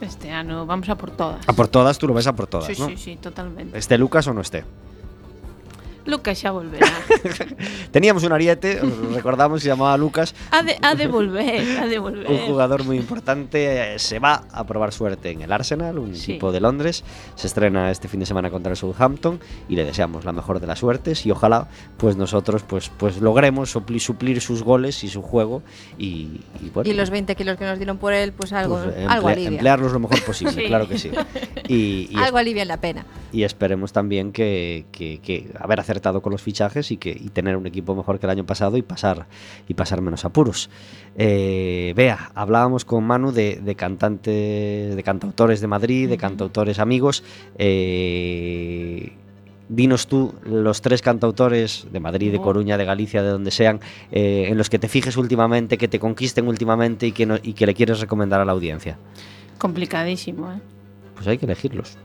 Este 0.00 0.30
año 0.30 0.66
vamos 0.66 0.88
a 0.88 0.96
por 0.96 1.10
todas. 1.10 1.48
A 1.48 1.52
por 1.52 1.68
todas, 1.68 1.98
tú 1.98 2.08
lo 2.08 2.14
ves 2.14 2.26
a 2.26 2.34
por 2.34 2.46
todas, 2.46 2.66
sí, 2.66 2.80
¿no? 2.80 2.88
Sí, 2.88 2.96
sí, 2.96 3.16
totalmente. 3.16 3.78
¿Esté 3.78 3.96
Lucas 3.96 4.26
o 4.26 4.34
no 4.34 4.40
esté? 4.40 4.64
Lucas 6.06 6.40
ya 6.42 6.50
volverá. 6.50 6.86
Teníamos 7.90 8.22
un 8.24 8.32
ariete, 8.32 8.80
recordamos, 9.12 9.62
se 9.62 9.68
llamaba 9.68 9.96
Lucas. 9.96 10.34
Ha 10.50 10.62
de, 10.62 10.76
ha 10.82 10.94
de 10.94 11.06
volver, 11.06 11.78
ha 11.78 11.86
de 11.86 11.98
volver. 11.98 12.30
Un 12.30 12.38
jugador 12.38 12.84
muy 12.84 12.96
importante. 12.98 13.98
Se 13.98 14.18
va 14.18 14.44
a 14.52 14.64
probar 14.64 14.92
suerte 14.92 15.30
en 15.30 15.42
el 15.42 15.52
Arsenal, 15.52 15.98
un 15.98 16.14
sí. 16.14 16.32
equipo 16.32 16.52
de 16.52 16.60
Londres. 16.60 17.04
Se 17.36 17.46
estrena 17.46 17.90
este 17.90 18.08
fin 18.08 18.20
de 18.20 18.26
semana 18.26 18.50
contra 18.50 18.70
el 18.70 18.76
Southampton 18.76 19.40
y 19.68 19.76
le 19.76 19.84
deseamos 19.84 20.24
la 20.24 20.32
mejor 20.32 20.60
de 20.60 20.66
las 20.66 20.78
suertes. 20.78 21.24
Y 21.24 21.30
ojalá, 21.30 21.68
pues 21.96 22.16
nosotros, 22.16 22.62
pues, 22.62 22.90
pues 22.96 23.18
logremos 23.18 23.70
suplir, 23.70 24.00
suplir 24.00 24.40
sus 24.40 24.62
goles 24.62 25.02
y 25.04 25.08
su 25.08 25.22
juego. 25.22 25.62
Y, 25.96 26.40
y, 26.62 26.70
bueno, 26.72 26.90
y 26.90 26.92
los 26.92 27.10
20 27.10 27.34
kilos 27.34 27.56
que 27.56 27.64
nos 27.64 27.78
dieron 27.78 27.96
por 27.96 28.12
él, 28.12 28.32
pues 28.32 28.52
algo, 28.52 28.76
pues, 28.76 28.88
emple 28.88 29.06
algo 29.06 29.28
alivia. 29.28 29.48
Emplearlos 29.48 29.92
lo 29.92 30.00
mejor 30.00 30.22
posible, 30.22 30.52
sí. 30.62 30.64
claro 30.66 30.86
que 30.86 30.98
sí. 30.98 31.10
Y, 31.66 32.08
y 32.10 32.16
algo 32.16 32.36
alivia 32.36 32.64
la 32.64 32.76
pena. 32.76 33.06
Y 33.32 33.42
esperemos 33.42 33.92
también 33.92 34.32
que, 34.32 34.84
que, 34.92 35.18
que 35.18 35.50
haber 35.58 35.80
acertado 35.80 35.93
acertado 35.94 36.20
con 36.20 36.32
los 36.32 36.42
fichajes 36.42 36.90
y, 36.90 36.96
que, 36.96 37.10
y 37.10 37.28
tener 37.28 37.56
un 37.56 37.66
equipo 37.66 37.94
mejor 37.94 38.18
que 38.18 38.26
el 38.26 38.30
año 38.30 38.44
pasado 38.44 38.76
y 38.76 38.82
pasar, 38.82 39.26
y 39.68 39.74
pasar 39.74 40.00
menos 40.00 40.24
apuros. 40.24 40.68
Eh, 41.16 41.92
vea, 41.96 42.32
hablábamos 42.34 42.84
con 42.84 43.04
Manu 43.04 43.30
de, 43.30 43.60
de, 43.62 43.74
cantantes, 43.76 44.96
de 44.96 45.02
cantautores 45.04 45.60
de 45.60 45.66
Madrid, 45.68 46.08
de 46.08 46.16
cantautores 46.16 46.78
amigos. 46.80 47.22
Eh, 47.56 49.12
dinos 49.68 50.08
tú 50.08 50.34
los 50.44 50.82
tres 50.82 51.00
cantautores 51.00 51.86
de 51.92 52.00
Madrid, 52.00 52.32
de 52.32 52.40
Coruña, 52.40 52.76
de 52.76 52.84
Galicia, 52.84 53.22
de 53.22 53.30
donde 53.30 53.50
sean, 53.50 53.80
eh, 54.10 54.46
en 54.48 54.58
los 54.58 54.68
que 54.68 54.78
te 54.78 54.88
fijes 54.88 55.16
últimamente, 55.16 55.78
que 55.78 55.88
te 55.88 55.98
conquisten 55.98 56.48
últimamente 56.48 57.06
y 57.06 57.12
que, 57.12 57.26
no, 57.26 57.36
y 57.42 57.52
que 57.52 57.66
le 57.66 57.74
quieres 57.74 58.00
recomendar 58.00 58.40
a 58.40 58.44
la 58.44 58.52
audiencia. 58.52 58.98
Complicadísimo, 59.58 60.50
¿eh? 60.50 60.60
Pues 61.14 61.28
hay 61.28 61.38
que 61.38 61.46
elegirlos. 61.46 61.96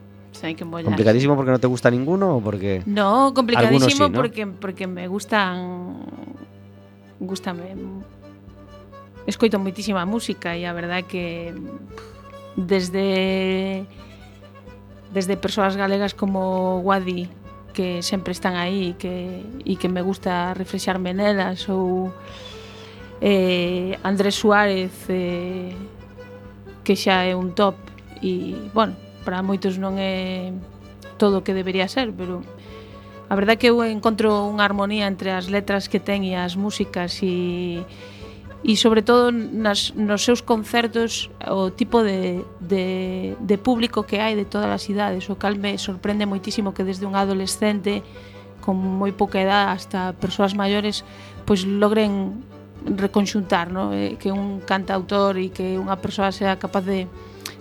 Hay 0.44 0.56
que 0.56 0.64
embollar. 0.64 0.86
¿Complicadísimo 0.86 1.36
porque 1.36 1.52
no 1.52 1.60
te 1.60 1.68
gusta 1.68 1.90
ninguno 1.92 2.38
o 2.38 2.42
porque.? 2.42 2.84
No, 2.86 3.34
complicadísimo 3.34 3.90
sí, 3.90 4.00
¿no? 4.00 4.12
Porque, 4.12 4.48
porque 4.48 4.88
me 4.88 5.08
gustan. 5.08 6.06
Gústame. 7.20 7.76
Escoito 9.28 9.60
moitísima 9.60 10.06
música 10.08 10.56
e 10.56 10.66
a 10.66 10.74
verdade 10.74 11.04
que 11.06 11.54
desde 12.56 13.86
desde 15.14 15.38
persoas 15.38 15.76
galegas 15.76 16.14
como 16.14 16.80
Wadi 16.82 17.30
que 17.74 18.02
sempre 18.02 18.32
están 18.32 18.56
aí 18.56 18.92
e 18.92 18.98
que, 18.98 19.46
e 19.66 19.78
que 19.78 19.88
me 19.88 20.02
gusta 20.02 20.54
reflexarme 20.58 21.14
nelas 21.14 21.70
ou 21.70 22.10
eh, 23.22 23.96
Andrés 24.02 24.36
Suárez 24.36 24.92
eh, 25.10 25.76
que 26.84 26.96
xa 26.98 27.24
é 27.24 27.38
un 27.38 27.54
top 27.54 27.78
e, 28.20 28.58
bueno, 28.74 28.98
para 29.26 29.44
moitos 29.44 29.78
non 29.78 29.98
é 30.00 30.52
todo 31.20 31.40
o 31.40 31.44
que 31.44 31.54
debería 31.54 31.88
ser, 31.88 32.12
pero 32.16 32.42
a 33.30 33.36
verdade 33.36 33.56
é 33.56 33.60
que 33.62 33.70
eu 33.70 33.84
encontro 33.86 34.50
unha 34.50 34.66
armonía 34.66 35.06
entre 35.06 35.30
as 35.30 35.52
letras 35.52 35.86
que 35.86 36.02
ten 36.02 36.26
e 36.26 36.34
as 36.34 36.58
músicas 36.58 37.22
e 37.22 37.86
e 38.60 38.76
sobre 38.76 39.02
todo 39.02 39.32
nas, 39.32 39.96
nos 39.96 40.24
seus 40.24 40.42
concertos 40.42 41.32
o 41.48 41.72
tipo 41.72 42.04
de, 42.04 42.44
de, 42.60 43.36
de 43.40 43.58
público 43.58 44.04
que 44.04 44.20
hai 44.20 44.36
de 44.36 44.44
todas 44.44 44.68
as 44.68 44.84
idades 44.92 45.32
o 45.32 45.40
cal 45.40 45.56
me 45.56 45.80
sorprende 45.80 46.28
moitísimo 46.28 46.76
que 46.76 46.84
desde 46.84 47.08
un 47.08 47.16
adolescente 47.16 48.04
con 48.60 48.76
moi 48.76 49.16
pouca 49.16 49.40
edad 49.40 49.72
hasta 49.72 50.12
persoas 50.20 50.60
maiores 50.60 51.08
pois 51.48 51.64
logren 51.64 52.44
reconxuntar, 52.86 53.72
no? 53.72 53.94
eh, 53.94 54.16
que 54.20 54.32
un 54.32 54.62
cantautor 54.62 55.38
e 55.38 55.52
que 55.52 55.76
unha 55.76 56.00
persoa 56.00 56.32
sea 56.32 56.56
capaz 56.56 56.86
de, 56.88 57.08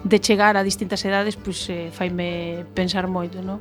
de 0.05 0.19
chegar 0.23 0.55
a 0.55 0.63
distintas 0.63 1.03
edades, 1.05 1.35
pois 1.35 1.59
eh, 1.71 1.91
faime 1.91 2.65
pensar 2.75 3.07
moito, 3.11 3.43
no? 3.43 3.59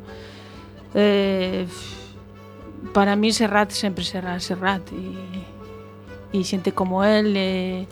Eh, 0.94 1.66
para 2.94 3.16
mí 3.16 3.34
Serrat 3.34 3.72
sempre 3.74 4.06
será 4.06 4.40
Serrat 4.40 4.86
e, 4.94 6.38
e 6.38 6.40
xente 6.46 6.72
como 6.72 7.04
el 7.04 7.34
eh, 7.36 7.86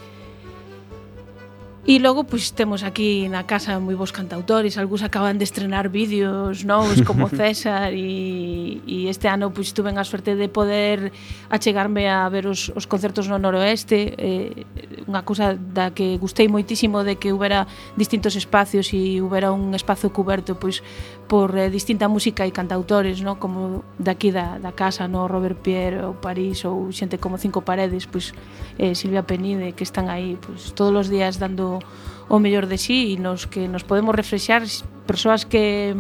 E 1.86 2.00
logo 2.02 2.24
pois 2.26 2.50
temos 2.50 2.82
aquí 2.82 3.30
na 3.30 3.46
casa 3.46 3.78
moi 3.78 3.94
bons 3.94 4.10
cantautores, 4.10 4.74
algúns 4.82 5.06
acaban 5.06 5.38
de 5.38 5.46
estrenar 5.46 5.86
vídeos 5.86 6.66
novos 6.66 7.06
como 7.06 7.30
César 7.38 7.94
e, 7.94 8.82
e 8.90 9.06
este 9.06 9.30
ano 9.30 9.54
pois 9.54 9.70
tuven 9.70 10.02
a 10.02 10.04
suerte 10.04 10.34
de 10.34 10.50
poder 10.50 11.14
achegarme 11.46 12.10
a 12.10 12.26
ver 12.26 12.50
os, 12.50 12.74
os 12.74 12.90
concertos 12.90 13.30
no 13.30 13.38
noroeste, 13.38 14.18
eh, 14.18 14.66
unha 15.06 15.22
cousa 15.22 15.54
da 15.54 15.94
que 15.94 16.18
gustei 16.18 16.50
moitísimo 16.50 17.06
de 17.06 17.22
que 17.22 17.30
houbera 17.30 17.70
distintos 17.94 18.34
espacios 18.34 18.90
e 18.90 19.22
houbera 19.22 19.54
un 19.54 19.78
espazo 19.78 20.10
cuberto 20.10 20.58
pois 20.58 20.82
por 21.28 21.58
eh, 21.58 21.70
distinta 21.70 22.08
música 22.08 22.46
e 22.46 22.52
cantautores, 22.54 23.22
no? 23.22 23.42
como 23.42 23.84
daqui 23.98 24.30
da, 24.30 24.62
da 24.62 24.72
casa, 24.72 25.10
no 25.10 25.26
Robert 25.28 25.58
Pierre 25.58 26.06
ou 26.06 26.14
París 26.14 26.62
ou 26.66 26.92
xente 26.94 27.18
como 27.18 27.42
Cinco 27.42 27.66
Paredes, 27.66 28.06
pois 28.06 28.34
eh, 28.78 28.94
Silvia 28.94 29.26
Penide 29.26 29.74
que 29.74 29.82
están 29.82 30.10
aí 30.10 30.38
pois, 30.38 30.72
todos 30.78 30.94
os 30.94 31.08
días 31.10 31.42
dando 31.42 31.82
o 32.30 32.38
mellor 32.38 32.66
de 32.66 32.78
sí 32.78 33.14
e 33.14 33.22
nos 33.22 33.46
que 33.46 33.66
nos 33.70 33.86
podemos 33.86 34.14
reflexar 34.14 34.66
persoas 35.06 35.46
que 35.46 35.94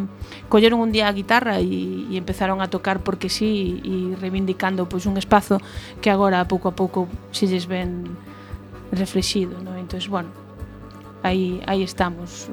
colleron 0.49 0.81
un 0.81 0.89
día 0.89 1.09
a 1.09 1.13
guitarra 1.13 1.61
e, 1.61 2.09
e 2.09 2.17
empezaron 2.17 2.61
a 2.61 2.69
tocar 2.69 3.01
porque 3.01 3.29
sí 3.29 3.81
e 3.85 4.17
reivindicando 4.17 4.89
pois 4.89 5.05
un 5.05 5.17
espazo 5.17 5.61
que 6.01 6.09
agora 6.09 6.45
pouco 6.49 6.69
a 6.69 6.73
pouco 6.73 7.09
se 7.29 7.45
lles 7.45 7.69
ven 7.69 8.17
reflexido, 8.93 9.57
no? 9.61 9.77
Entón, 9.77 10.01
bueno, 10.09 10.29
aí 11.21 11.61
aí 11.65 11.83
estamos 11.83 12.49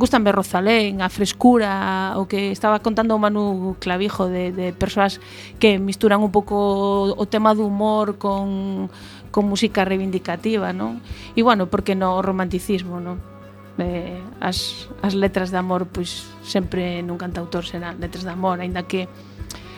ver 0.00 0.34
Rosalén, 0.34 1.02
a 1.02 1.08
frescura, 1.10 2.14
o 2.16 2.24
que 2.24 2.54
estaba 2.54 2.80
contando 2.80 3.12
o 3.12 3.20
Manu 3.20 3.76
Clavijo 3.82 4.30
de, 4.30 4.52
de 4.52 4.72
persoas 4.72 5.20
que 5.58 5.76
misturan 5.76 6.22
un 6.24 6.32
pouco 6.32 7.12
o 7.12 7.24
tema 7.28 7.52
do 7.52 7.66
humor 7.66 8.16
con, 8.16 8.88
con 9.34 9.44
música 9.44 9.84
reivindicativa, 9.84 10.72
non? 10.72 11.04
E 11.36 11.44
bueno, 11.44 11.68
porque 11.68 11.92
no 11.92 12.22
romanticismo, 12.22 13.02
non? 13.02 13.18
Eh, 13.80 14.20
as, 14.40 14.88
as 15.00 15.16
letras 15.16 15.48
de 15.48 15.56
amor 15.56 15.88
pois 15.88 16.28
sempre 16.44 17.00
nun 17.00 17.16
cantautor 17.16 17.64
serán 17.64 17.96
letras 17.98 18.24
de 18.24 18.32
amor, 18.32 18.60
aínda 18.60 18.84
que 18.84 19.08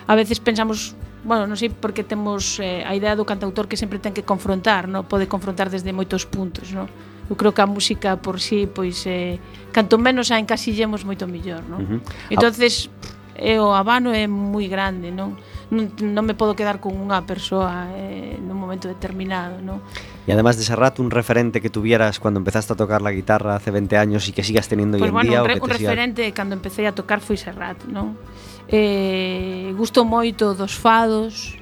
a 0.07 0.15
veces 0.19 0.43
pensamos 0.43 0.99
bueno, 1.23 1.47
non 1.47 1.55
sei 1.55 1.71
porque 1.71 2.03
temos 2.03 2.59
eh, 2.59 2.83
a 2.83 2.99
idea 2.99 3.15
do 3.15 3.23
cantautor 3.23 3.71
que 3.71 3.79
sempre 3.79 4.03
ten 4.03 4.11
que 4.11 4.27
confrontar, 4.27 4.91
non? 4.91 5.07
Pode 5.07 5.31
confrontar 5.31 5.71
desde 5.71 5.95
moitos 5.95 6.27
puntos, 6.27 6.75
non? 6.75 6.91
eu 7.33 7.37
creo 7.37 7.57
que 7.57 7.65
a 7.65 7.67
música 7.67 8.21
por 8.21 8.45
si 8.45 8.69
sí, 8.69 8.69
pois 8.69 9.09
eh, 9.09 9.41
canto 9.73 9.97
menos 9.97 10.29
a 10.29 10.37
encasillemos 10.37 11.09
moito 11.09 11.25
mellor, 11.25 11.65
non? 11.65 11.81
Uh 11.81 11.89
-huh. 11.97 12.01
Entonces 12.29 12.93
é 13.33 13.57
o 13.57 13.73
abano 13.73 14.13
é 14.13 14.29
moi 14.29 14.69
grande, 14.69 15.09
non? 15.09 15.41
Non, 15.73 15.89
non 15.97 16.29
me 16.29 16.37
podo 16.37 16.53
quedar 16.53 16.77
con 16.85 16.93
unha 16.93 17.25
persoa 17.25 17.89
eh, 17.97 18.37
nun 18.37 18.61
momento 18.61 18.85
determinado, 18.85 19.65
non? 19.65 19.81
E 20.29 20.31
además 20.37 20.61
de 20.61 20.69
Serrat, 20.69 21.01
un 21.01 21.09
referente 21.09 21.65
que 21.65 21.73
tuvieras 21.73 22.21
cuando 22.21 22.37
empezaste 22.37 22.77
a 22.77 22.77
tocar 22.77 23.01
la 23.01 23.17
guitarra 23.17 23.57
hace 23.57 23.73
20 23.73 23.97
años 23.97 24.29
y 24.29 24.37
que 24.37 24.45
sigas 24.45 24.69
teniendo 24.69 25.01
pues 25.01 25.09
hoy 25.09 25.09
en 25.09 25.17
bueno, 25.17 25.31
día... 25.33 25.41
Un, 25.41 25.49
re, 25.49 25.57
o 25.57 25.65
que 25.65 25.65
un 25.65 25.73
referente 25.73 26.23
siga... 26.29 26.37
cando 26.37 26.53
empecé 26.53 26.85
a 26.85 26.93
tocar 26.93 27.25
foi 27.25 27.41
Serrat, 27.41 27.89
non? 27.89 28.21
Eh, 28.69 29.73
gusto 29.73 30.05
moito 30.05 30.53
dos 30.53 30.77
fados, 30.77 31.57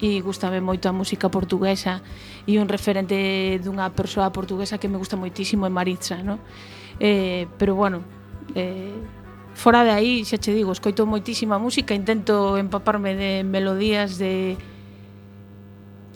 e 0.00 0.22
gustame 0.22 0.62
moito 0.62 0.86
a 0.86 0.94
música 0.94 1.28
portuguesa 1.28 2.00
e 2.46 2.58
un 2.58 2.70
referente 2.70 3.58
dunha 3.62 3.90
persoa 3.90 4.30
portuguesa 4.30 4.78
que 4.78 4.86
me 4.86 4.98
gusta 4.98 5.18
moitísimo 5.18 5.66
é 5.66 5.70
Maritza, 5.70 6.22
no? 6.22 6.38
Eh, 7.02 7.46
pero 7.58 7.74
bueno, 7.74 8.02
eh, 8.54 8.94
fora 9.54 9.82
de 9.82 9.90
aí, 9.90 10.22
xa 10.22 10.38
che 10.38 10.54
digo, 10.54 10.70
escoito 10.70 11.02
moitísima 11.02 11.58
música, 11.58 11.94
intento 11.94 12.54
empaparme 12.54 13.18
de 13.18 13.42
melodías 13.42 14.18
de 14.18 14.54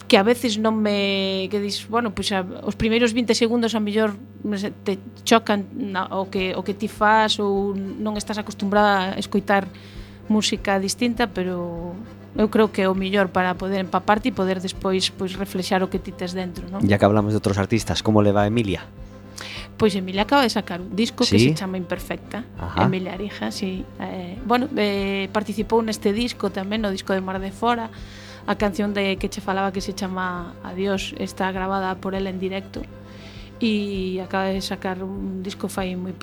que 0.07 0.15
a 0.17 0.23
veces 0.23 0.61
non 0.61 0.77
me 0.79 1.49
que 1.49 1.59
dis, 1.59 1.89
bueno, 1.89 2.15
pois 2.15 2.31
a, 2.31 2.45
os 2.63 2.77
primeiros 2.77 3.11
20 3.11 3.35
segundos 3.35 3.75
a 3.75 3.81
mellor 3.83 4.15
te 4.85 5.01
chocan 5.27 5.67
na, 5.73 6.05
o 6.13 6.29
que 6.29 6.53
o 6.55 6.61
que 6.61 6.77
ti 6.77 6.87
fas 6.87 7.41
ou 7.41 7.73
non 7.75 8.15
estás 8.15 8.39
acostumbrada 8.39 9.17
a 9.17 9.19
escoitar 9.19 9.67
música 10.29 10.79
distinta, 10.79 11.27
pero 11.27 11.97
eu 12.35 12.49
creo 12.49 12.73
que 12.73 12.81
é 12.81 12.89
o 12.89 12.95
mellor 12.97 13.29
para 13.29 13.53
poder 13.53 13.79
empaparte 13.81 14.29
e 14.29 14.33
poder 14.33 14.57
despois 14.57 15.13
pois 15.13 15.37
reflexar 15.37 15.85
o 15.85 15.87
que 15.87 16.01
ti 16.01 16.09
tes 16.09 16.33
dentro, 16.33 16.65
non? 16.69 16.81
Ya 16.81 16.97
que 16.97 17.05
hablamos 17.05 17.33
de 17.33 17.37
outros 17.37 17.61
artistas, 17.61 18.01
como 18.01 18.25
leva 18.25 18.41
a 18.43 18.47
Emilia? 18.49 18.89
Pois 19.77 19.93
Emilia 19.95 20.23
acaba 20.23 20.41
de 20.41 20.49
sacar 20.49 20.81
un 20.81 20.95
disco 20.95 21.25
¿Sí? 21.25 21.37
que 21.37 21.39
se 21.39 21.53
chama 21.53 21.77
Imperfecta 21.77 22.45
Ajá. 22.59 22.85
Emilia 22.85 23.13
Arija, 23.13 23.51
sí 23.51 23.85
eh, 23.99 24.37
Bueno, 24.45 24.69
eh, 24.77 25.29
participou 25.33 25.81
neste 25.81 26.13
disco 26.13 26.53
tamén 26.53 26.81
No 26.81 26.93
disco 26.93 27.13
de 27.13 27.21
Mar 27.21 27.41
de 27.41 27.49
Fora 27.49 27.89
A 28.45 28.53
canción 28.55 28.93
de 28.93 29.17
que 29.17 29.33
che 29.33 29.41
falaba 29.41 29.73
que 29.73 29.81
se 29.81 29.97
chama 29.97 30.53
Adiós 30.61 31.17
Está 31.17 31.49
grabada 31.49 31.97
por 31.97 32.13
ela 32.13 32.29
en 32.29 32.37
directo 32.37 32.85
E 33.57 34.21
acaba 34.21 34.53
de 34.53 34.61
sacar 34.61 35.01
un 35.01 35.41
disco 35.41 35.65
fai 35.69 35.97
moi 35.97 36.13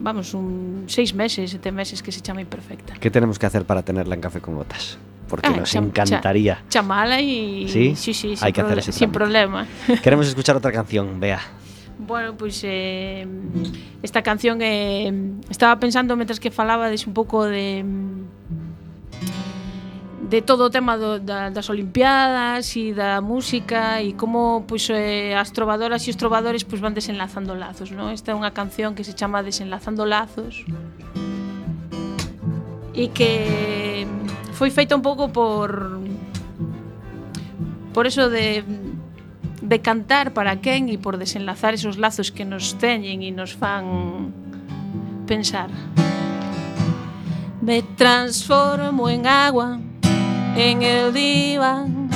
vamos, 0.00 0.32
un 0.32 0.88
seis 0.88 1.12
meses, 1.12 1.52
sete 1.52 1.70
meses 1.70 2.02
que 2.02 2.10
se 2.10 2.20
chama 2.20 2.40
Imperfecta. 2.40 2.94
Que 2.94 3.10
tenemos 3.10 3.38
que 3.38 3.46
hacer 3.46 3.64
para 3.64 3.82
tenerla 3.82 4.14
en 4.16 4.20
Café 4.20 4.40
con 4.40 4.56
Gotas? 4.56 4.98
porque 5.30 5.48
ah, 5.48 5.56
nos 5.56 5.74
encantaría. 5.74 6.62
chamala 6.68 7.20
y... 7.20 7.68
¿Sí? 7.68 7.94
Sí, 7.94 8.12
sí, 8.12 8.34
Hay 8.40 8.52
que 8.52 8.60
hacer 8.60 8.80
ese 8.80 8.92
sin 8.92 9.12
problema. 9.12 9.66
Queremos 10.02 10.26
escuchar 10.26 10.56
otra 10.56 10.72
canción, 10.72 11.20
vea. 11.20 11.40
Bueno, 11.98 12.34
pues, 12.34 12.62
eh, 12.64 13.26
esta 14.02 14.22
canción 14.22 14.58
eh, 14.62 15.12
estaba 15.48 15.78
pensando 15.78 16.16
mientras 16.16 16.40
que 16.40 16.50
falaba 16.50 16.90
de 16.90 16.98
un 17.06 17.14
pouco 17.14 17.44
de 17.44 17.84
de 20.30 20.42
todo 20.42 20.66
o 20.66 20.70
tema 20.70 20.96
do, 20.96 21.18
da, 21.18 21.50
das 21.50 21.68
Olimpiadas 21.68 22.76
e 22.76 22.94
da 22.94 23.20
música 23.20 24.00
e 24.00 24.14
como 24.14 24.62
pois, 24.62 24.86
pues, 24.86 24.94
eh, 24.94 25.34
as 25.34 25.50
trovadoras 25.50 26.06
e 26.06 26.10
os 26.10 26.16
trovadores 26.16 26.62
pois, 26.62 26.78
pues, 26.78 26.80
van 26.80 26.94
desenlazando 26.94 27.58
lazos. 27.58 27.90
¿no? 27.90 28.14
Esta 28.14 28.30
é 28.30 28.34
unha 28.38 28.54
canción 28.54 28.94
que 28.94 29.02
se 29.02 29.12
chama 29.12 29.42
Desenlazando 29.42 30.06
Lazos 30.06 30.62
e 32.94 33.10
que 33.10 34.06
foi 34.60 34.68
feita 34.68 34.92
un 34.94 35.00
pouco 35.00 35.32
por 35.32 36.04
por 37.96 38.04
eso 38.04 38.28
de 38.28 38.60
de 39.62 39.78
cantar 39.80 40.36
para 40.36 40.60
quen 40.60 40.92
e 40.92 41.00
por 41.00 41.16
desenlazar 41.16 41.72
esos 41.72 41.96
lazos 41.96 42.28
que 42.28 42.44
nos 42.44 42.76
teñen 42.76 43.24
e 43.24 43.32
nos 43.32 43.56
fan 43.56 44.36
pensar. 45.24 45.72
Me 47.64 47.80
transformo 47.96 49.08
en 49.08 49.24
agua 49.24 49.80
en 50.56 50.82
el 50.84 51.08
diván 51.16 52.12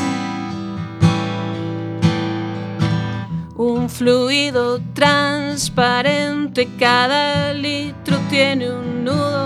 Un 3.57 3.89
fluido 3.89 4.81
transparente, 4.93 6.69
cada 6.77 7.55
litro 7.55 8.19
tiene 8.29 8.69
un 8.69 9.05
nudo 9.05 9.44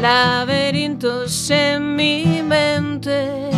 Laberintos 0.00 1.50
en 1.50 1.96
mi 1.96 2.42
mente. 2.42 3.50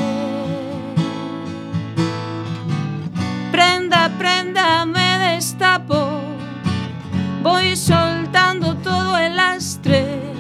Prenda, 3.53 4.11
prenda, 4.19 4.87
me 4.87 5.35
destapo. 5.35 6.21
Voy 7.43 7.77
soltando 7.77 8.75
todo 8.77 9.19
el 9.19 9.37
lastre 9.37 10.31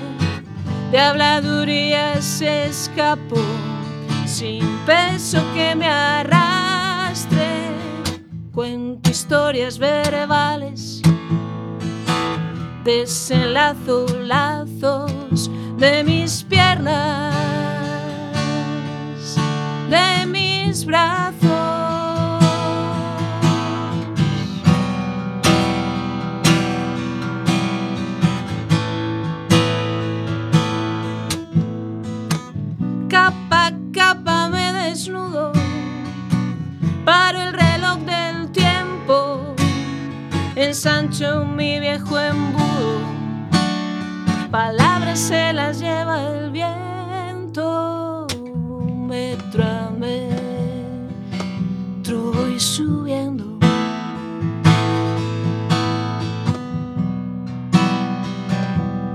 de 0.90 0.98
habladuría 0.98 2.20
se 2.20 2.66
escapó 2.66 3.40
sin 4.26 4.66
peso 4.86 5.40
que 5.55 5.74
me 5.76 5.86
arrastre. 5.86 7.46
Cuento 8.53 9.09
historias 9.11 9.78
verbales, 9.78 11.01
desenlazo 12.84 14.07
lazos 14.24 15.51
de 15.81 16.05
mis 16.05 16.45
piernas, 16.45 17.35
de 19.89 20.26
mis 20.26 20.85
brazos. 20.85 21.41
Capa 33.09 33.72
capa 33.95 34.51
me 34.51 34.72
desnudo, 34.74 35.53
paro 37.07 37.41
el 37.41 37.55
reloj 37.55 38.01
del 38.01 38.51
tiempo, 38.53 39.57
ensancho 40.57 41.47
mi 41.47 41.81
viejo 41.81 42.18
embudo 42.20 43.19
Palabras 44.51 45.20
se 45.20 45.53
las 45.53 45.78
lleva 45.78 46.22
el 46.32 46.51
viento, 46.51 48.26
metro 49.07 49.62
a 49.62 49.90
metro 49.90 50.40
voy 52.32 52.59
subiendo. 52.59 53.44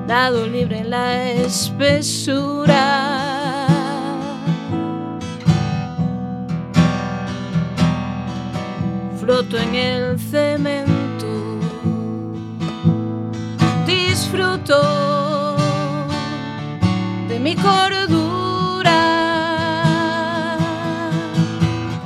Dado 0.07 0.47
libre 0.47 0.79
en 0.79 0.89
la 0.89 1.31
espesura. 1.31 3.11
floto 9.19 9.57
en 9.57 9.73
el 9.73 10.19
cemento, 10.19 11.25
disfruto 13.87 15.04
mi 17.45 17.55
cordura, 17.55 19.01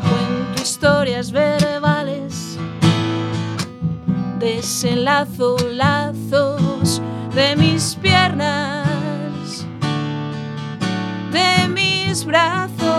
cuento 0.01 0.61
historias 0.61 1.31
verbales, 1.31 2.59
desenlazo 4.37 5.55
lazos 5.71 7.01
de 7.33 7.55
mis 7.55 7.95
piernas, 8.01 9.65
de 11.31 11.69
mis 11.69 12.25
brazos. 12.25 12.89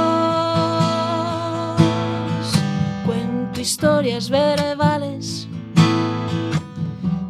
historias 3.61 4.31
verbales, 4.31 5.47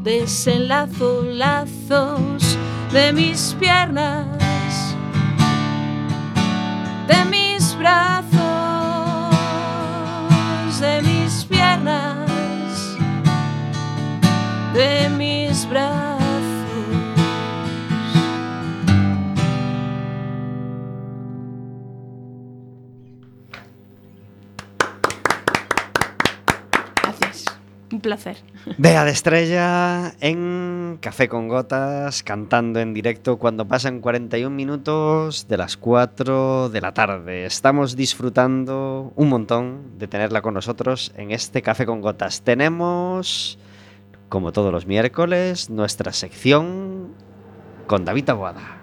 desenlazo 0.04 1.24
lazos 1.24 2.56
de 2.92 3.12
mis 3.12 3.56
piernas, 3.58 4.39
de 7.10 7.24
mis 7.24 7.76
brazos, 7.76 8.30
de 10.80 11.02
mis 11.02 11.44
piernas, 11.44 12.30
de 14.74 15.08
mis 15.18 15.66
brazos. 15.68 16.09
Placer. 28.10 28.38
Vea 28.76 29.04
de 29.04 29.12
estrella 29.12 30.14
en 30.20 30.98
Café 31.00 31.28
con 31.28 31.46
Gotas, 31.46 32.24
cantando 32.24 32.80
en 32.80 32.92
directo 32.92 33.38
cuando 33.38 33.68
pasan 33.68 34.00
41 34.00 34.50
minutos 34.50 35.46
de 35.46 35.56
las 35.56 35.76
4 35.76 36.70
de 36.70 36.80
la 36.80 36.92
tarde. 36.92 37.44
Estamos 37.44 37.94
disfrutando 37.94 39.12
un 39.14 39.28
montón 39.28 39.96
de 39.96 40.08
tenerla 40.08 40.42
con 40.42 40.54
nosotros 40.54 41.12
en 41.16 41.30
este 41.30 41.62
Café 41.62 41.86
con 41.86 42.00
Gotas. 42.00 42.42
Tenemos, 42.42 43.60
como 44.28 44.50
todos 44.50 44.72
los 44.72 44.86
miércoles, 44.86 45.70
nuestra 45.70 46.12
sección 46.12 47.14
con 47.86 48.04
David 48.04 48.30
Aguada. 48.30 48.79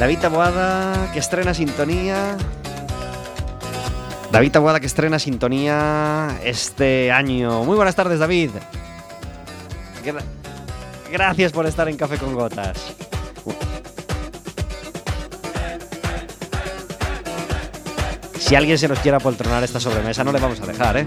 David 0.00 0.18
Taboada 0.18 1.12
que 1.12 1.18
estrena 1.18 1.52
sintonía. 1.52 2.38
David 4.32 4.50
Taboada 4.50 4.80
que 4.80 4.86
estrena 4.86 5.18
sintonía 5.18 6.38
este 6.42 7.12
año. 7.12 7.64
Muy 7.64 7.76
buenas 7.76 7.94
tardes, 7.94 8.18
David. 8.18 8.48
Gracias 11.12 11.52
por 11.52 11.66
estar 11.66 11.86
en 11.86 11.98
Café 11.98 12.16
con 12.16 12.34
Gotas. 12.34 12.78
Si 18.38 18.54
alguien 18.54 18.78
se 18.78 18.88
nos 18.88 19.00
quiera 19.00 19.20
poltronar 19.20 19.62
esta 19.64 19.80
sobremesa, 19.80 20.24
no 20.24 20.32
le 20.32 20.40
vamos 20.40 20.62
a 20.62 20.66
dejar, 20.66 20.96
¿eh? 20.96 21.06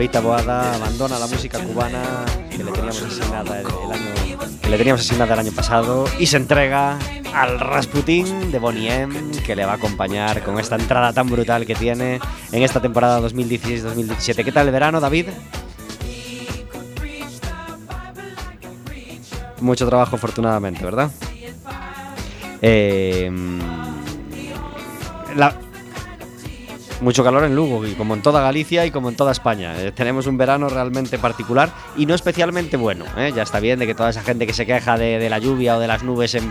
David 0.00 0.12
Taboada 0.12 0.76
abandona 0.76 1.18
la 1.18 1.26
música 1.26 1.58
cubana 1.58 2.24
que 2.50 2.64
le 2.64 2.72
teníamos 2.72 3.02
asignada 3.02 3.60
el, 3.60 3.66
año 3.66 4.38
que 4.62 4.70
le 4.70 4.78
teníamos 4.78 5.02
asignada 5.02 5.34
el 5.34 5.40
año 5.40 5.52
pasado 5.52 6.06
y 6.18 6.24
se 6.24 6.38
entrega 6.38 6.98
al 7.34 7.60
Rasputin 7.60 8.50
de 8.50 8.58
Bonnie 8.58 8.90
M 8.90 9.14
que 9.44 9.54
le 9.54 9.66
va 9.66 9.72
a 9.72 9.74
acompañar 9.74 10.42
con 10.42 10.58
esta 10.58 10.76
entrada 10.76 11.12
tan 11.12 11.28
brutal 11.28 11.66
que 11.66 11.74
tiene 11.74 12.18
en 12.50 12.62
esta 12.62 12.80
temporada 12.80 13.20
2016-2017. 13.28 14.42
¿Qué 14.42 14.52
tal 14.52 14.68
el 14.68 14.72
verano, 14.72 15.00
David? 15.00 15.26
Mucho 19.60 19.86
trabajo, 19.86 20.16
afortunadamente, 20.16 20.82
¿verdad? 20.82 21.10
Eh, 22.62 23.30
la, 25.36 25.54
mucho 27.00 27.24
calor 27.24 27.44
en 27.44 27.54
Lugo, 27.54 27.86
y 27.86 27.94
como 27.94 28.14
en 28.14 28.22
toda 28.22 28.40
Galicia 28.40 28.86
y 28.86 28.90
como 28.90 29.08
en 29.08 29.16
toda 29.16 29.32
España. 29.32 29.74
Eh, 29.80 29.92
tenemos 29.92 30.26
un 30.26 30.36
verano 30.36 30.68
realmente 30.68 31.18
particular 31.18 31.70
y 31.96 32.06
no 32.06 32.14
especialmente 32.14 32.76
bueno. 32.76 33.04
¿eh? 33.16 33.32
Ya 33.34 33.42
está 33.42 33.60
bien 33.60 33.78
de 33.78 33.86
que 33.86 33.94
toda 33.94 34.10
esa 34.10 34.22
gente 34.22 34.46
que 34.46 34.52
se 34.52 34.66
queja 34.66 34.96
de, 34.96 35.28
la 35.30 35.38
lluvia 35.38 35.76
o 35.76 35.80
de 35.80 35.86
las 35.86 36.02
nubes 36.02 36.34
en, 36.34 36.48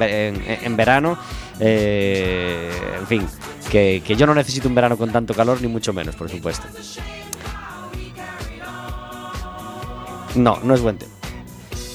verano, 0.78 1.18
eh, 1.60 2.72
en 3.00 3.08
fin, 3.08 3.28
que, 3.72 4.02
que 4.06 4.16
yo 4.16 4.26
no 4.26 4.34
necesito 4.34 4.68
un 4.68 4.76
verano 4.76 4.98
con 4.98 5.12
tanto 5.12 5.34
calor, 5.34 5.62
ni 5.62 5.68
mucho 5.68 5.94
menos, 5.94 6.16
por 6.16 6.30
supuesto. 6.30 6.68
No, 10.36 10.60
no 10.64 10.74
es 10.74 10.82
buen 10.82 10.98
tema. 10.98 11.19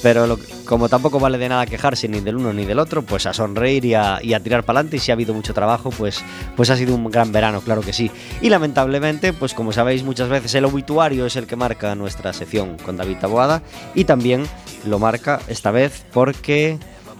Pero 0.05 0.37
como 0.65 0.87
tampoco 0.87 1.19
vale 1.19 1.39
de 1.39 1.49
nada 1.49 1.65
quejarse 1.65 2.07
ni 2.07 2.19
del 2.19 2.35
uno 2.35 2.53
ni 2.53 2.63
del 2.63 2.77
otro, 2.77 3.01
pues 3.01 3.25
a 3.25 3.33
sonreír 3.33 3.85
y 3.85 3.95
a, 3.95 4.19
tirar 4.39 4.63
para 4.63 4.77
adelante. 4.77 4.97
Y 4.97 4.99
si 4.99 5.09
ha 5.09 5.15
habido 5.15 5.33
mucho 5.33 5.51
trabajo, 5.51 5.89
pues, 5.89 6.23
pues 6.55 6.69
ha 6.69 6.77
sido 6.77 6.93
un 6.93 7.09
gran 7.09 7.31
verano, 7.31 7.59
claro 7.61 7.81
que 7.81 7.91
sí. 7.91 8.11
Y 8.39 8.49
lamentablemente, 8.51 9.33
pues 9.33 9.55
como 9.55 9.71
sabéis, 9.71 10.03
muchas 10.03 10.29
veces 10.29 10.53
el 10.53 10.65
obituario 10.65 11.25
es 11.25 11.35
el 11.37 11.47
que 11.47 11.55
marca 11.55 11.95
nuestra 11.95 12.33
sección 12.33 12.77
con 12.77 12.97
David 12.97 13.17
Taboada. 13.17 13.63
Y 13.95 14.03
también 14.03 14.45
lo 14.85 14.99
marca 14.99 15.39
esta 15.47 15.71
vez 15.71 16.05
porque 16.13 16.77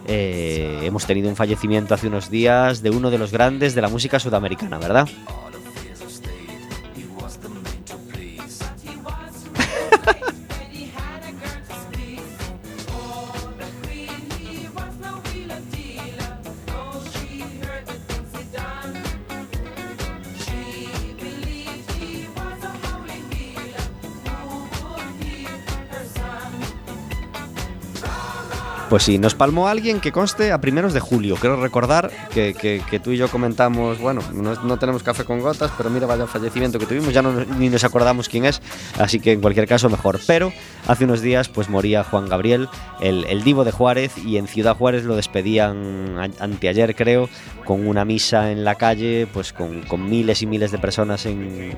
eh, 0.08 0.82
hemos 0.84 1.08
tenido 1.08 1.28
un 1.28 1.36
fallecimiento 1.36 1.96
hace 1.96 2.06
unos 2.06 2.30
días 2.30 2.84
de 2.84 2.92
uno 2.92 3.10
de 3.10 3.18
los 3.18 3.32
grandes 3.32 3.74
de 3.74 3.82
la 3.82 3.90
música 3.90 4.20
sudamericana, 4.20 4.78
¿verdad? 4.78 5.10
Pues 28.90 29.02
sí, 29.02 29.18
nos 29.18 29.34
palmó 29.34 29.68
alguien 29.68 30.00
que 30.00 30.12
conste 30.12 30.52
a 30.52 30.62
primeros 30.62 30.94
de 30.94 31.00
julio. 31.00 31.38
Quiero 31.38 31.60
recordar 31.60 32.12
que, 32.32 33.02
tú 33.04 33.12
y 33.12 33.18
yo 33.18 33.30
comentamos, 33.30 34.00
bueno, 34.00 34.22
no, 34.32 34.78
tenemos 34.78 35.02
café 35.02 35.26
con 35.26 35.40
gotas, 35.40 35.72
pero 35.76 35.90
mira, 35.90 36.06
vaya 36.06 36.28
fallecimiento 36.28 36.78
que 36.78 36.86
tuvimos, 36.86 37.12
ya 37.12 37.24
no, 37.24 37.32
ni 37.32 37.70
nos 37.70 37.84
acordamos 37.84 38.30
quién 38.30 38.46
es, 38.46 38.62
así 39.00 39.20
que 39.20 39.32
en 39.32 39.42
cualquier 39.42 39.68
caso 39.68 39.90
mejor. 39.90 40.20
Pero 40.28 40.54
hace 40.88 41.06
unos 41.06 41.22
días 41.22 41.50
pues 41.50 41.68
moría 41.68 42.04
Juan 42.04 42.30
Gabriel, 42.30 42.70
el, 43.02 43.44
divo 43.44 43.64
de 43.64 43.72
Juárez, 43.72 44.20
y 44.20 44.38
en 44.38 44.48
Ciudad 44.48 44.78
Juárez 44.78 45.04
lo 45.04 45.16
despedían 45.16 46.20
anteayer, 46.40 46.96
creo, 46.96 47.28
con 47.66 47.88
una 47.88 48.06
misa 48.06 48.52
en 48.52 48.64
la 48.64 48.76
calle, 48.76 49.28
pues 49.34 49.52
con, 49.52 49.84
miles 50.08 50.44
y 50.44 50.46
miles 50.46 50.72
de 50.72 50.78
personas 50.78 51.26
en, 51.26 51.76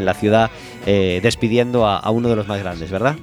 la 0.00 0.14
ciudad, 0.14 0.50
eh, 0.86 1.20
despidiendo 1.22 1.86
a 1.86 2.10
uno 2.10 2.30
de 2.30 2.36
los 2.36 2.48
más 2.48 2.60
grandes, 2.60 2.90
¿verdad? 2.90 3.16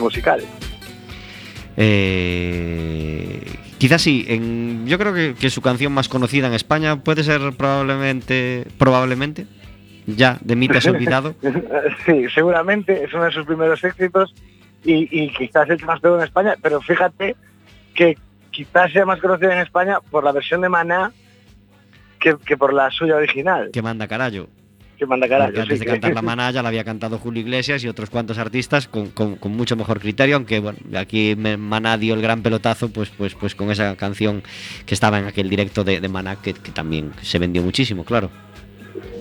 Musical. 0.00 0.42
Eh, 1.76 3.40
quizás 3.78 4.02
sí, 4.02 4.24
en, 4.28 4.86
yo 4.86 4.98
creo 4.98 5.12
que, 5.12 5.34
que, 5.34 5.50
su 5.50 5.60
canción 5.60 5.92
más 5.92 6.08
conocida 6.08 6.46
en 6.46 6.54
España 6.54 6.96
puede 7.02 7.24
ser 7.24 7.40
probablemente, 7.56 8.66
probablemente, 8.78 9.46
ya, 10.06 10.38
de 10.40 10.56
mí 10.56 10.68
te 10.68 10.78
has 10.78 10.86
olvidado. 10.86 11.34
sí, 12.06 12.26
seguramente 12.34 13.04
es 13.04 13.12
uno 13.12 13.24
de 13.24 13.32
sus 13.32 13.46
primeros 13.46 13.82
éxitos 13.82 14.34
y, 14.84 15.08
y 15.10 15.30
quizás 15.32 15.68
el 15.70 15.78
que 15.78 15.86
más 15.86 16.00
pegó 16.00 16.16
en 16.16 16.24
España, 16.24 16.54
pero 16.62 16.80
fíjate 16.80 17.36
que 17.94 18.16
quizás 18.50 18.92
sea 18.92 19.04
más 19.04 19.20
conocida 19.20 19.54
en 19.54 19.60
España 19.60 19.98
por 20.10 20.24
la 20.24 20.32
versión 20.32 20.60
de 20.60 20.68
Maná 20.68 21.12
que, 22.20 22.36
que 22.44 22.56
por 22.56 22.72
la 22.72 22.90
suya 22.90 23.16
original. 23.16 23.70
Que 23.72 23.82
manda 23.82 24.06
carallo. 24.06 24.48
Que 24.98 25.06
manda 25.06 25.28
carallo. 25.28 25.48
Porque 25.54 25.60
antes 25.62 25.80
de 25.80 25.86
cantar 25.86 26.14
la 26.14 26.22
maná 26.22 26.50
ya 26.52 26.62
la 26.62 26.68
había 26.68 26.84
cantado 26.84 27.18
Julio 27.18 27.40
Iglesias 27.42 27.82
y 27.82 27.88
otros 27.88 28.10
cuantos 28.10 28.38
artistas 28.38 28.86
con, 28.86 29.08
con- 29.10 29.36
con 29.36 29.52
mucho 29.52 29.74
mejor 29.76 29.98
criterio, 30.00 30.36
aunque 30.36 30.60
bueno, 30.60 30.78
aquí 30.96 31.34
Maná 31.36 31.98
dio 31.98 32.14
el 32.14 32.22
gran 32.22 32.42
pelotazo 32.42 32.88
pues, 32.90 33.10
pues, 33.10 33.34
pues 33.34 33.54
con 33.54 33.70
esa 33.70 33.96
canción 33.96 34.42
que 34.86 34.94
estaba 34.94 35.18
en 35.18 35.26
aquel 35.26 35.50
directo 35.50 35.82
de, 35.84 36.00
de 36.00 36.08
Maná 36.08 36.36
que, 36.36 36.54
que 36.54 36.70
también 36.70 37.12
se 37.22 37.38
vendió 37.38 37.62
muchísimo, 37.62 38.04
claro. 38.04 38.30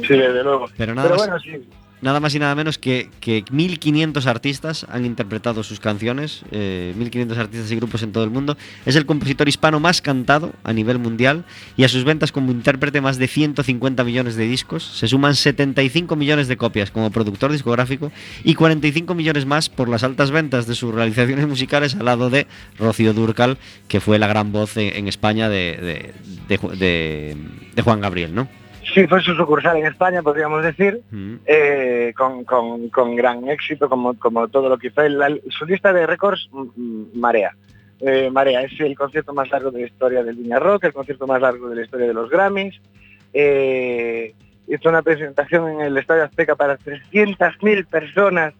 Sí, 0.01 0.13
desde 0.15 0.43
luego. 0.43 0.65
Pero 0.77 0.93
nada 0.93 1.07
Pero 1.09 1.17
bueno, 1.19 1.39
sí. 1.39 1.67
Nada 2.03 2.19
más 2.19 2.35
y 2.35 2.39
nada 2.39 2.53
menos 2.53 2.77
que, 2.77 3.09
que 3.21 3.45
1.500 3.45 4.25
artistas 4.25 4.85
han 4.89 5.05
interpretado 5.05 5.63
sus 5.63 5.79
canciones, 5.79 6.41
eh, 6.51 6.93
1.500 6.99 7.37
artistas 7.37 7.71
y 7.71 7.77
grupos 7.77 8.03
en 8.03 8.11
todo 8.11 8.25
el 8.25 8.29
mundo. 8.29 8.57
Es 8.85 8.97
el 8.97 9.05
compositor 9.05 9.47
hispano 9.47 9.79
más 9.79 10.01
cantado 10.01 10.51
a 10.65 10.73
nivel 10.73 10.99
mundial 10.99 11.45
y 11.77 11.85
a 11.85 11.87
sus 11.87 12.03
ventas 12.03 12.33
como 12.33 12.51
intérprete 12.51 12.99
más 12.99 13.17
de 13.17 13.29
150 13.29 14.03
millones 14.03 14.35
de 14.35 14.45
discos. 14.49 14.83
Se 14.83 15.07
suman 15.07 15.33
75 15.33 16.17
millones 16.17 16.49
de 16.49 16.57
copias 16.57 16.91
como 16.91 17.09
productor 17.09 17.53
discográfico 17.53 18.11
y 18.43 18.55
45 18.55 19.15
millones 19.15 19.45
más 19.45 19.69
por 19.69 19.87
las 19.87 20.03
altas 20.03 20.29
ventas 20.29 20.67
de 20.67 20.75
sus 20.75 20.93
realizaciones 20.93 21.47
musicales 21.47 21.95
al 21.95 22.03
lado 22.03 22.29
de 22.29 22.47
Rocío 22.77 23.13
Durcal, 23.13 23.57
que 23.87 24.01
fue 24.01 24.19
la 24.19 24.27
gran 24.27 24.51
voz 24.51 24.75
en, 24.75 25.07
España 25.07 25.47
de- 25.47 26.13
de 26.49 27.81
Juan 27.81 28.01
Gabriel, 28.01 28.35
¿no? 28.35 28.49
Sí, 28.93 29.07
fue 29.07 29.21
su 29.21 29.33
sucursal 29.35 29.77
en 29.77 29.85
España, 29.87 30.21
podríamos 30.21 30.63
decir, 30.63 31.01
Mm. 31.11 31.35
eh, 31.45 32.13
con, 32.15 32.43
con- 32.43 32.89
con 32.89 33.15
gran 33.15 33.47
éxito, 33.49 33.89
como, 33.89 34.17
como 34.19 34.47
todo 34.49 34.69
lo 34.69 34.77
que 34.77 34.87
hizo. 34.87 35.01
La- 35.09 35.35
su 35.49 35.65
lista 35.65 35.91
de 35.93 36.05
récords, 36.05 36.47
mm, 36.51 36.61
mm, 36.75 37.05
Marea. 37.15 37.55
Eh, 37.99 38.29
Marea 38.29 38.61
es 38.61 38.77
el 38.79 38.95
concierto 38.95 39.33
más 39.33 39.49
largo 39.49 39.71
de 39.71 39.81
la 39.81 39.87
historia 39.87 40.23
del 40.23 40.35
Viña 40.35 40.59
Rock, 40.59 40.83
el 40.85 40.93
concierto 40.93 41.25
más 41.25 41.41
largo 41.41 41.69
de 41.69 41.75
la 41.77 41.81
historia 41.83 42.07
de 42.07 42.13
los 42.13 42.29
Grammys. 42.29 42.79
Eh, 43.33 44.33
hizo 44.67 44.89
una 44.89 45.01
presentación 45.01 45.69
en 45.69 45.81
el 45.81 45.97
Estadio 45.97 46.23
Azteca 46.23 46.55
para 46.55 46.77
300.000 46.77 47.85
personas 47.85 48.53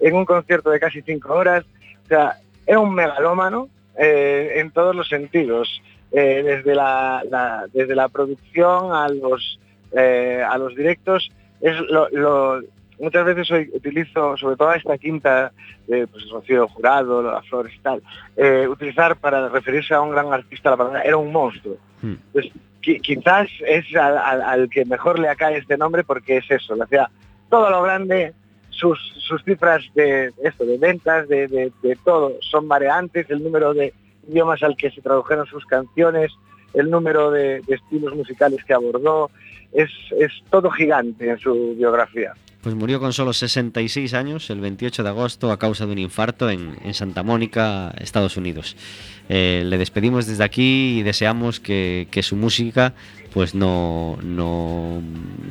en 0.00 0.14
un 0.14 0.24
concierto 0.24 0.70
de 0.70 0.78
casi 0.80 1.02
cinco 1.02 1.34
horas. 1.34 1.64
O 2.04 2.08
sea, 2.08 2.36
era 2.66 2.78
un 2.80 2.94
megalómano 2.94 3.68
eh, 3.98 4.52
en 4.56 4.70
todos 4.70 4.94
los 4.96 5.08
sentidos, 5.08 5.68
eh, 6.12 6.42
desde, 6.44 6.74
la, 6.74 7.22
la- 7.30 7.66
desde 7.72 7.94
la 7.94 8.08
producción 8.08 8.92
a 8.94 9.08
los, 9.08 9.58
eh, 9.96 10.42
a 10.48 10.56
los 10.58 10.74
directos. 10.74 11.30
Es 11.60 11.78
lo, 11.90 12.08
lo- 12.10 12.60
muchas 12.98 13.24
veces 13.24 13.50
hoy 13.50 13.70
utilizo, 13.74 14.36
sobre 14.36 14.56
todo 14.56 14.68
a 14.68 14.76
esta 14.76 14.96
quinta, 14.98 15.52
de 15.88 16.06
pues, 16.06 16.28
Rocío 16.30 16.68
Jurado, 16.68 17.22
las 17.22 17.46
Flores 17.48 17.74
y 17.76 17.80
tal, 17.80 18.02
eh, 18.36 18.66
utilizar 18.68 19.16
para 19.16 19.48
referirse 19.48 19.92
a 19.94 20.00
un 20.00 20.10
gran 20.10 20.32
artista 20.32 20.70
la 20.70 20.76
palabra, 20.76 21.02
era 21.02 21.16
un 21.16 21.32
monstruo. 21.32 21.76
Hmm. 22.00 22.14
Pues, 22.32 22.46
qui- 22.82 23.00
quizás 23.00 23.48
es 23.66 23.84
al, 23.96 24.16
al- 24.18 24.42
al 24.42 24.68
que 24.70 24.84
mejor 24.84 25.18
le 25.18 25.28
acae 25.28 25.56
este 25.58 25.76
nombre 25.76 26.04
porque 26.04 26.36
es 26.38 26.50
eso, 26.50 26.74
le 26.76 26.84
hacía 26.84 27.10
todo 27.50 27.70
lo 27.70 27.82
grande, 27.82 28.32
sus, 28.70 28.98
sus 29.18 29.42
cifras 29.44 29.82
de 29.94 30.32
esto, 30.42 30.64
de 30.64 30.78
ventas, 30.78 31.28
de, 31.28 31.46
de- 31.48 31.72
de 31.82 31.96
todo, 32.04 32.34
son 32.40 32.66
mareantes, 32.66 33.28
el 33.30 33.42
número 33.42 33.74
de 33.74 33.92
idiomas 34.28 34.62
al 34.62 34.76
que 34.76 34.90
se 34.90 35.00
tradujeron 35.02 35.46
sus 35.46 35.64
canciones, 35.66 36.32
el 36.74 36.88
número 36.88 37.30
de, 37.30 37.60
de 37.62 37.74
estilos 37.74 38.14
musicales 38.14 38.64
que 38.64 38.72
abordó, 38.72 39.30
es, 39.72 39.90
es 40.18 40.32
todo 40.50 40.70
gigante 40.70 41.28
en 41.28 41.38
su 41.38 41.74
biografía. 41.76 42.32
Pues 42.62 42.76
murió 42.76 43.00
con 43.00 43.12
solo 43.12 43.32
66 43.32 44.14
años 44.14 44.48
el 44.48 44.60
28 44.60 45.02
de 45.02 45.08
agosto 45.08 45.50
a 45.50 45.58
causa 45.58 45.84
de 45.84 45.92
un 45.92 45.98
infarto 45.98 46.48
en, 46.48 46.76
en 46.84 46.94
Santa 46.94 47.24
Mónica, 47.24 47.92
Estados 47.98 48.36
Unidos. 48.36 48.76
Eh, 49.28 49.64
le 49.66 49.78
despedimos 49.78 50.26
desde 50.26 50.44
aquí 50.44 50.98
y 50.98 51.02
deseamos 51.02 51.58
que, 51.58 52.06
que 52.12 52.22
su 52.22 52.36
música 52.36 52.94
pues 53.34 53.54
no, 53.54 54.18
no, 54.22 55.00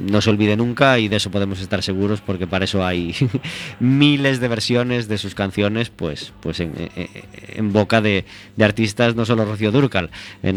no 0.10 0.22
se 0.22 0.30
olvide 0.30 0.56
nunca 0.56 1.00
y 1.00 1.08
de 1.08 1.16
eso 1.18 1.32
podemos 1.32 1.60
estar 1.62 1.82
seguros 1.84 2.22
porque 2.22 2.48
para 2.48 2.66
eso 2.66 2.86
hay 2.86 3.16
miles 3.80 4.40
de 4.40 4.48
versiones 4.48 5.08
de 5.08 5.18
sus 5.18 5.36
canciones 5.36 5.90
pues, 5.90 6.34
pues 6.42 6.60
en, 6.60 6.74
en- 6.96 7.10
en 7.54 7.74
boca 7.74 8.02
de, 8.02 8.26
de 8.56 8.66
artistas, 8.66 9.16
no 9.16 9.26
solo 9.26 9.46
Rocío 9.46 9.72
Durcal. 9.72 10.10
Eh, 10.44 10.54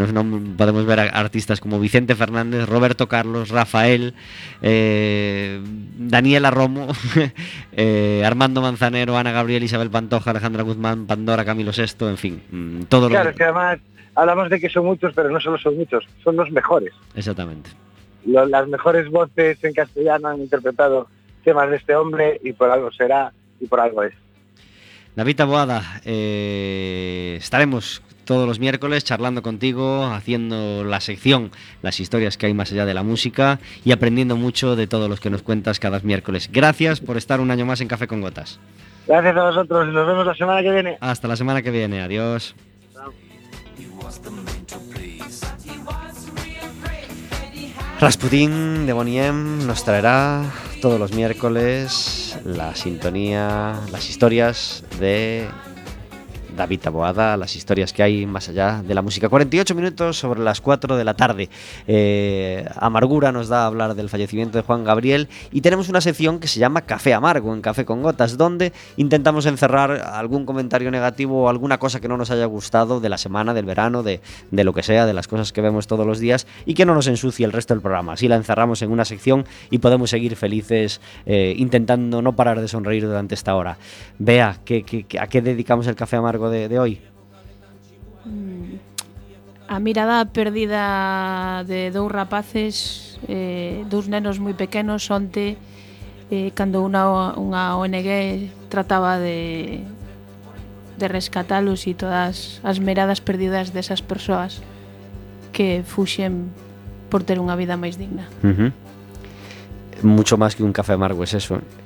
podemos 0.57 0.87
ver 0.87 1.01
a 1.01 1.05
artistas 1.05 1.61
como 1.61 1.81
Vicente 1.81 2.15
Fernández, 2.15 2.69
Roberto 2.69 3.09
Carlos, 3.09 3.49
Rafael, 3.49 4.15
eh, 4.63 5.61
Daniela 5.99 6.51
Romo, 6.51 6.89
eh, 7.73 8.23
Armando 8.25 8.61
Manzanero, 8.63 9.17
Ana 9.17 9.33
Gabriel, 9.33 9.63
Isabel 9.65 9.91
Pantoja, 9.91 10.31
Alejandra 10.31 10.63
Guzmán, 10.63 11.07
Pandora, 11.07 11.45
Camilo 11.45 11.73
Sesto, 11.73 12.09
en 12.09 12.17
fin, 12.17 12.43
mm, 12.51 12.83
todo 12.85 13.09
Claro, 13.09 13.31
lo 13.31 13.37
que 13.37 13.45
además 13.45 13.79
hablamos 14.15 14.51
de 14.51 14.61
que 14.61 14.69
son 14.69 14.87
muchos, 14.87 15.13
pero 15.15 15.31
no 15.31 15.41
solo 15.41 15.59
son 15.59 15.77
muchos, 15.77 16.05
son 16.23 16.37
los 16.37 16.51
mejores. 16.51 16.93
Exactamente. 17.15 17.71
Lo- 18.27 18.47
las 18.47 18.67
mejores 18.69 19.11
voces 19.11 19.63
en 19.63 19.73
castellano 19.75 20.29
han 20.29 20.41
interpretado 20.41 21.09
temas 21.45 21.69
de 21.71 21.77
este 21.77 21.95
hombre 21.95 22.41
y 22.43 22.53
por 22.53 22.71
algo 22.71 22.91
será 22.93 23.33
y 23.61 23.67
por 23.67 23.81
algo 23.81 24.03
es. 24.03 24.15
David 25.17 25.37
Taboada, 25.37 26.01
eh, 26.05 27.37
estaremos 27.39 28.03
todos 28.25 28.49
los 28.49 28.59
miércoles 28.59 29.05
charlando 29.05 29.43
contigo, 29.43 30.07
haciendo 30.07 30.83
la 30.83 31.01
sección, 31.01 31.51
las 31.83 32.01
historias 32.01 32.39
que 32.39 32.47
hay 32.47 32.55
más 32.55 32.73
allá 32.73 32.87
de 32.87 32.95
la 32.95 33.03
música 33.03 33.61
y 33.85 33.93
aprendiendo 33.93 34.37
mucho 34.37 34.75
de 34.77 34.87
todos 34.87 35.09
los 35.11 35.21
que 35.21 35.29
nos 35.31 35.43
cuentas 35.43 35.79
cada 35.79 36.01
miércoles. 36.01 36.49
Gracias 36.51 37.01
por 37.01 37.17
estar 37.19 37.41
un 37.41 37.51
año 37.51 37.67
más 37.67 37.81
en 37.83 37.89
Café 37.89 38.07
con 38.09 38.23
Gotas. 38.23 38.59
Gracias 39.07 39.37
a 39.37 39.45
vosotros 39.45 39.87
y 39.89 39.93
nos 39.93 40.07
vemos 40.07 40.25
la 40.27 40.35
semana 40.35 40.63
que 40.63 40.71
viene. 40.73 40.97
Hasta 41.01 41.29
la 41.29 41.37
semana 41.37 41.61
que 41.61 41.71
viene. 41.71 42.01
Adiós. 42.01 42.55
Rasputín 48.01 48.87
de 48.87 48.93
Boniem 48.93 49.67
nos 49.67 49.85
traerá 49.85 50.45
todos 50.83 51.01
los 51.01 51.13
miércoles 51.13 52.37
la 52.45 52.75
sintonía, 52.75 53.81
las 53.91 54.11
historias 54.11 54.85
de 54.99 55.49
David 56.57 56.81
Taboada, 56.81 57.37
las 57.37 57.57
historias 57.57 57.93
que 57.93 58.03
hay 58.03 58.27
más 58.27 58.49
allá 58.49 58.83
de 58.87 58.95
la 58.95 59.03
música. 59.03 59.29
48 59.29 59.75
minutos 59.75 60.19
sobre 60.19 60.41
las 60.41 60.61
4 60.61 60.97
de 60.97 61.05
la 61.05 61.15
tarde. 61.15 61.49
Eh, 61.87 62.67
Amargura 62.77 63.33
nos 63.33 63.49
da 63.49 63.63
a 63.63 63.67
hablar 63.67 63.95
del 63.95 64.09
fallecimiento 64.09 64.59
de 64.59 64.63
Juan 64.63 64.85
Gabriel 64.85 65.29
y 65.53 65.61
tenemos 65.61 65.89
una 65.89 66.01
sección 66.01 66.41
que 66.41 66.49
se 66.49 66.61
llama 66.61 66.83
Café 66.83 67.15
Amargo 67.15 67.55
en 67.55 67.61
Café 67.61 67.85
con 67.85 68.03
Gotas, 68.03 68.37
donde 68.37 68.73
intentamos 68.97 69.47
encerrar 69.47 69.91
algún 69.93 70.47
comentario 70.47 70.91
negativo 70.91 71.45
o 71.45 71.49
alguna 71.49 71.79
cosa 71.79 72.01
que 72.01 72.09
no 72.09 72.17
nos 72.17 72.31
haya 72.31 72.47
gustado 72.47 73.01
de 73.01 73.09
la 73.09 73.19
semana, 73.19 73.55
del 73.55 73.65
verano, 73.65 74.03
de, 74.03 74.21
de 74.51 74.65
lo 74.65 74.73
que 74.73 74.83
sea, 74.83 75.07
de 75.07 75.15
las 75.15 75.29
cosas 75.29 75.53
que 75.53 75.61
vemos 75.61 75.87
todos 75.87 76.07
los 76.07 76.19
días 76.19 76.47
y 76.67 76.75
que 76.75 76.87
no 76.87 76.95
nos 76.95 77.07
ensucie 77.07 77.45
el 77.45 77.53
resto 77.53 77.75
del 77.75 77.81
programa. 77.81 78.15
Así 78.15 78.29
la 78.29 78.37
encerramos 78.37 78.83
en 78.83 78.91
una 78.91 79.05
sección 79.05 79.45
y 79.71 79.79
podemos 79.79 80.11
seguir 80.11 80.37
felices 80.37 81.01
eh, 81.27 81.55
intentando 81.57 82.23
no 82.23 82.37
parar 82.37 82.61
de 82.61 82.69
sonreír 82.69 83.07
durante 83.07 83.35
esta 83.35 83.55
hora. 83.55 83.79
Vea, 84.19 84.59
¿qué, 84.65 84.85
¿a 85.19 85.27
qué 85.27 85.43
dedicamos 85.43 85.87
el 85.87 85.95
Café 85.95 86.17
Amargo 86.17 86.44
de, 86.51 86.69
de 86.69 86.79
hoy? 86.79 87.01
Mm. 88.25 88.81
A 89.69 89.81
mirada 89.81 90.25
perdida 90.29 91.65
de 91.65 91.91
dous 91.91 92.13
rapaces, 92.13 93.19
eh, 93.29 93.85
dous 93.89 94.09
nenos 94.09 94.37
moi 94.37 94.53
pequenos 94.53 95.09
onte, 95.09 95.57
eh, 96.29 96.53
cando 96.53 96.85
unha, 96.85 97.33
unha 97.37 97.77
ONG 97.81 98.53
trataba 98.69 99.17
de, 99.17 99.81
de 101.01 101.07
rescatalos 101.09 101.89
e 101.89 101.97
todas 101.97 102.61
as 102.61 102.77
miradas 102.77 103.25
perdidas 103.25 103.73
desas 103.73 104.05
persoas 104.05 104.61
que 105.57 105.81
fuxen 105.81 106.53
por 107.09 107.25
ter 107.25 107.41
unha 107.41 107.57
vida 107.57 107.81
máis 107.81 107.97
digna. 107.97 108.29
Uh 108.45 108.53
-huh. 108.53 108.71
Mucho 110.05 110.37
máis 110.37 110.53
que 110.53 110.67
un 110.67 110.77
café 110.77 110.93
amargo 110.93 111.25
es 111.25 111.33
eso. 111.33 111.57
¿eh? 111.57 111.84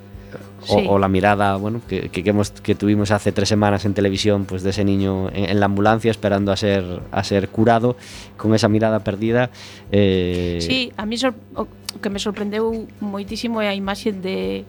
Sí. 0.65 0.75
O, 0.89 0.95
o, 0.95 0.99
la 0.99 1.09
mirada 1.09 1.57
bueno, 1.57 1.81
que, 1.89 2.09
que, 2.09 2.25
que, 2.25 2.31
hemos, 2.31 2.51
que, 2.51 2.75
tuvimos 2.75 3.13
hace 3.13 3.31
tres 3.31 3.49
semanas 3.49 3.85
en 3.85 3.95
televisión 3.95 4.45
pues, 4.45 4.63
de 4.63 4.71
ese 4.71 4.85
niño 4.85 5.29
en, 5.31 5.51
en 5.51 5.61
la 5.61 5.67
ambulancia 5.67 6.11
esperando 6.11 6.51
a 6.51 6.57
ser, 6.57 7.01
a 7.13 7.23
ser 7.23 7.49
curado 7.49 7.97
con 8.37 8.55
esa 8.55 8.69
mirada 8.69 9.01
perdida. 9.01 9.51
Eh... 9.93 10.59
Sí, 10.61 10.93
a 10.97 11.07
mí 11.07 11.17
o 11.55 11.67
que 12.03 12.11
me 12.11 12.19
sorprendeu 12.19 12.87
moitísimo 13.01 13.63
é 13.63 13.69
a 13.71 13.75
imaxe 13.75 14.13
de 14.13 14.67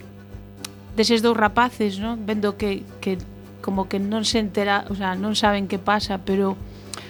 deses 0.95 1.21
dous 1.21 1.35
rapaces, 1.35 1.99
no 1.99 2.15
Vendo 2.15 2.55
que, 2.55 2.83
que 3.01 3.17
como 3.61 3.89
que 3.91 3.99
non 3.99 4.23
se 4.23 4.39
entera, 4.39 4.87
o 4.89 4.95
sea, 4.95 5.19
non 5.19 5.35
saben 5.35 5.67
que 5.67 5.77
pasa, 5.77 6.23
pero 6.23 6.55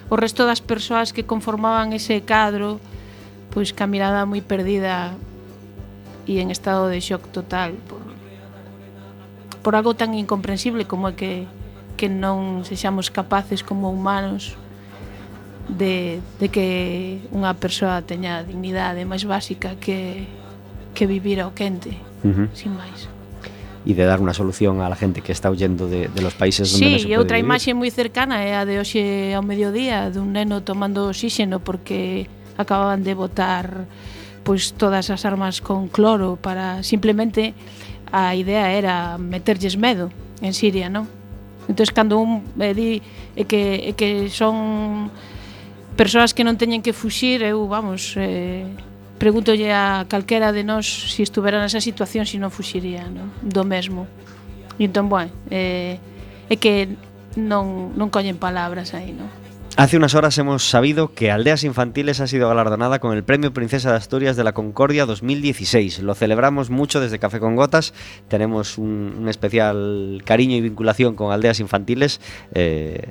o 0.09 0.15
resto 0.17 0.49
das 0.49 0.59
persoas 0.65 1.13
que 1.13 1.23
conformaban 1.23 1.93
ese 1.93 2.25
cadro 2.25 2.82
pois 3.53 3.73
ca 3.73 3.86
mirada 3.86 4.25
moi 4.25 4.41
perdida 4.41 5.13
e 6.25 6.41
en 6.41 6.53
estado 6.53 6.89
de 6.89 7.01
shock 7.01 7.30
total 7.34 7.73
por, 7.89 8.01
por 9.64 9.76
algo 9.76 9.93
tan 9.93 10.16
incomprensible 10.16 10.86
como 10.86 11.10
é 11.10 11.14
que, 11.16 11.34
que 11.99 12.07
non 12.07 12.64
sexamos 12.64 13.12
capaces 13.12 13.62
como 13.62 13.91
humanos 13.91 14.55
de, 15.70 16.24
de 16.41 16.47
que 16.49 17.22
unha 17.30 17.53
persoa 17.57 18.01
teña 18.01 18.41
a 18.41 18.45
dignidade 18.45 19.05
máis 19.05 19.28
básica 19.28 19.78
que, 19.78 20.26
que 20.97 21.05
vivir 21.05 21.43
ao 21.43 21.53
quente, 21.53 21.93
uh 22.26 22.32
-huh. 22.34 22.47
sin 22.55 22.74
máis 22.74 23.10
e 23.88 23.95
de 23.95 24.03
dar 24.03 24.20
unha 24.20 24.36
solución 24.36 24.84
á 24.84 24.91
gente 24.93 25.24
que 25.24 25.32
está 25.32 25.47
huyendo 25.47 25.88
de, 25.88 26.12
de 26.12 26.22
los 26.22 26.36
países 26.36 26.68
sí, 26.68 26.84
onde 26.84 26.86
non 26.86 26.99
se 26.99 27.07
pode 27.07 27.16
e 27.16 27.20
outra 27.20 27.38
imaxe 27.39 27.72
moi 27.72 27.88
cercana 27.89 28.43
é 28.43 28.60
a 28.60 28.68
de 28.68 28.76
hoxe 28.76 29.32
ao 29.32 29.41
mediodía 29.41 30.12
dun 30.12 30.36
neno 30.36 30.62
tomando 30.68 31.07
oxígeno 31.07 31.64
porque 31.64 32.28
acababan 32.60 33.07
de 33.07 33.16
botar 33.16 33.88
pois 34.43 34.76
todas 34.76 35.07
as 35.07 35.24
armas 35.24 35.64
con 35.64 35.88
cloro 35.88 36.36
para 36.36 36.84
simplemente 36.84 37.55
a 38.12 38.36
idea 38.36 38.72
era 38.74 39.18
meterlles 39.18 39.78
medo 39.78 40.12
en 40.41 40.53
Siria, 40.53 40.89
non? 40.89 41.07
Entón, 41.70 41.86
cando 41.93 42.18
un 42.18 42.41
eh, 42.57 42.74
di 42.74 43.01
é 43.38 43.45
que, 43.45 43.89
é 43.89 43.91
que 43.93 44.30
son 44.34 45.14
persoas 45.93 46.34
que 46.34 46.41
non 46.41 46.57
teñen 46.57 46.82
que 46.82 46.95
fuxir, 46.95 47.45
eu, 47.45 47.68
vamos, 47.70 48.18
eh, 48.18 48.66
pregúntolle 49.20 49.70
a 49.76 50.07
calquera 50.10 50.49
de 50.55 50.64
nós 50.64 50.88
se 50.88 51.20
si 51.20 51.22
estuvera 51.22 51.62
nesa 51.62 51.84
situación, 51.84 52.26
se 52.26 52.36
si 52.36 52.38
non 52.41 52.49
fuxiría, 52.49 53.05
non? 53.12 53.30
Do 53.43 53.68
mesmo. 53.68 54.07
E 54.80 54.88
entón, 54.88 55.12
bueno, 55.12 55.30
eh, 55.51 55.99
é 56.49 56.55
que 56.55 56.89
non, 57.38 57.93
non 57.93 58.10
collen 58.10 58.39
palabras 58.39 58.95
aí, 58.95 59.14
non? 59.14 59.30
Hace 59.78 59.95
unas 59.95 60.13
horas 60.13 60.38
hemos 60.38 60.70
sabido 60.70 61.13
que 61.13 61.32
Aldeas 61.32 61.63
Infantiles 61.63 62.20
ha 62.20 62.28
sido 62.28 62.49
galardonada 62.49 62.99
con 62.99 63.15
el 63.15 63.24
Premio 63.24 63.53
Princesa 63.53 63.91
de 63.91 63.97
Asturias 63.97 64.36
de 64.36 64.43
la 64.43 64.51
Concordia 64.51 65.05
2016. 65.05 65.99
Lo 65.99 66.15
celebramos 66.15 66.70
mucho 66.70 66.99
desde 66.99 67.20
Café 67.20 67.39
con 67.39 67.55
Gotas. 67.55 67.93
Tenemos 68.28 68.78
un, 68.78 69.28
especial 69.30 70.22
cariño 70.26 70.57
y 70.57 70.61
vinculación 70.61 71.15
con 71.15 71.32
Aldeas 71.32 71.61
Infantiles. 71.61 72.20
Eh, 72.53 73.07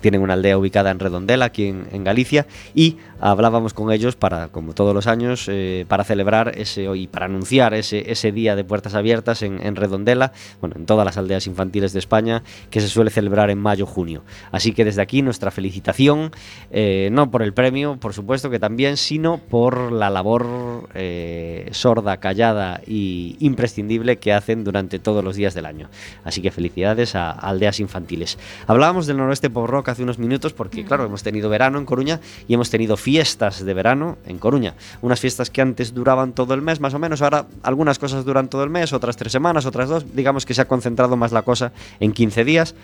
tienen 0.00 0.20
una 0.20 0.34
aldea 0.34 0.56
ubicada 0.56 0.90
en 0.90 0.98
Redondela, 0.98 1.46
aquí 1.46 1.66
en, 1.66 2.04
Galicia, 2.04 2.46
y 2.74 2.96
hablábamos 3.20 3.74
con 3.74 3.92
ellos 3.92 4.16
para, 4.16 4.48
como 4.48 4.74
todos 4.74 4.94
los 4.94 5.06
años, 5.06 5.46
eh, 5.48 5.84
para 5.88 6.04
celebrar 6.04 6.52
ese 6.56 6.88
y 6.94 7.06
para 7.06 7.26
anunciar 7.26 7.74
ese, 7.74 8.10
ese 8.10 8.32
día 8.32 8.56
de 8.56 8.64
puertas 8.64 8.94
abiertas 8.94 9.42
en, 9.42 9.76
Redondela, 9.76 10.32
bueno, 10.60 10.76
en 10.76 10.86
todas 10.86 11.04
las 11.04 11.16
aldeas 11.16 11.46
infantiles 11.46 11.92
de 11.92 11.98
España, 11.98 12.42
que 12.70 12.80
se 12.80 12.88
suele 12.88 13.10
celebrar 13.10 13.50
en 13.50 13.58
mayo-junio. 13.58 14.22
Así 14.52 14.72
que 14.72 14.84
desde 14.84 15.02
aquí 15.02 15.22
nuestra 15.22 15.50
felicitación, 15.50 16.30
eh, 16.70 17.08
no 17.12 17.30
por 17.30 17.42
el 17.42 17.52
premio, 17.52 17.96
por 17.96 18.14
supuesto 18.14 18.50
que 18.50 18.58
también, 18.58 18.96
sino 18.96 19.38
por 19.38 19.92
la 19.92 20.10
labor 20.10 20.88
eh, 20.94 21.68
sorda, 21.72 22.18
callada 22.18 22.80
y 22.86 23.36
imprescindible 23.40 24.18
que 24.18 24.32
hacen 24.32 24.64
durante 24.64 24.98
todos 24.98 25.22
los 25.24 25.36
días 25.36 25.54
del 25.54 25.66
año. 25.66 25.88
Así 26.24 26.42
que 26.42 26.50
felicidades 26.50 27.14
a, 27.14 27.30
aldeas 27.30 27.80
infantiles. 27.80 28.38
Hablábamos 28.66 29.06
del 29.06 29.16
noroeste 29.16 29.50
por 29.50 29.70
rock 29.70 29.90
hace 29.90 30.02
unos 30.02 30.18
minutos 30.18 30.52
porque, 30.52 30.84
claro, 30.84 31.04
hemos 31.04 31.22
tenido 31.22 31.48
verano 31.48 31.78
en 31.78 31.84
Coruña 31.84 32.20
y 32.46 32.54
hemos 32.54 32.70
tenido 32.70 32.96
fiestas 33.08 33.64
de 33.64 33.72
verano 33.72 34.18
en 34.26 34.36
Coruña. 34.36 34.74
Unas 35.00 35.18
fiestas 35.18 35.48
que 35.48 35.62
antes 35.62 35.94
duraban 35.94 36.34
todo 36.34 36.52
el 36.52 36.60
mes, 36.60 36.78
más 36.78 36.92
o 36.92 36.98
menos. 36.98 37.22
Ahora 37.22 37.46
algunas 37.62 37.98
cosas 37.98 38.26
duran 38.26 38.48
todo 38.48 38.64
el 38.64 38.68
mes, 38.68 38.92
otras 38.92 39.16
tres 39.16 39.32
semanas, 39.32 39.64
otras 39.64 39.88
dos. 39.88 40.14
Digamos 40.14 40.44
que 40.44 40.52
se 40.52 40.60
ha 40.60 40.68
concentrado 40.68 41.16
más 41.16 41.32
la 41.32 41.40
cosa 41.40 41.72
en 42.00 42.12
15 42.12 42.44
días. 42.44 42.74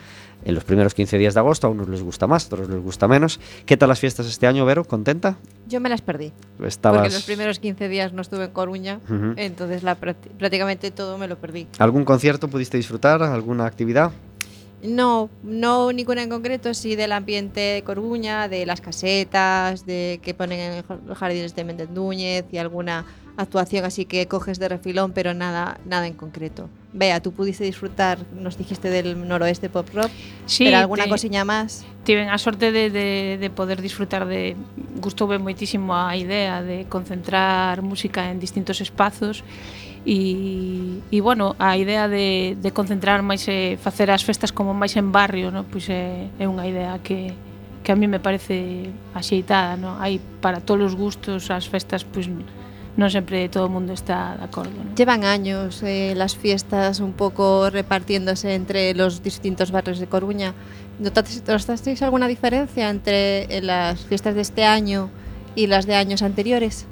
En 0.47 0.55
los 0.55 0.65
primeros 0.65 0.95
15 0.95 1.19
días 1.19 1.35
de 1.35 1.41
agosto 1.41 1.67
a 1.67 1.71
unos 1.71 1.91
les 1.91 2.03
gusta 2.03 2.27
más, 2.27 2.45
a 2.45 2.47
otros 2.47 2.71
les 2.71 2.81
gusta 2.81 3.07
menos. 3.07 3.39
¿Qué 3.67 3.77
tal 3.77 3.91
las 3.91 4.01
fiestas 4.01 4.25
este 4.25 4.47
año, 4.47 4.65
Vero? 4.65 4.85
¿Contenta? 4.85 5.37
Yo 5.69 5.79
me 5.79 5.91
las 5.91 6.01
perdí. 6.01 6.33
Estabas... 6.65 7.03
Porque 7.03 7.15
los 7.15 7.25
primeros 7.25 7.59
15 7.59 7.91
días 7.91 8.15
no 8.15 8.23
estuve 8.23 8.45
en 8.45 8.51
Coruña, 8.51 9.01
entonces 9.37 9.83
la, 9.83 9.95
prácticamente 9.95 10.91
todo 10.91 11.19
me 11.19 11.29
lo 11.29 11.37
perdí. 11.37 11.67
¿Algún 11.79 12.07
concierto 12.07 12.49
pudiste 12.49 12.79
disfrutar? 12.79 13.23
¿Alguna 13.23 13.67
actividad? 13.67 14.11
No, 14.85 15.31
no 15.43 15.93
ninguna 15.93 16.23
en 16.23 16.29
concreto, 16.29 16.75
sí 16.75 16.95
del 16.95 17.13
ambiente 17.13 17.61
de 17.61 17.83
Coruña, 17.83 18.49
de 18.49 18.67
las 18.67 18.83
casetas, 18.83 19.87
de 19.87 20.21
que 20.23 20.35
ponen 20.35 20.61
en 20.61 20.85
los 21.07 21.17
jardines 21.17 21.55
de 21.55 21.65
Méndez 21.65 21.89
Núñez 21.89 22.45
y 22.53 22.59
alguna 22.59 23.07
actuación 23.37 23.85
así 23.85 24.05
que 24.05 24.29
coges 24.29 24.59
de 24.59 24.69
refilón, 24.69 25.13
pero 25.13 25.35
nada, 25.35 25.79
nada 25.87 26.07
en 26.07 26.15
concreto. 26.15 26.69
Vea, 26.93 27.21
tú 27.21 27.33
pudiste 27.33 27.65
disfrutar, 27.65 28.19
nos 28.35 28.57
dijiste 28.57 28.91
del 28.91 29.27
noroeste 29.27 29.69
pop 29.69 29.89
rock, 29.93 30.11
sí, 30.47 30.65
pero 30.65 30.77
alguna 30.77 31.05
te, 31.05 31.11
cosiña 31.11 31.45
máis? 31.45 31.83
Tiven 32.05 32.29
a 32.29 32.39
sorte 32.39 32.71
de, 32.71 32.91
de, 32.91 33.39
de 33.41 33.51
poder 33.51 33.83
disfrutar 33.83 34.29
de 34.29 34.55
gustoume 35.01 35.39
moitísimo 35.39 35.97
a 35.97 36.15
idea 36.15 36.63
de 36.63 36.87
concentrar 36.87 37.83
música 37.83 38.31
en 38.31 38.39
distintos 38.39 38.79
espazos 38.81 39.43
e, 40.07 41.01
e 41.11 41.21
bueno, 41.21 41.57
a 41.59 41.77
idea 41.77 42.09
de, 42.09 42.57
de 42.61 42.71
concentrar 42.73 43.25
máis 43.25 43.49
e 43.49 43.81
facer 43.81 44.13
as 44.13 44.21
festas 44.21 44.53
como 44.53 44.77
máis 44.77 44.93
en 45.01 45.09
barrio 45.13 45.49
no? 45.49 45.65
pois 45.65 45.89
é, 45.89 46.29
é 46.37 46.45
unha 46.45 46.69
idea 46.69 47.01
que, 47.01 47.33
que 47.81 47.91
a 47.93 47.97
mí 47.97 48.05
me 48.05 48.21
parece 48.21 48.93
axeitada 49.17 49.81
no? 49.81 49.97
hai 49.97 50.21
para 50.45 50.61
todos 50.61 50.93
os 50.93 50.95
gustos 50.95 51.49
as 51.49 51.65
festas 51.65 52.05
pois, 52.05 52.29
non 52.29 53.09
sempre 53.09 53.49
todo 53.49 53.67
o 53.67 53.73
mundo 53.73 53.97
está 53.97 54.37
de 54.37 54.45
acordo 54.45 54.77
¿no? 54.77 54.93
Llevan 54.93 55.25
años 55.25 55.81
eh, 55.81 56.13
las 56.13 56.37
fiestas 56.37 57.01
un 57.01 57.17
pouco 57.17 57.73
repartiéndose 57.73 58.53
entre 58.53 58.93
los 58.93 59.25
distintos 59.25 59.73
barrios 59.73 59.99
de 59.99 60.07
Coruña 60.07 60.53
¿Notasteis 60.99 62.03
alguna 62.03 62.29
diferencia 62.29 62.89
entre 62.89 63.45
eh, 63.45 63.61
las 63.61 64.05
fiestas 64.07 64.35
de 64.35 64.43
este 64.43 64.65
año 64.65 65.11
y 65.57 65.67
las 65.67 65.87
de 65.87 65.97
años 65.97 66.23
anteriores? 66.23 66.87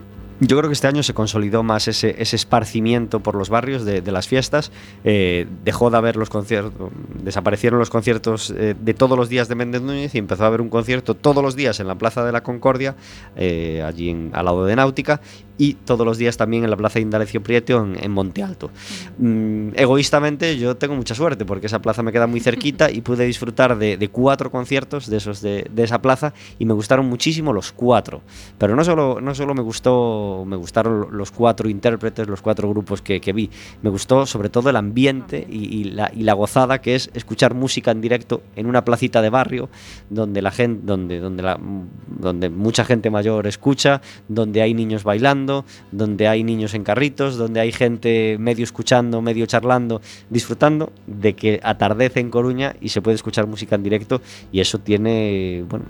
Yo 0.45 0.59
creo 0.59 0.69
que 0.69 0.73
este 0.73 0.89
año 0.89 1.05
se 1.05 1.15
consolidó 1.15 1.63
más 1.63 1.87
ese, 1.87 2.21
ese 2.21 2.35
esparcimiento 2.35 3.21
por 3.21 3.37
los 3.37 3.49
barrios 3.49 3.85
de, 3.85 4.03
las 4.11 4.27
fiestas. 4.27 4.73
Eh, 5.05 5.47
dejó 5.65 5.89
de 5.89 5.99
haber 5.99 6.17
los 6.17 6.31
conciertos, 6.31 6.91
desaparecieron 7.23 7.79
los 7.79 7.91
conciertos 7.91 8.53
eh, 8.57 8.75
de 8.77 8.93
todos 8.93 9.17
los 9.17 9.29
días 9.29 9.47
de 9.47 9.55
Méndez 9.55 9.83
Núñez 9.83 10.17
y 10.17 10.19
empezó 10.19 10.43
a 10.43 10.49
haber 10.49 10.61
un 10.61 10.69
concierto 10.69 11.15
todos 11.15 11.45
los 11.45 11.55
días 11.55 11.79
en 11.79 11.87
la 11.87 11.95
Plaza 11.95 12.25
de 12.25 12.33
la 12.33 12.43
Concordia, 12.43 12.97
eh, 13.37 13.85
allí 13.87 14.11
en, 14.11 14.31
al 14.35 14.47
lado 14.47 14.65
de 14.65 14.75
Náutica, 14.75 15.21
y 15.59 15.75
todos 15.75 16.07
los 16.07 16.19
días 16.19 16.37
también 16.37 16.65
en 16.65 16.71
la 16.71 16.77
Plaza 16.77 16.95
de 16.95 17.03
Indalecio 17.03 17.43
Prieto 17.43 17.87
en, 18.01 18.11
Monte 18.11 18.43
Alto. 18.43 18.71
Mm, 19.19 19.71
egoístamente 19.75 20.57
yo 20.59 20.77
tengo 20.77 20.95
mucha 20.95 21.15
suerte 21.15 21.45
porque 21.45 21.67
esa 21.67 21.81
plaza 21.81 22.03
me 22.03 22.13
queda 22.13 22.27
muy 22.27 22.41
cerquita 22.41 22.91
y 22.91 23.01
pude 23.01 23.25
disfrutar 23.25 23.79
de, 23.79 24.09
cuatro 24.11 24.51
conciertos 24.51 25.09
de 25.09 25.17
esos 25.17 25.41
de, 25.41 25.69
esa 25.77 26.01
plaza 26.01 26.33
y 26.59 26.65
me 26.65 26.75
gustaron 26.75 27.07
muchísimo 27.07 27.53
los 27.53 27.73
cuatro. 27.73 28.23
Pero 28.59 28.77
no 28.77 28.85
solo, 28.85 29.21
no 29.21 29.35
solo 29.35 29.55
me 29.55 29.63
gustó, 29.63 30.45
me 30.47 30.57
gustaron 30.57 31.09
los 31.17 31.31
cuatro 31.31 31.69
intérpretes, 31.69 32.29
los 32.29 32.43
cuatro 32.43 32.69
grupos 32.69 33.03
que, 33.03 33.21
vi, 33.33 33.51
me 33.83 33.91
gustó 33.91 34.27
sobre 34.27 34.49
todo 34.49 34.71
el 34.71 34.77
ambiente 34.77 35.47
y, 35.49 35.85
la, 35.85 36.11
y 36.15 36.23
la 36.23 36.33
gozada 36.33 36.81
que 36.81 36.95
es 36.95 37.11
escuchar 37.15 37.55
música 37.55 37.91
en 37.91 38.01
directo 38.01 38.43
en 38.57 38.67
una 38.67 38.85
placita 38.85 39.23
de 39.23 39.31
barrio 39.31 39.69
donde 40.11 40.43
la 40.43 40.51
gente, 40.51 40.83
donde, 40.85 41.21
donde, 41.21 41.57
donde 42.19 42.51
mucha 42.51 42.85
gente 42.85 43.11
mayor 43.11 43.47
escucha, 43.47 44.01
donde 44.29 44.63
hay 44.63 44.75
niños 44.75 45.05
bailando 45.05 45.42
charlando, 45.43 45.65
donde 45.91 46.29
hay 46.29 46.43
niños 46.45 46.75
en 46.75 46.85
carritos, 46.85 47.37
donde 47.37 47.61
hay 47.61 47.73
gente 47.73 48.37
medio 48.39 48.65
escuchando, 48.65 49.21
medio 49.23 49.47
charlando, 49.47 50.01
disfrutando 50.31 50.93
de 51.07 51.35
que 51.35 51.61
atardece 51.63 52.21
en 52.21 52.31
Coruña 52.31 52.75
y 52.81 52.89
se 52.89 53.03
puede 53.03 53.17
escuchar 53.17 53.47
música 53.47 53.77
en 53.77 53.83
directo 53.83 54.21
y 54.53 54.61
eso 54.61 54.79
tiene 54.79 55.65
bueno, 55.69 55.87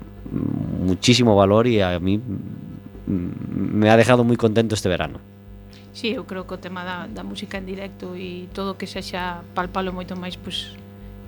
muchísimo 0.85 1.35
valor 1.35 1.67
y 1.67 1.81
a 1.81 1.99
mí 1.99 2.19
me 3.05 3.89
ha 3.89 3.97
dejado 3.97 4.23
moi 4.23 4.37
contento 4.37 4.75
este 4.75 4.89
verano. 4.89 5.19
Sí, 5.93 6.09
eu 6.17 6.25
creo 6.25 6.49
que 6.49 6.55
o 6.55 6.57
tema 6.57 6.81
da, 6.81 7.05
da 7.05 7.21
música 7.21 7.61
en 7.61 7.69
directo 7.69 8.17
e 8.17 8.49
todo 8.49 8.73
que 8.73 8.87
sexa 8.89 9.45
palpalo 9.53 9.93
moito 9.93 10.17
máis 10.17 10.33
pois, 10.33 10.73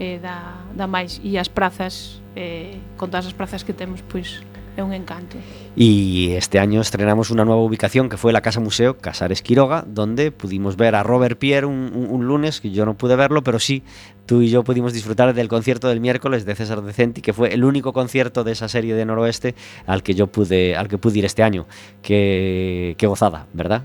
eh, 0.01 0.17
da, 0.17 0.57
da 0.73 0.87
máis 0.89 1.21
e 1.21 1.37
as 1.37 1.45
prazas 1.45 2.17
eh, 2.33 2.79
con 2.97 3.13
todas 3.13 3.29
as 3.29 3.35
prazas 3.35 3.61
que 3.61 3.77
temos 3.77 4.01
pois 4.01 4.41
é 4.77 4.83
un 4.83 4.93
encanto. 4.93 5.37
Y 5.75 6.33
este 6.33 6.59
año 6.59 6.81
estrenamos 6.81 7.31
una 7.31 7.45
nueva 7.45 7.61
ubicación 7.61 8.09
que 8.09 8.17
fue 8.17 8.33
la 8.33 8.41
Casa 8.41 8.59
Museo 8.59 8.97
Casares 8.97 9.41
Quiroga, 9.41 9.83
donde 9.87 10.31
pudimos 10.31 10.75
ver 10.75 10.95
a 10.95 11.03
Robert 11.03 11.37
Pierre 11.37 11.65
un, 11.65 11.91
un, 11.93 12.07
un, 12.09 12.27
lunes, 12.27 12.61
que 12.61 12.71
yo 12.71 12.85
no 12.85 12.95
pude 12.95 13.15
verlo, 13.15 13.43
pero 13.43 13.59
sí, 13.59 13.83
tú 14.25 14.41
y 14.41 14.49
yo 14.49 14.63
pudimos 14.63 14.93
disfrutar 14.93 15.33
del 15.33 15.47
concierto 15.47 15.87
del 15.87 15.99
miércoles 15.99 16.45
de 16.45 16.55
César 16.55 16.81
Decenti, 16.81 17.21
que 17.21 17.33
fue 17.33 17.53
el 17.53 17.63
único 17.63 17.93
concierto 17.93 18.43
de 18.43 18.51
esa 18.51 18.67
serie 18.67 18.95
de 18.95 19.05
Noroeste 19.05 19.55
al 19.85 20.03
que 20.03 20.13
yo 20.13 20.27
pude, 20.27 20.75
al 20.75 20.87
que 20.87 20.97
pude 20.97 21.19
ir 21.19 21.25
este 21.25 21.43
año. 21.43 21.65
Qué, 22.01 22.95
qué 22.97 23.07
gozada, 23.07 23.47
¿verdad? 23.53 23.83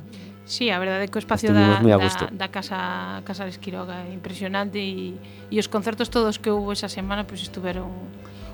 Sí, 0.51 0.69
a 0.71 0.81
verdade 0.81 1.07
que 1.07 1.15
o 1.15 1.23
espacio 1.23 1.55
da, 1.55 1.79
da, 1.79 2.29
da 2.33 2.49
Casa, 2.51 3.23
Casa 3.23 3.47
de 3.47 3.55
Esquiroga 3.55 4.03
é 4.03 4.11
impresionante 4.11 4.83
e, 4.83 5.15
e 5.47 5.57
os 5.63 5.71
concertos 5.71 6.11
todos 6.11 6.43
que 6.43 6.51
houve 6.51 6.75
esa 6.75 6.91
semana 6.91 7.23
pois 7.23 7.39
pues, 7.39 7.55
estuveron 7.55 7.87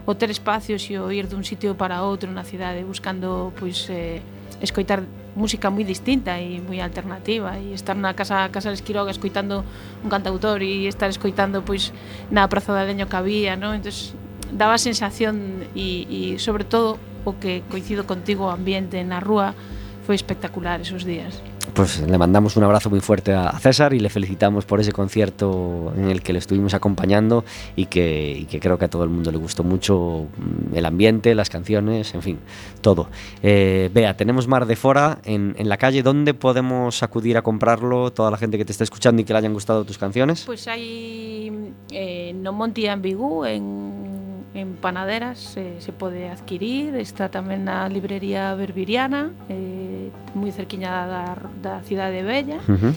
o 0.06 0.14
ter 0.14 0.30
espacios 0.30 0.86
e 0.88 0.94
o 0.96 1.10
ir 1.10 1.26
dun 1.26 1.42
sitio 1.42 1.74
para 1.74 2.06
outro 2.06 2.30
na 2.30 2.46
cidade 2.46 2.86
buscando 2.86 3.50
pois 3.58 3.90
eh, 3.90 4.22
escoitar 4.62 5.02
música 5.34 5.68
moi 5.68 5.84
distinta 5.84 6.38
e 6.38 6.62
moi 6.62 6.80
alternativa 6.80 7.58
e 7.58 7.74
estar 7.74 7.98
na 7.98 8.14
casa 8.14 8.48
casa 8.48 8.70
de 8.70 8.78
Esquiroga 8.80 9.10
escoitando 9.10 9.66
un 10.00 10.08
cantautor 10.08 10.62
e 10.62 10.86
estar 10.86 11.10
escoitando 11.10 11.60
pois 11.66 11.90
na 12.30 12.46
Praza 12.46 12.72
da 12.72 12.86
Leño 12.86 13.10
que 13.10 13.18
había, 13.18 13.58
non? 13.58 13.74
Entonces 13.74 14.14
daba 14.54 14.78
sensación 14.78 15.66
e, 15.74 16.06
e 16.06 16.20
sobre 16.38 16.62
todo 16.62 17.02
o 17.26 17.34
que 17.36 17.66
coincido 17.66 18.06
contigo 18.06 18.46
o 18.46 18.54
ambiente 18.54 19.02
na 19.02 19.18
rúa 19.18 19.58
foi 20.06 20.14
espectacular 20.14 20.78
esos 20.78 21.02
días. 21.02 21.42
Pues 21.76 22.00
le 22.00 22.16
mandamos 22.16 22.56
un 22.56 22.64
abrazo 22.64 22.88
muy 22.88 23.00
fuerte 23.00 23.34
a 23.34 23.52
César 23.60 23.92
y 23.92 24.00
le 24.00 24.08
felicitamos 24.08 24.64
por 24.64 24.80
ese 24.80 24.92
concierto 24.92 25.92
en 25.94 26.08
el 26.08 26.22
que 26.22 26.32
le 26.32 26.38
estuvimos 26.38 26.72
acompañando 26.72 27.44
y 27.76 27.84
que, 27.86 28.46
creo 28.62 28.78
que 28.78 28.86
a 28.86 28.88
todo 28.88 29.04
el 29.04 29.10
mundo 29.10 29.30
le 29.30 29.36
gustó 29.36 29.62
mucho 29.62 30.26
mm, 30.38 30.74
el 30.74 30.86
ambiente, 30.86 31.34
las 31.34 31.50
canciones, 31.50 32.14
en 32.14 32.22
fin, 32.22 32.38
todo. 32.80 33.08
Eh, 33.42 33.90
Bea, 33.92 34.16
tenemos 34.16 34.48
Mar 34.48 34.64
de 34.64 34.74
Fora 34.74 35.18
en, 35.24 35.54
en 35.58 35.68
la 35.68 35.76
calle. 35.76 36.02
¿Dónde 36.02 36.32
podemos 36.32 37.02
acudir 37.02 37.36
a 37.36 37.42
comprarlo? 37.42 38.10
Toda 38.10 38.30
la 38.30 38.38
gente 38.38 38.56
que 38.56 38.64
te 38.64 38.72
está 38.72 38.82
escuchando 38.82 39.20
y 39.20 39.26
que 39.26 39.34
le 39.34 39.40
hayan 39.40 39.52
gustado 39.52 39.84
tus 39.84 39.98
canciones. 39.98 40.44
Pues 40.46 40.66
hai 40.68 41.52
eh, 41.90 42.32
no 42.34 42.54
Monte 42.54 42.88
Ambigú 42.88 43.44
en, 43.44 44.35
en 44.56 44.74
Panaderas 44.80 45.56
eh, 45.56 45.76
se 45.78 45.92
pode 45.92 46.32
adquirir, 46.32 46.96
está 46.96 47.28
tamén 47.28 47.68
na 47.68 47.84
librería 47.92 48.56
Berbiriana, 48.56 49.28
eh, 49.52 50.08
moi 50.32 50.48
cerquiña 50.48 51.04
da, 51.04 51.36
da 51.60 51.74
cidade 51.84 52.20
de 52.20 52.24
Bella, 52.24 52.58
uh 52.64 52.72
-huh. 52.72 52.92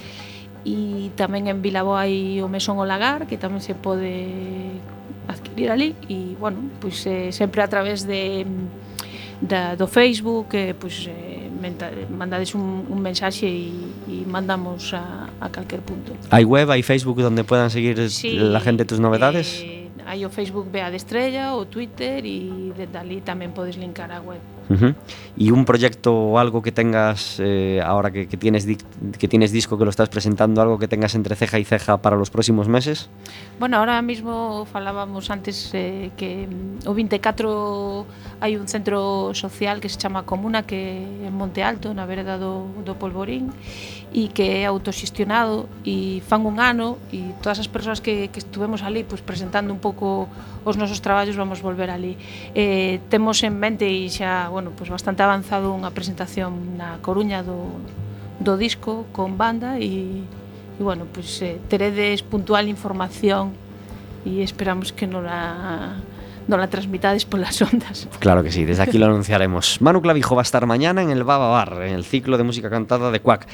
e 0.64 1.12
tamén 1.20 1.52
en 1.52 1.60
Bilabo 1.60 2.00
hai 2.00 2.40
o 2.40 2.48
Mesón 2.48 2.80
o 2.80 2.88
Lagar, 2.88 3.28
que 3.28 3.36
tamén 3.36 3.60
se 3.60 3.76
pode 3.76 4.24
adquirir 5.28 5.70
ali, 5.70 6.00
e, 6.08 6.40
bueno, 6.40 6.72
pois 6.80 7.04
eh, 7.06 7.36
sempre 7.36 7.60
a 7.60 7.68
través 7.68 8.08
de 8.08 8.48
da, 9.44 9.76
do 9.76 9.88
Facebook, 9.88 10.56
eh, 10.56 10.76
pois, 10.76 11.08
eh, 11.08 11.48
menta, 11.62 11.92
mandades 12.10 12.56
un, 12.56 12.88
un 12.88 13.00
mensaxe 13.00 13.48
e, 13.48 13.72
e 14.08 14.24
mandamos 14.28 14.94
a, 14.96 15.28
a 15.40 15.48
calquer 15.52 15.80
punto. 15.84 16.16
Hai 16.32 16.44
web, 16.44 16.72
hai 16.72 16.84
Facebook 16.84 17.20
donde 17.20 17.44
puedan 17.44 17.70
seguir 17.72 18.00
sí, 18.10 18.36
la 18.40 18.60
gente 18.60 18.84
tus 18.84 19.00
novedades? 19.00 19.64
Eh, 19.64 19.79
Hai 20.10 20.26
o 20.26 20.34
Facebook 20.34 20.74
Bea 20.74 20.90
de 20.90 20.98
Estrella, 20.98 21.54
o 21.54 21.70
Twitter 21.70 22.26
e 22.26 22.74
de 22.74 22.90
dali 22.90 23.22
tamén 23.22 23.54
podes 23.54 23.78
linkar 23.78 24.10
a 24.10 24.18
web. 24.18 24.42
Uh 24.66 24.74
-huh. 24.74 24.92
E 25.38 25.54
un 25.54 25.70
proxecto 25.70 26.10
ou 26.10 26.42
algo 26.42 26.66
que 26.66 26.74
tengas 26.74 27.38
eh, 27.38 27.78
ahora 27.86 28.10
que, 28.10 28.26
que 28.26 28.34
tienes 28.34 28.66
que 28.66 29.28
tienes 29.30 29.54
disco 29.54 29.78
que 29.78 29.86
lo 29.86 29.94
estás 29.94 30.10
presentando, 30.10 30.66
algo 30.66 30.82
que 30.82 30.90
tengas 30.90 31.14
entre 31.14 31.38
ceja 31.38 31.62
y 31.62 31.66
ceja 31.66 32.02
para 32.02 32.18
los 32.18 32.34
próximos 32.34 32.66
meses? 32.66 33.06
Bueno, 33.62 33.78
ahora 33.78 34.02
mismo 34.02 34.66
falábamos 34.66 35.30
antes 35.30 35.70
eh, 35.78 36.10
que 36.18 36.50
o 36.90 36.98
24 36.98 38.42
hai 38.42 38.58
un 38.58 38.66
centro 38.66 39.38
social 39.38 39.78
que 39.78 39.94
se 39.94 40.02
chama 40.02 40.26
Comuna 40.26 40.66
que 40.66 41.06
é 41.06 41.30
en 41.30 41.38
Monte 41.38 41.62
Alto, 41.62 41.94
na 41.94 42.10
vereda 42.10 42.42
do, 42.42 42.66
do 42.82 42.98
Polvorín 42.98 43.54
e 44.10 44.34
que 44.34 44.62
é 44.62 44.66
autoxestionado 44.66 45.70
e 45.86 46.26
fan 46.26 46.42
un 46.42 46.58
ano 46.58 46.98
e 47.14 47.30
todas 47.46 47.62
as 47.62 47.70
persoas 47.70 48.02
que, 48.02 48.34
que 48.34 48.42
estuvemos 48.42 48.82
ali 48.82 49.06
pues, 49.06 49.22
presentando 49.22 49.70
un 49.70 49.78
pouco 49.78 50.26
os 50.66 50.76
nosos 50.82 50.98
traballos 50.98 51.38
vamos 51.38 51.62
volver 51.62 51.94
ali 51.94 52.18
eh, 52.58 52.98
temos 53.14 53.38
en 53.46 53.54
mente 53.54 53.86
e 53.86 54.10
xa 54.10 54.50
bueno, 54.50 54.74
pues, 54.74 54.90
bastante 54.90 55.22
avanzado 55.22 55.70
unha 55.70 55.94
presentación 55.94 56.74
na 56.74 56.98
Coruña 57.06 57.46
do, 57.46 57.70
do 58.42 58.58
disco 58.58 59.06
con 59.14 59.38
banda 59.38 59.78
e, 59.78 60.26
e 60.26 60.82
bueno, 60.82 61.06
pues, 61.06 61.30
eh, 61.46 61.62
teredes 61.70 62.26
puntual 62.26 62.66
información 62.66 63.54
e 64.26 64.42
esperamos 64.42 64.90
que 64.90 65.06
non 65.06 65.22
la 65.22 66.02
non 66.50 66.58
la 66.58 66.68
transmitades 66.68 67.30
polas 67.30 67.62
ondas. 67.62 68.10
Claro 68.18 68.42
que 68.42 68.52
sí, 68.52 68.66
desde 68.66 68.82
aquí 68.82 68.98
lo 68.98 69.06
anunciaremos. 69.14 69.80
Manu 69.82 70.02
Clavijo 70.02 70.34
va 70.36 70.42
a 70.42 70.50
estar 70.50 70.66
mañana 70.66 71.06
en 71.06 71.12
el 71.12 71.24
Baba 71.24 71.50
Bar, 71.50 71.86
en 71.86 71.94
el 71.94 72.04
ciclo 72.04 72.38
de 72.38 72.44
música 72.44 72.70
cantada 72.70 73.12
de 73.12 73.22
Cuac. 73.22 73.46